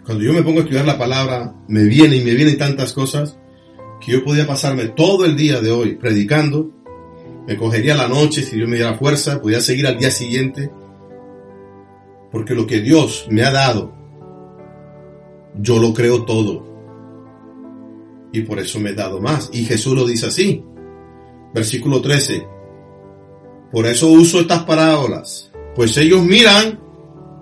Cuando 0.04 0.24
yo 0.24 0.32
me 0.32 0.42
pongo 0.42 0.58
a 0.58 0.62
estudiar 0.62 0.86
la 0.86 0.98
palabra, 0.98 1.54
me 1.68 1.84
viene 1.84 2.16
y 2.16 2.24
me 2.24 2.34
vienen 2.34 2.58
tantas 2.58 2.92
cosas 2.92 3.38
que 4.00 4.12
yo 4.12 4.24
podía 4.24 4.46
pasarme 4.46 4.88
todo 4.88 5.24
el 5.24 5.36
día 5.36 5.60
de 5.60 5.70
hoy 5.70 5.94
predicando 5.94 6.82
me 7.46 7.56
cogería 7.56 7.96
la 7.96 8.08
noche 8.08 8.42
si 8.42 8.56
Dios 8.56 8.68
me 8.68 8.76
diera 8.76 8.94
fuerza, 8.94 9.40
podía 9.40 9.60
seguir 9.60 9.86
al 9.86 9.98
día 9.98 10.10
siguiente, 10.10 10.70
porque 12.30 12.54
lo 12.54 12.66
que 12.66 12.80
Dios 12.80 13.26
me 13.30 13.42
ha 13.42 13.50
dado, 13.50 13.92
yo 15.60 15.78
lo 15.78 15.92
creo 15.92 16.24
todo. 16.24 16.70
Y 18.32 18.42
por 18.42 18.60
eso 18.60 18.78
me 18.80 18.90
he 18.90 18.94
dado 18.94 19.20
más. 19.20 19.50
Y 19.52 19.64
Jesús 19.64 19.94
lo 19.94 20.06
dice 20.06 20.26
así. 20.26 20.64
Versículo 21.54 22.00
13. 22.00 22.46
Por 23.70 23.86
eso 23.86 24.08
uso 24.08 24.40
estas 24.40 24.64
parábolas. 24.64 25.50
Pues 25.74 25.96
ellos 25.96 26.22
miran, 26.22 26.80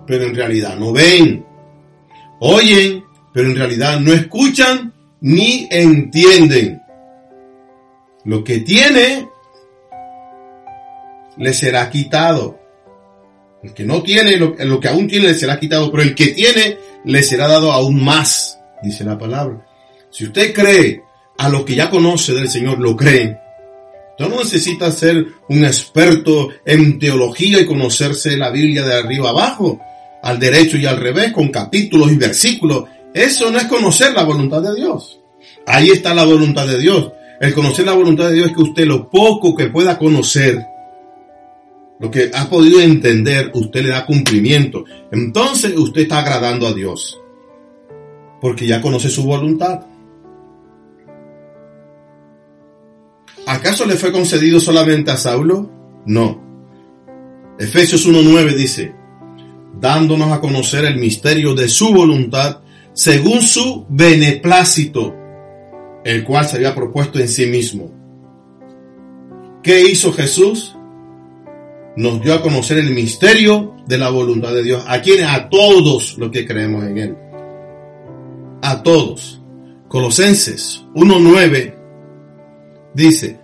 pero 0.07 0.25
en 0.25 0.35
realidad 0.35 0.77
no 0.77 0.93
ven. 0.93 1.45
Oyen, 2.39 3.03
pero 3.33 3.49
en 3.49 3.55
realidad 3.55 3.99
no 3.99 4.13
escuchan 4.13 4.93
ni 5.21 5.67
entienden. 5.69 6.81
Lo 8.25 8.43
que 8.43 8.59
tiene 8.59 9.27
le 11.37 11.53
será 11.53 11.89
quitado. 11.89 12.59
El 13.63 13.73
que 13.73 13.83
no 13.83 14.01
tiene, 14.01 14.37
lo, 14.37 14.79
que 14.79 14.87
aún 14.87 15.07
tiene 15.07 15.27
le 15.27 15.33
será 15.35 15.59
quitado, 15.59 15.91
pero 15.91 16.03
el 16.03 16.15
que 16.15 16.27
tiene 16.27 16.77
le 17.05 17.21
será 17.21 17.47
dado 17.47 17.71
aún 17.71 18.03
más, 18.03 18.59
dice 18.81 19.03
la 19.03 19.17
palabra. 19.17 19.65
Si 20.09 20.25
usted 20.25 20.53
cree 20.53 21.03
a 21.37 21.47
lo 21.47 21.63
que 21.63 21.75
ya 21.75 21.89
conoce 21.89 22.33
del 22.33 22.49
Señor, 22.49 22.79
lo 22.79 22.95
cree. 22.95 23.37
No 24.27 24.37
necesita 24.37 24.91
ser 24.91 25.25
un 25.49 25.65
experto 25.65 26.49
en 26.65 26.99
teología 26.99 27.59
y 27.61 27.65
conocerse 27.65 28.37
la 28.37 28.51
Biblia 28.51 28.85
de 28.85 28.95
arriba 28.95 29.29
abajo, 29.29 29.79
al 30.23 30.39
derecho 30.39 30.77
y 30.77 30.85
al 30.85 30.97
revés, 30.97 31.31
con 31.31 31.49
capítulos 31.49 32.11
y 32.11 32.15
versículos. 32.15 32.85
Eso 33.13 33.51
no 33.51 33.57
es 33.57 33.65
conocer 33.65 34.13
la 34.13 34.23
voluntad 34.23 34.61
de 34.61 34.75
Dios. 34.75 35.19
Ahí 35.65 35.89
está 35.89 36.13
la 36.13 36.23
voluntad 36.23 36.67
de 36.67 36.79
Dios. 36.79 37.11
El 37.39 37.53
conocer 37.53 37.85
la 37.85 37.93
voluntad 37.93 38.29
de 38.29 38.35
Dios 38.35 38.47
es 38.47 38.55
que 38.55 38.61
usted 38.61 38.85
lo 38.85 39.09
poco 39.09 39.55
que 39.55 39.67
pueda 39.67 39.97
conocer, 39.97 40.63
lo 41.99 42.11
que 42.11 42.29
ha 42.33 42.49
podido 42.49 42.79
entender, 42.79 43.51
usted 43.53 43.83
le 43.83 43.89
da 43.89 44.05
cumplimiento. 44.05 44.85
Entonces 45.11 45.75
usted 45.75 46.01
está 46.01 46.19
agradando 46.19 46.67
a 46.67 46.73
Dios. 46.73 47.19
Porque 48.39 48.67
ya 48.67 48.81
conoce 48.81 49.09
su 49.09 49.23
voluntad. 49.23 49.81
¿Acaso 53.51 53.85
le 53.85 53.95
fue 53.95 54.13
concedido 54.13 54.61
solamente 54.61 55.11
a 55.11 55.17
Saulo? 55.17 55.69
No. 56.05 56.41
Efesios 57.59 58.07
1.9 58.07 58.55
dice, 58.55 58.95
dándonos 59.77 60.31
a 60.31 60.39
conocer 60.39 60.85
el 60.85 60.95
misterio 60.95 61.53
de 61.53 61.67
su 61.67 61.93
voluntad 61.93 62.61
según 62.93 63.41
su 63.41 63.85
beneplácito, 63.89 65.13
el 66.05 66.23
cual 66.23 66.47
se 66.47 66.55
había 66.55 66.73
propuesto 66.73 67.19
en 67.19 67.27
sí 67.27 67.45
mismo. 67.47 67.91
¿Qué 69.61 69.81
hizo 69.81 70.13
Jesús? 70.13 70.77
nos 71.97 72.21
dio 72.21 72.33
a 72.33 72.41
conocer 72.41 72.77
el 72.77 72.91
misterio 72.91 73.75
de 73.85 73.97
la 73.97 74.09
voluntad 74.09 74.53
de 74.53 74.63
Dios. 74.63 74.81
¿A 74.87 75.01
quienes? 75.01 75.27
A 75.27 75.49
todos 75.49 76.17
los 76.17 76.31
que 76.31 76.47
creemos 76.47 76.85
en 76.85 76.97
Él. 76.97 77.17
A 78.61 78.81
todos. 78.81 79.41
Colosenses 79.89 80.85
1.9 80.95 81.75
dice, 82.93 83.40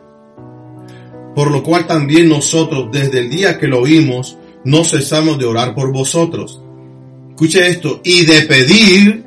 por 1.38 1.51
lo 1.51 1.61
cual 1.61 1.85
también 1.85 2.29
nosotros 2.29 2.89
desde 2.91 3.19
el 3.19 3.29
día 3.29 3.59
que 3.59 3.67
lo 3.67 3.81
oímos 3.81 4.39
no 4.63 4.83
cesamos 4.83 5.38
de 5.38 5.45
orar 5.45 5.75
por 5.75 5.93
vosotros. 5.93 6.63
Escuche 7.29 7.67
esto, 7.67 8.01
y 8.03 8.25
de 8.25 8.41
pedir 8.41 9.23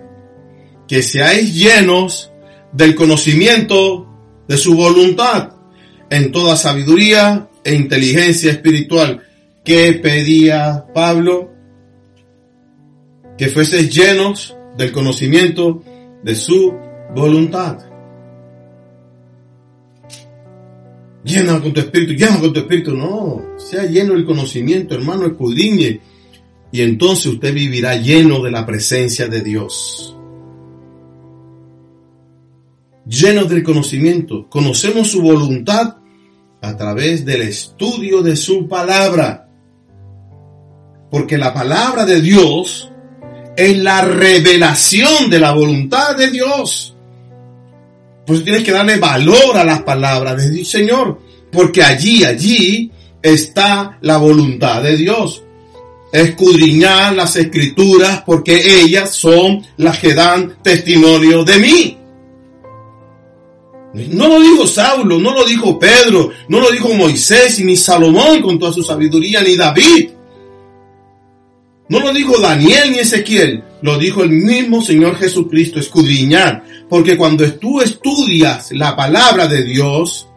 que 0.88 1.04
seáis 1.04 1.54
llenos 1.54 2.32
del 2.72 2.96
conocimiento 2.96 4.08
de 4.48 4.56
su 4.56 4.74
voluntad 4.74 5.52
en 6.10 6.32
toda 6.32 6.56
sabiduría 6.56 7.48
e 7.62 7.76
inteligencia 7.76 8.50
espiritual. 8.50 9.22
que 9.64 9.92
pedía 9.92 10.86
Pablo? 10.92 11.52
Que 13.38 13.46
fueses 13.46 13.94
llenos 13.94 14.56
del 14.76 14.90
conocimiento 14.90 15.84
de 16.24 16.34
su 16.34 16.74
voluntad. 17.14 17.89
Llena 21.22 21.60
con 21.60 21.72
tu 21.72 21.80
espíritu, 21.80 22.12
llena 22.14 22.40
con 22.40 22.52
tu 22.52 22.60
espíritu. 22.60 22.96
No, 22.96 23.42
sea 23.58 23.84
lleno 23.84 24.14
del 24.14 24.24
conocimiento, 24.24 24.94
hermano, 24.94 25.26
escudriñe. 25.26 26.00
Y 26.72 26.82
entonces 26.82 27.26
usted 27.26 27.52
vivirá 27.52 27.96
lleno 27.96 28.42
de 28.42 28.50
la 28.50 28.64
presencia 28.64 29.28
de 29.28 29.42
Dios. 29.42 30.16
Lleno 33.06 33.44
del 33.44 33.62
conocimiento. 33.62 34.48
Conocemos 34.48 35.10
su 35.10 35.20
voluntad 35.20 35.96
a 36.62 36.76
través 36.76 37.24
del 37.24 37.42
estudio 37.42 38.22
de 38.22 38.36
su 38.36 38.68
palabra. 38.68 39.48
Porque 41.10 41.36
la 41.36 41.52
palabra 41.52 42.06
de 42.06 42.20
Dios 42.20 42.90
es 43.56 43.76
la 43.78 44.02
revelación 44.02 45.28
de 45.28 45.40
la 45.40 45.52
voluntad 45.52 46.16
de 46.16 46.30
Dios. 46.30 46.89
Pues 48.30 48.44
tienes 48.44 48.62
que 48.62 48.70
darle 48.70 48.96
valor 48.96 49.56
a 49.56 49.64
las 49.64 49.82
palabras 49.82 50.36
del 50.36 50.64
Señor. 50.64 51.18
Porque 51.50 51.82
allí, 51.82 52.22
allí 52.22 52.88
está 53.20 53.98
la 54.02 54.18
voluntad 54.18 54.84
de 54.84 54.96
Dios. 54.96 55.42
Escudriñar 56.12 57.12
las 57.16 57.34
escrituras 57.34 58.22
porque 58.24 58.82
ellas 58.82 59.10
son 59.10 59.66
las 59.78 59.98
que 59.98 60.14
dan 60.14 60.62
testimonio 60.62 61.42
de 61.42 61.58
mí. 61.58 61.98
No 63.94 64.28
lo 64.28 64.40
dijo 64.40 64.64
Saulo, 64.64 65.18
no 65.18 65.34
lo 65.34 65.44
dijo 65.44 65.76
Pedro, 65.76 66.30
no 66.46 66.60
lo 66.60 66.70
dijo 66.70 66.94
Moisés 66.94 67.58
ni 67.64 67.74
Salomón 67.74 68.42
con 68.42 68.60
toda 68.60 68.72
su 68.72 68.84
sabiduría, 68.84 69.42
ni 69.42 69.56
David. 69.56 70.10
No 71.88 71.98
lo 71.98 72.12
dijo 72.12 72.40
Daniel 72.40 72.92
ni 72.92 73.00
Ezequiel, 73.00 73.64
lo 73.82 73.98
dijo 73.98 74.22
el 74.22 74.30
mismo 74.30 74.84
Señor 74.84 75.16
Jesucristo, 75.16 75.80
escudriñar. 75.80 76.62
Porque 76.90 77.16
cuando 77.16 77.50
tú 77.54 77.80
estudias 77.80 78.72
la 78.72 78.94
palabra 78.94 79.46
de 79.46 79.62
Dios, 79.62 80.28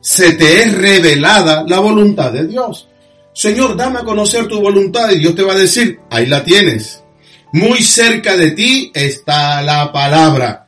se 0.00 0.32
te 0.32 0.62
es 0.62 0.76
revelada 0.76 1.64
la 1.68 1.78
voluntad 1.78 2.32
de 2.32 2.48
Dios. 2.48 2.88
Señor, 3.32 3.76
dame 3.76 4.00
a 4.00 4.04
conocer 4.04 4.48
tu 4.48 4.60
voluntad 4.60 5.10
y 5.10 5.18
Dios 5.18 5.36
te 5.36 5.44
va 5.44 5.52
a 5.52 5.58
decir, 5.58 6.00
ahí 6.10 6.26
la 6.26 6.42
tienes. 6.42 7.04
Muy 7.52 7.82
cerca 7.82 8.36
de 8.36 8.50
ti 8.50 8.90
está 8.94 9.62
la 9.62 9.92
palabra 9.92 10.66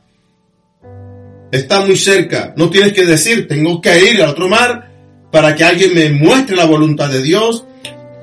está 1.53 1.85
muy 1.85 1.95
cerca. 1.95 2.53
No 2.57 2.69
tienes 2.69 2.93
que 2.93 3.05
decir, 3.05 3.47
tengo 3.47 3.79
que 3.79 4.11
ir 4.11 4.21
al 4.23 4.29
otro 4.29 4.49
mar 4.49 4.91
para 5.31 5.55
que 5.55 5.63
alguien 5.63 5.93
me 5.93 6.09
muestre 6.09 6.55
la 6.55 6.65
voluntad 6.65 7.09
de 7.09 7.21
Dios. 7.21 7.65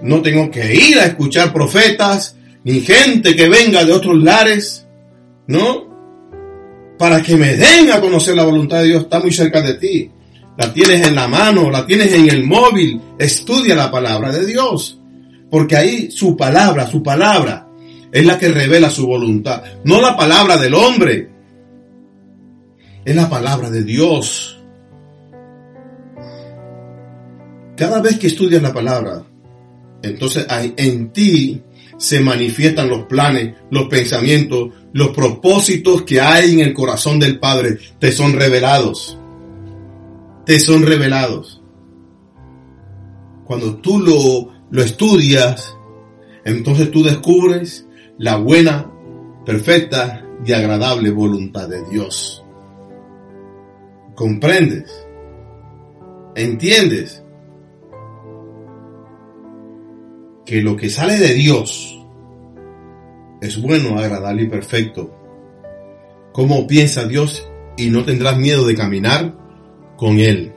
No 0.02 0.20
tengo 0.20 0.50
que 0.50 0.74
ir 0.74 0.98
a 0.98 1.06
escuchar 1.06 1.52
profetas, 1.52 2.36
ni 2.64 2.80
gente 2.80 3.36
que 3.36 3.48
venga 3.48 3.84
de 3.84 3.92
otros 3.92 4.20
lares, 4.20 4.86
¿no? 5.46 5.89
Para 7.00 7.22
que 7.22 7.34
me 7.34 7.56
den 7.56 7.90
a 7.90 7.98
conocer 7.98 8.36
la 8.36 8.44
voluntad 8.44 8.80
de 8.80 8.88
Dios, 8.88 9.04
está 9.04 9.20
muy 9.20 9.32
cerca 9.32 9.62
de 9.62 9.72
ti. 9.72 10.10
La 10.58 10.70
tienes 10.70 11.06
en 11.08 11.14
la 11.14 11.28
mano, 11.28 11.70
la 11.70 11.86
tienes 11.86 12.12
en 12.12 12.28
el 12.28 12.44
móvil. 12.44 13.00
Estudia 13.18 13.74
la 13.74 13.90
palabra 13.90 14.30
de 14.30 14.44
Dios. 14.44 15.00
Porque 15.50 15.76
ahí 15.78 16.10
su 16.10 16.36
palabra, 16.36 16.86
su 16.86 17.02
palabra, 17.02 17.66
es 18.12 18.26
la 18.26 18.38
que 18.38 18.50
revela 18.50 18.90
su 18.90 19.06
voluntad. 19.06 19.62
No 19.82 19.98
la 20.02 20.14
palabra 20.14 20.58
del 20.58 20.74
hombre, 20.74 21.30
es 23.02 23.16
la 23.16 23.30
palabra 23.30 23.70
de 23.70 23.82
Dios. 23.82 24.60
Cada 27.78 28.02
vez 28.02 28.18
que 28.18 28.26
estudias 28.26 28.60
la 28.60 28.74
palabra, 28.74 29.24
entonces 30.02 30.46
en 30.50 31.12
ti 31.14 31.62
se 31.96 32.20
manifiestan 32.20 32.90
los 32.90 33.06
planes, 33.06 33.54
los 33.70 33.88
pensamientos, 33.88 34.68
los 34.92 35.10
propósitos 35.10 36.02
que 36.02 36.20
hay 36.20 36.54
en 36.54 36.60
el 36.60 36.74
corazón 36.74 37.18
del 37.18 37.38
Padre. 37.38 37.78
Te 37.98 38.12
son 38.12 38.32
revelados. 38.32 39.18
Te 40.44 40.58
son 40.58 40.84
revelados. 40.84 41.62
Cuando 43.44 43.76
tú 43.76 43.98
lo, 43.98 44.52
lo 44.70 44.82
estudias, 44.82 45.76
entonces 46.44 46.90
tú 46.90 47.02
descubres 47.02 47.86
la 48.18 48.36
buena, 48.36 48.90
perfecta 49.44 50.24
y 50.44 50.52
agradable 50.52 51.10
voluntad 51.10 51.68
de 51.68 51.82
Dios. 51.90 52.44
¿Comprendes? 54.14 55.06
¿Entiendes? 56.34 57.22
Que 60.44 60.62
lo 60.62 60.76
que 60.76 60.88
sale 60.88 61.18
de 61.18 61.34
Dios 61.34 61.99
es 63.40 63.60
bueno, 63.60 63.98
agradable 63.98 64.42
y 64.42 64.48
perfecto. 64.48 65.14
¿Cómo 66.32 66.66
piensa 66.66 67.06
Dios 67.06 67.48
y 67.76 67.90
no 67.90 68.04
tendrás 68.04 68.36
miedo 68.36 68.66
de 68.66 68.76
caminar 68.76 69.34
con 69.96 70.18
Él? 70.18 70.52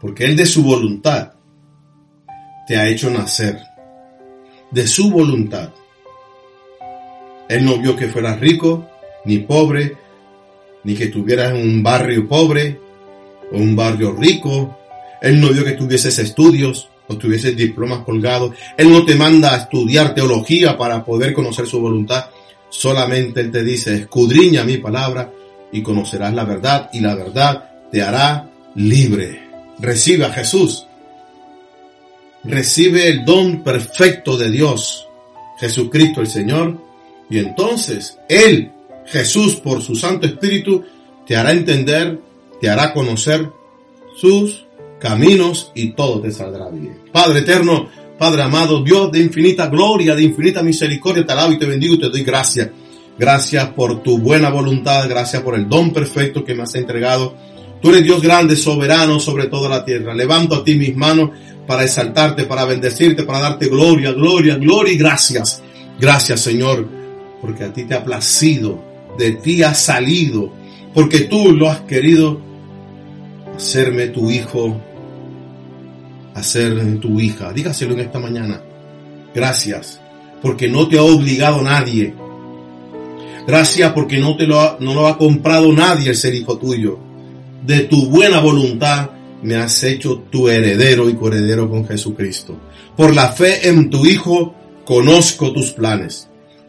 Porque 0.00 0.24
Él 0.24 0.36
de 0.36 0.46
su 0.46 0.62
voluntad 0.62 1.32
te 2.66 2.76
ha 2.76 2.86
hecho 2.88 3.10
nacer. 3.10 3.58
De 4.70 4.86
su 4.86 5.10
voluntad. 5.10 5.70
Él 7.48 7.64
no 7.64 7.78
vio 7.78 7.96
que 7.96 8.08
fueras 8.08 8.38
rico, 8.38 8.86
ni 9.24 9.38
pobre, 9.38 9.96
ni 10.84 10.94
que 10.94 11.04
estuvieras 11.04 11.54
en 11.54 11.56
un 11.56 11.82
barrio 11.82 12.28
pobre 12.28 12.78
o 13.50 13.56
un 13.56 13.74
barrio 13.74 14.12
rico. 14.12 14.78
Él 15.22 15.40
no 15.40 15.48
vio 15.48 15.64
que 15.64 15.72
tuvieses 15.72 16.18
estudios 16.18 16.90
o 17.08 17.16
tuvieses 17.16 17.56
diplomas 17.56 18.04
colgados. 18.04 18.54
Él 18.76 18.90
no 18.90 19.04
te 19.04 19.14
manda 19.14 19.54
a 19.54 19.58
estudiar 19.58 20.14
teología 20.14 20.76
para 20.76 21.04
poder 21.04 21.32
conocer 21.32 21.66
su 21.66 21.80
voluntad. 21.80 22.26
Solamente 22.68 23.40
Él 23.40 23.50
te 23.50 23.64
dice, 23.64 23.94
escudriña 23.94 24.64
mi 24.64 24.76
palabra 24.76 25.32
y 25.72 25.82
conocerás 25.82 26.34
la 26.34 26.44
verdad 26.44 26.90
y 26.92 27.00
la 27.00 27.14
verdad 27.14 27.70
te 27.90 28.02
hará 28.02 28.48
libre. 28.74 29.48
Recibe 29.78 30.26
a 30.26 30.32
Jesús. 30.32 30.86
Recibe 32.44 33.08
el 33.08 33.24
don 33.24 33.62
perfecto 33.62 34.36
de 34.36 34.50
Dios, 34.50 35.06
Jesucristo 35.58 36.20
el 36.20 36.28
Señor, 36.28 36.78
y 37.28 37.38
entonces 37.38 38.18
Él, 38.28 38.70
Jesús, 39.06 39.56
por 39.56 39.82
su 39.82 39.96
Santo 39.96 40.26
Espíritu, 40.26 40.84
te 41.26 41.36
hará 41.36 41.52
entender, 41.52 42.20
te 42.60 42.70
hará 42.70 42.94
conocer 42.94 43.50
sus 44.16 44.67
caminos 44.98 45.72
y 45.74 45.92
todo 45.92 46.20
te 46.20 46.30
saldrá 46.30 46.68
bien. 46.70 46.98
Padre 47.12 47.40
eterno, 47.40 47.88
Padre 48.18 48.42
amado, 48.42 48.82
Dios 48.82 49.12
de 49.12 49.20
infinita 49.20 49.68
gloria, 49.68 50.14
de 50.14 50.24
infinita 50.24 50.62
misericordia, 50.62 51.24
te 51.24 51.32
alabo 51.32 51.52
y 51.52 51.58
te 51.58 51.66
bendigo 51.66 51.94
y 51.94 52.00
te 52.00 52.08
doy 52.08 52.22
gracias. 52.22 52.68
Gracias 53.18 53.70
por 53.70 54.02
tu 54.02 54.18
buena 54.18 54.50
voluntad, 54.50 55.08
gracias 55.08 55.42
por 55.42 55.54
el 55.54 55.68
don 55.68 55.92
perfecto 55.92 56.44
que 56.44 56.54
me 56.54 56.64
has 56.64 56.74
entregado. 56.74 57.34
Tú 57.80 57.90
eres 57.90 58.02
Dios 58.02 58.20
grande, 58.20 58.56
soberano 58.56 59.20
sobre 59.20 59.46
toda 59.46 59.68
la 59.68 59.84
tierra. 59.84 60.14
Levanto 60.14 60.56
a 60.56 60.64
ti 60.64 60.74
mis 60.74 60.96
manos 60.96 61.30
para 61.66 61.84
exaltarte, 61.84 62.44
para 62.44 62.64
bendecirte, 62.64 63.22
para 63.22 63.40
darte 63.40 63.68
gloria, 63.68 64.12
gloria, 64.12 64.56
gloria 64.56 64.92
y 64.92 64.96
gracias. 64.96 65.62
Gracias 66.00 66.40
Señor 66.40 66.98
porque 67.40 67.64
a 67.64 67.72
ti 67.72 67.84
te 67.84 67.94
ha 67.94 68.04
placido, 68.04 68.82
de 69.16 69.32
ti 69.32 69.62
ha 69.62 69.74
salido, 69.74 70.52
porque 70.94 71.20
tú 71.20 71.52
lo 71.52 71.68
has 71.68 71.80
querido 71.82 72.40
hacerme 73.56 74.08
tu 74.08 74.30
hijo, 74.30 74.80
hacer 76.38 76.98
tu 77.00 77.20
hija. 77.20 77.52
Dígaselo 77.52 77.94
en 77.94 78.00
esta 78.00 78.18
mañana. 78.18 78.60
Gracias, 79.34 80.00
porque 80.42 80.68
no 80.68 80.88
te 80.88 80.98
ha 80.98 81.02
obligado 81.02 81.62
nadie. 81.62 82.14
Gracias 83.46 83.92
porque 83.92 84.18
no 84.18 84.36
te 84.36 84.46
lo 84.46 84.60
ha, 84.60 84.76
no 84.80 84.94
lo 84.94 85.06
ha 85.06 85.16
comprado 85.16 85.72
nadie 85.72 86.10
el 86.10 86.16
ser 86.16 86.34
hijo 86.34 86.58
tuyo. 86.58 86.98
De 87.64 87.80
tu 87.80 88.08
buena 88.08 88.40
voluntad 88.40 89.10
me 89.42 89.56
has 89.56 89.82
hecho 89.84 90.24
tu 90.30 90.48
heredero 90.48 91.08
y 91.08 91.14
coheredero 91.14 91.70
con 91.70 91.86
Jesucristo. 91.86 92.58
Por 92.96 93.14
la 93.14 93.28
fe 93.28 93.68
en 93.68 93.88
tu 93.88 94.04
Hijo 94.04 94.54
conozco 94.84 95.52
tus 95.52 95.70
planes 95.70 96.28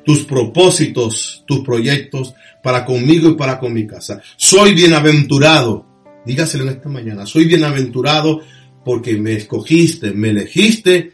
tus 0.09 0.25
propósitos, 0.25 1.43
tus 1.45 1.59
proyectos 1.59 2.33
para 2.63 2.83
conmigo 2.83 3.29
y 3.29 3.35
para 3.35 3.59
con 3.59 3.71
mi 3.71 3.85
casa. 3.85 4.19
Soy 4.37 4.73
bienaventurado. 4.73 5.85
Dígaselo 6.25 6.63
en 6.63 6.71
esta 6.71 6.89
mañana. 6.89 7.27
Soy 7.27 7.45
bienaventurado 7.45 8.41
porque 8.83 9.17
me 9.17 9.33
escogiste, 9.33 10.11
me 10.11 10.29
elegiste 10.29 11.13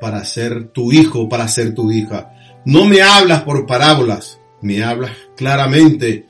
para 0.00 0.24
ser 0.24 0.68
tu 0.68 0.92
hijo, 0.92 1.28
para 1.28 1.48
ser 1.48 1.74
tu 1.74 1.90
hija. 1.90 2.32
No 2.64 2.84
me 2.84 3.02
hablas 3.02 3.42
por 3.42 3.66
parábolas, 3.66 4.40
me 4.62 4.82
hablas 4.82 5.12
claramente 5.36 6.26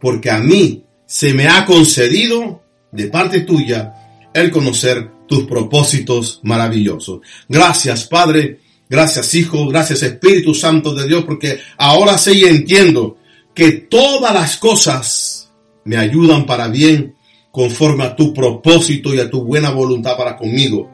porque 0.00 0.30
a 0.30 0.38
mí 0.38 0.84
se 1.06 1.34
me 1.34 1.48
ha 1.48 1.64
concedido 1.64 2.62
de 2.92 3.08
parte 3.08 3.40
tuya 3.40 3.94
el 4.32 4.50
conocer 4.50 5.10
tus 5.26 5.44
propósitos 5.44 6.40
maravillosos. 6.42 7.20
Gracias, 7.48 8.06
Padre 8.06 8.58
Gracias 8.90 9.36
Hijo, 9.36 9.68
gracias 9.68 10.02
Espíritu 10.02 10.52
Santo 10.52 10.92
de 10.92 11.06
Dios, 11.06 11.24
porque 11.24 11.60
ahora 11.78 12.18
sé 12.18 12.34
y 12.34 12.42
entiendo 12.42 13.18
que 13.54 13.70
todas 13.70 14.34
las 14.34 14.56
cosas 14.56 15.52
me 15.84 15.96
ayudan 15.96 16.44
para 16.44 16.66
bien 16.66 17.14
conforme 17.50 18.04
a 18.04 18.16
tu 18.16 18.32
propósito 18.32 19.14
y 19.14 19.20
a 19.20 19.30
tu 19.30 19.44
buena 19.44 19.70
voluntad 19.70 20.16
para 20.16 20.36
conmigo. 20.36 20.90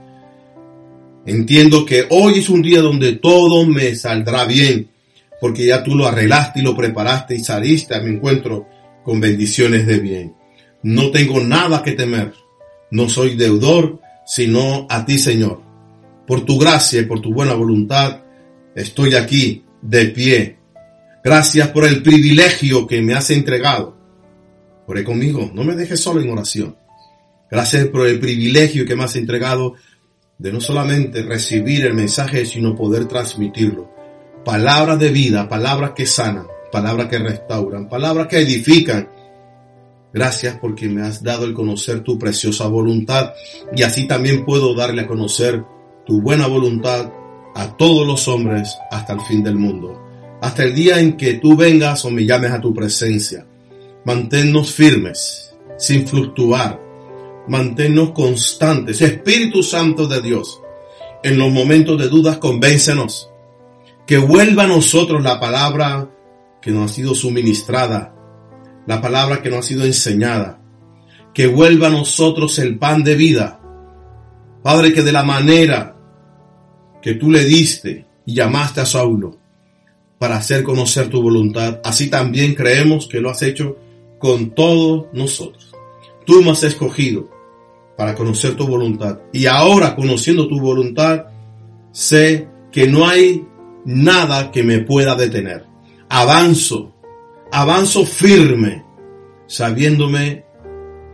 Entiendo 1.27 1.85
que 1.85 2.07
hoy 2.11 2.39
es 2.39 2.49
un 2.49 2.63
día 2.63 2.81
donde 2.81 3.15
todo 3.15 3.67
me 3.67 3.95
saldrá 3.95 4.45
bien, 4.45 4.89
porque 5.41 5.67
ya 5.67 5.83
tú 5.83 5.95
lo 5.95 6.07
arreglaste 6.07 6.61
y 6.61 6.63
lo 6.63 6.77
preparaste 6.77 7.35
y 7.35 7.41
saliste 7.41 7.95
a 7.95 8.01
mi 8.01 8.15
encuentro 8.15 8.67
con 9.05 9.21
bendiciones 9.21 9.87
de 9.87 9.99
bien. 9.99 10.35
No 10.83 11.11
tengo 11.11 11.41
nada 11.41 11.83
que 11.83 11.93
temer, 11.93 12.33
no 12.91 13.09
soy 13.09 13.35
deudor, 13.35 14.01
sino 14.25 14.87
a 14.89 15.05
ti, 15.05 15.19
Señor 15.19 15.67
por 16.27 16.45
tu 16.45 16.59
gracia 16.59 17.01
y 17.01 17.05
por 17.05 17.21
tu 17.21 17.33
buena 17.33 17.55
voluntad, 17.55 18.23
estoy 18.75 19.15
aquí 19.15 19.65
de 19.81 20.07
pie. 20.07 20.57
Gracias 21.23 21.69
por 21.69 21.85
el 21.85 22.03
privilegio 22.03 22.87
que 22.87 23.01
me 23.01 23.15
has 23.15 23.31
entregado. 23.31 23.96
Conmigo, 24.87 25.51
no 25.53 25.65
me 25.65 25.75
dejes 25.75 26.01
solo 26.01 26.21
en 26.21 26.31
oración. 26.31 26.77
Gracias 27.51 27.87
por 27.89 28.07
el 28.07 28.21
privilegio 28.21 28.87
que 28.87 28.97
me 28.97 29.05
has 29.05 29.17
entregado 29.17 29.75
de 30.39 30.53
no 30.53 30.61
solamente 30.61 31.23
recibir 31.23 31.85
el 31.87 31.95
mensaje, 31.95 32.47
sino 32.47 32.75
poder 32.75 33.07
transmitirlo. 33.07 33.91
Palabras 34.45 34.99
de 34.99 35.11
vida, 35.11 35.49
palabras 35.49 35.91
que 35.91 36.07
sanan, 36.07 36.47
palabras 36.71 37.09
que 37.09 37.19
restauran, 37.19 37.89
palabras 37.89 38.29
que 38.29 38.39
edifican. 38.39 39.09
Gracias 40.13 40.57
porque 40.61 40.89
me 40.89 41.03
has 41.03 41.23
dado 41.23 41.45
el 41.45 41.53
conocer 41.53 42.01
tu 42.01 42.19
preciosa 42.19 42.67
voluntad 42.69 43.33
y 43.75 43.83
así 43.83 44.07
también 44.07 44.45
puedo 44.45 44.75
darle 44.75 45.03
a 45.03 45.07
conocer 45.07 45.63
tu 46.07 46.23
buena 46.23 46.47
voluntad 46.47 47.13
a 47.55 47.77
todos 47.77 48.07
los 48.07 48.29
hombres 48.29 48.77
hasta 48.91 49.15
el 49.15 49.21
fin 49.23 49.43
del 49.43 49.57
mundo, 49.57 50.01
hasta 50.41 50.63
el 50.63 50.75
día 50.75 51.01
en 51.01 51.17
que 51.17 51.35
tú 51.35 51.57
vengas 51.57 52.05
o 52.05 52.11
me 52.11 52.25
llames 52.25 52.53
a 52.53 52.61
tu 52.61 52.73
presencia. 52.73 53.47
Manténnos 54.07 54.73
firmes, 54.73 55.53
sin 55.79 56.07
fluctuar, 56.07 56.81
manténnos 57.49 58.13
constantes. 58.13 59.03
Espíritu 59.03 59.65
Santo 59.65 60.07
de 60.07 60.23
Dios, 60.23 60.63
en 61.25 61.37
los 61.37 61.51
momentos 61.51 61.99
de 61.99 62.09
dudas, 62.09 62.39
convéncenos. 62.39 63.33
Que 64.07 64.19
vuelva 64.19 64.63
a 64.63 64.69
nosotros 64.69 65.25
la 65.25 65.41
palabra 65.41 66.09
que 66.63 66.71
nos 66.71 66.89
ha 66.89 66.95
sido 66.95 67.17
suministrada, 67.17 68.15
la 68.87 69.01
palabra 69.01 69.43
que 69.43 69.51
nos 69.51 69.59
ha 69.59 69.69
sido 69.69 69.85
enseñada. 69.85 70.61
Que 71.35 71.49
vuelva 71.49 71.89
a 71.89 71.91
nosotros 71.91 72.61
el 72.61 72.79
pan 72.79 73.03
de 73.03 73.17
vida. 73.17 73.61
Padre, 74.63 74.93
que 74.93 75.03
de 75.03 75.11
la 75.11 75.25
manera 75.25 75.97
que 77.03 77.15
tú 77.15 77.29
le 77.29 77.43
diste 77.43 78.07
y 78.25 78.35
llamaste 78.35 78.83
a 78.83 78.87
Saulo 78.87 79.37
para 80.17 80.37
hacer 80.37 80.63
conocer 80.63 81.09
tu 81.09 81.21
voluntad, 81.21 81.81
así 81.83 82.09
también 82.09 82.55
creemos 82.55 83.09
que 83.09 83.21
lo 83.21 83.31
has 83.31 83.43
hecho 83.43 83.79
con 84.19 84.51
todos 84.51 85.07
nosotros. 85.13 85.73
Tú 86.25 86.43
me 86.43 86.51
has 86.51 86.63
escogido 86.63 87.29
para 87.97 88.15
conocer 88.15 88.57
tu 88.57 88.67
voluntad. 88.67 89.21
Y 89.33 89.47
ahora, 89.47 89.95
conociendo 89.95 90.49
tu 90.49 90.61
voluntad, 90.61 91.27
sé 91.93 92.49
que 92.71 92.87
no 92.87 93.07
hay 93.09 93.47
nada 93.85 94.51
que 94.51 94.63
me 94.63 94.81
pueda 94.81 95.15
detener. 95.15 95.65
Avanzo, 96.09 96.95
avanzo 97.53 98.05
firme, 98.05 98.85
sabiéndome 99.47 100.45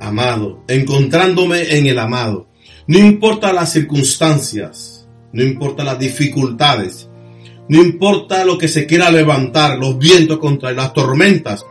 amado, 0.01 0.65
encontrándome 0.67 1.77
en 1.77 1.87
el 1.87 1.99
amado. 1.99 2.49
No 2.87 2.99
importa 2.99 3.53
las 3.53 3.73
circunstancias, 3.73 5.09
no 5.33 5.43
importa 5.43 5.85
las 5.85 5.99
dificultades, 5.99 7.09
no 7.69 7.81
importa 7.81 8.45
lo 8.45 8.59
que 8.59 8.69
se 8.69 8.87
quiera 8.87 9.11
levantar, 9.11 9.79
los 9.79 9.99
vientos 9.99 10.39
contra 10.39 10.73
las 10.73 10.93
tormentas, 10.93 11.65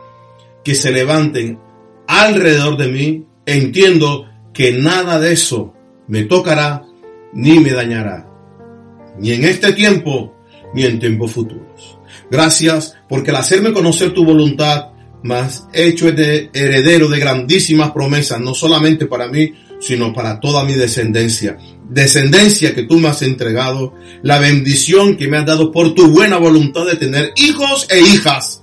que 0.64 0.74
se 0.74 0.90
levanten 0.90 1.58
alrededor 2.06 2.76
de 2.76 2.88
mí, 2.88 3.26
entiendo 3.46 4.26
que 4.52 4.72
nada 4.72 5.18
de 5.18 5.32
eso 5.32 5.74
me 6.08 6.24
tocará 6.24 6.82
ni 7.32 7.58
me 7.58 7.70
dañará, 7.70 8.28
ni 9.18 9.32
en 9.32 9.44
este 9.44 9.72
tiempo 9.72 10.34
ni 10.74 10.84
en 10.84 10.98
tiempos 10.98 11.32
futuros. 11.32 11.98
Gracias 12.30 12.94
porque 13.08 13.30
al 13.30 13.36
hacerme 13.36 13.72
conocer 13.72 14.12
tu 14.12 14.24
voluntad, 14.24 14.90
más 15.22 15.66
hecho 15.72 16.10
de 16.12 16.50
heredero 16.52 17.08
de 17.08 17.18
grandísimas 17.18 17.92
promesas, 17.92 18.40
no 18.40 18.54
solamente 18.54 19.06
para 19.06 19.28
mí, 19.28 19.52
sino 19.80 20.12
para 20.12 20.40
toda 20.40 20.64
mi 20.64 20.74
descendencia. 20.74 21.58
Descendencia 21.88 22.74
que 22.74 22.84
tú 22.84 22.98
me 22.98 23.08
has 23.08 23.22
entregado, 23.22 23.94
la 24.22 24.38
bendición 24.38 25.16
que 25.16 25.28
me 25.28 25.36
has 25.36 25.46
dado 25.46 25.70
por 25.72 25.94
tu 25.94 26.08
buena 26.08 26.38
voluntad 26.38 26.86
de 26.86 26.96
tener 26.96 27.32
hijos 27.36 27.86
e 27.90 28.00
hijas, 28.00 28.61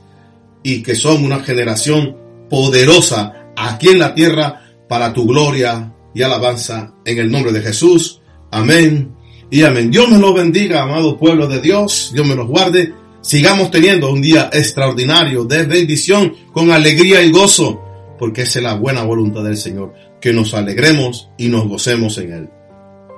y 0.64 0.84
que 0.84 0.96
son 0.96 1.24
una 1.24 1.40
generación 1.40 2.18
poderosa 2.50 3.52
aquí 3.56 3.90
en 3.90 4.00
la 4.00 4.14
tierra 4.14 4.62
para 4.88 5.14
tu 5.14 5.26
gloria 5.26 5.94
y 6.14 6.22
alabanza 6.22 6.94
en 7.06 7.18
el 7.20 7.32
nombre 7.32 7.52
de 7.52 7.62
Jesús. 7.62 8.22
Amén 8.52 9.14
y 9.52 9.64
amén. 9.64 9.92
Dios 9.92 10.10
me 10.10 10.18
lo 10.18 10.34
bendiga, 10.34 10.82
amado 10.82 11.18
pueblo 11.18 11.48
de 11.48 11.62
Dios. 11.62 12.12
Dios 12.14 12.28
me 12.28 12.36
los 12.36 12.48
guarde. 12.48 12.94
Sigamos 13.22 13.70
teniendo 13.70 14.12
un 14.12 14.22
día 14.22 14.50
extraordinario 14.52 15.44
de 15.44 15.64
bendición 15.64 16.34
con 16.54 16.72
alegría 16.72 17.22
y 17.22 17.32
gozo, 17.32 17.82
porque 18.18 18.44
es 18.44 18.56
la 18.62 18.76
buena 18.76 19.04
voluntad 19.04 19.44
del 19.44 19.58
Señor, 19.58 19.94
que 20.22 20.34
nos 20.34 20.54
alegremos 20.54 21.30
y 21.38 21.50
nos 21.50 21.68
gocemos 21.68 22.18
en 22.18 22.34
Él. 22.34 22.50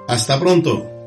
Hasta 0.08 0.40
pronto. 0.40 1.01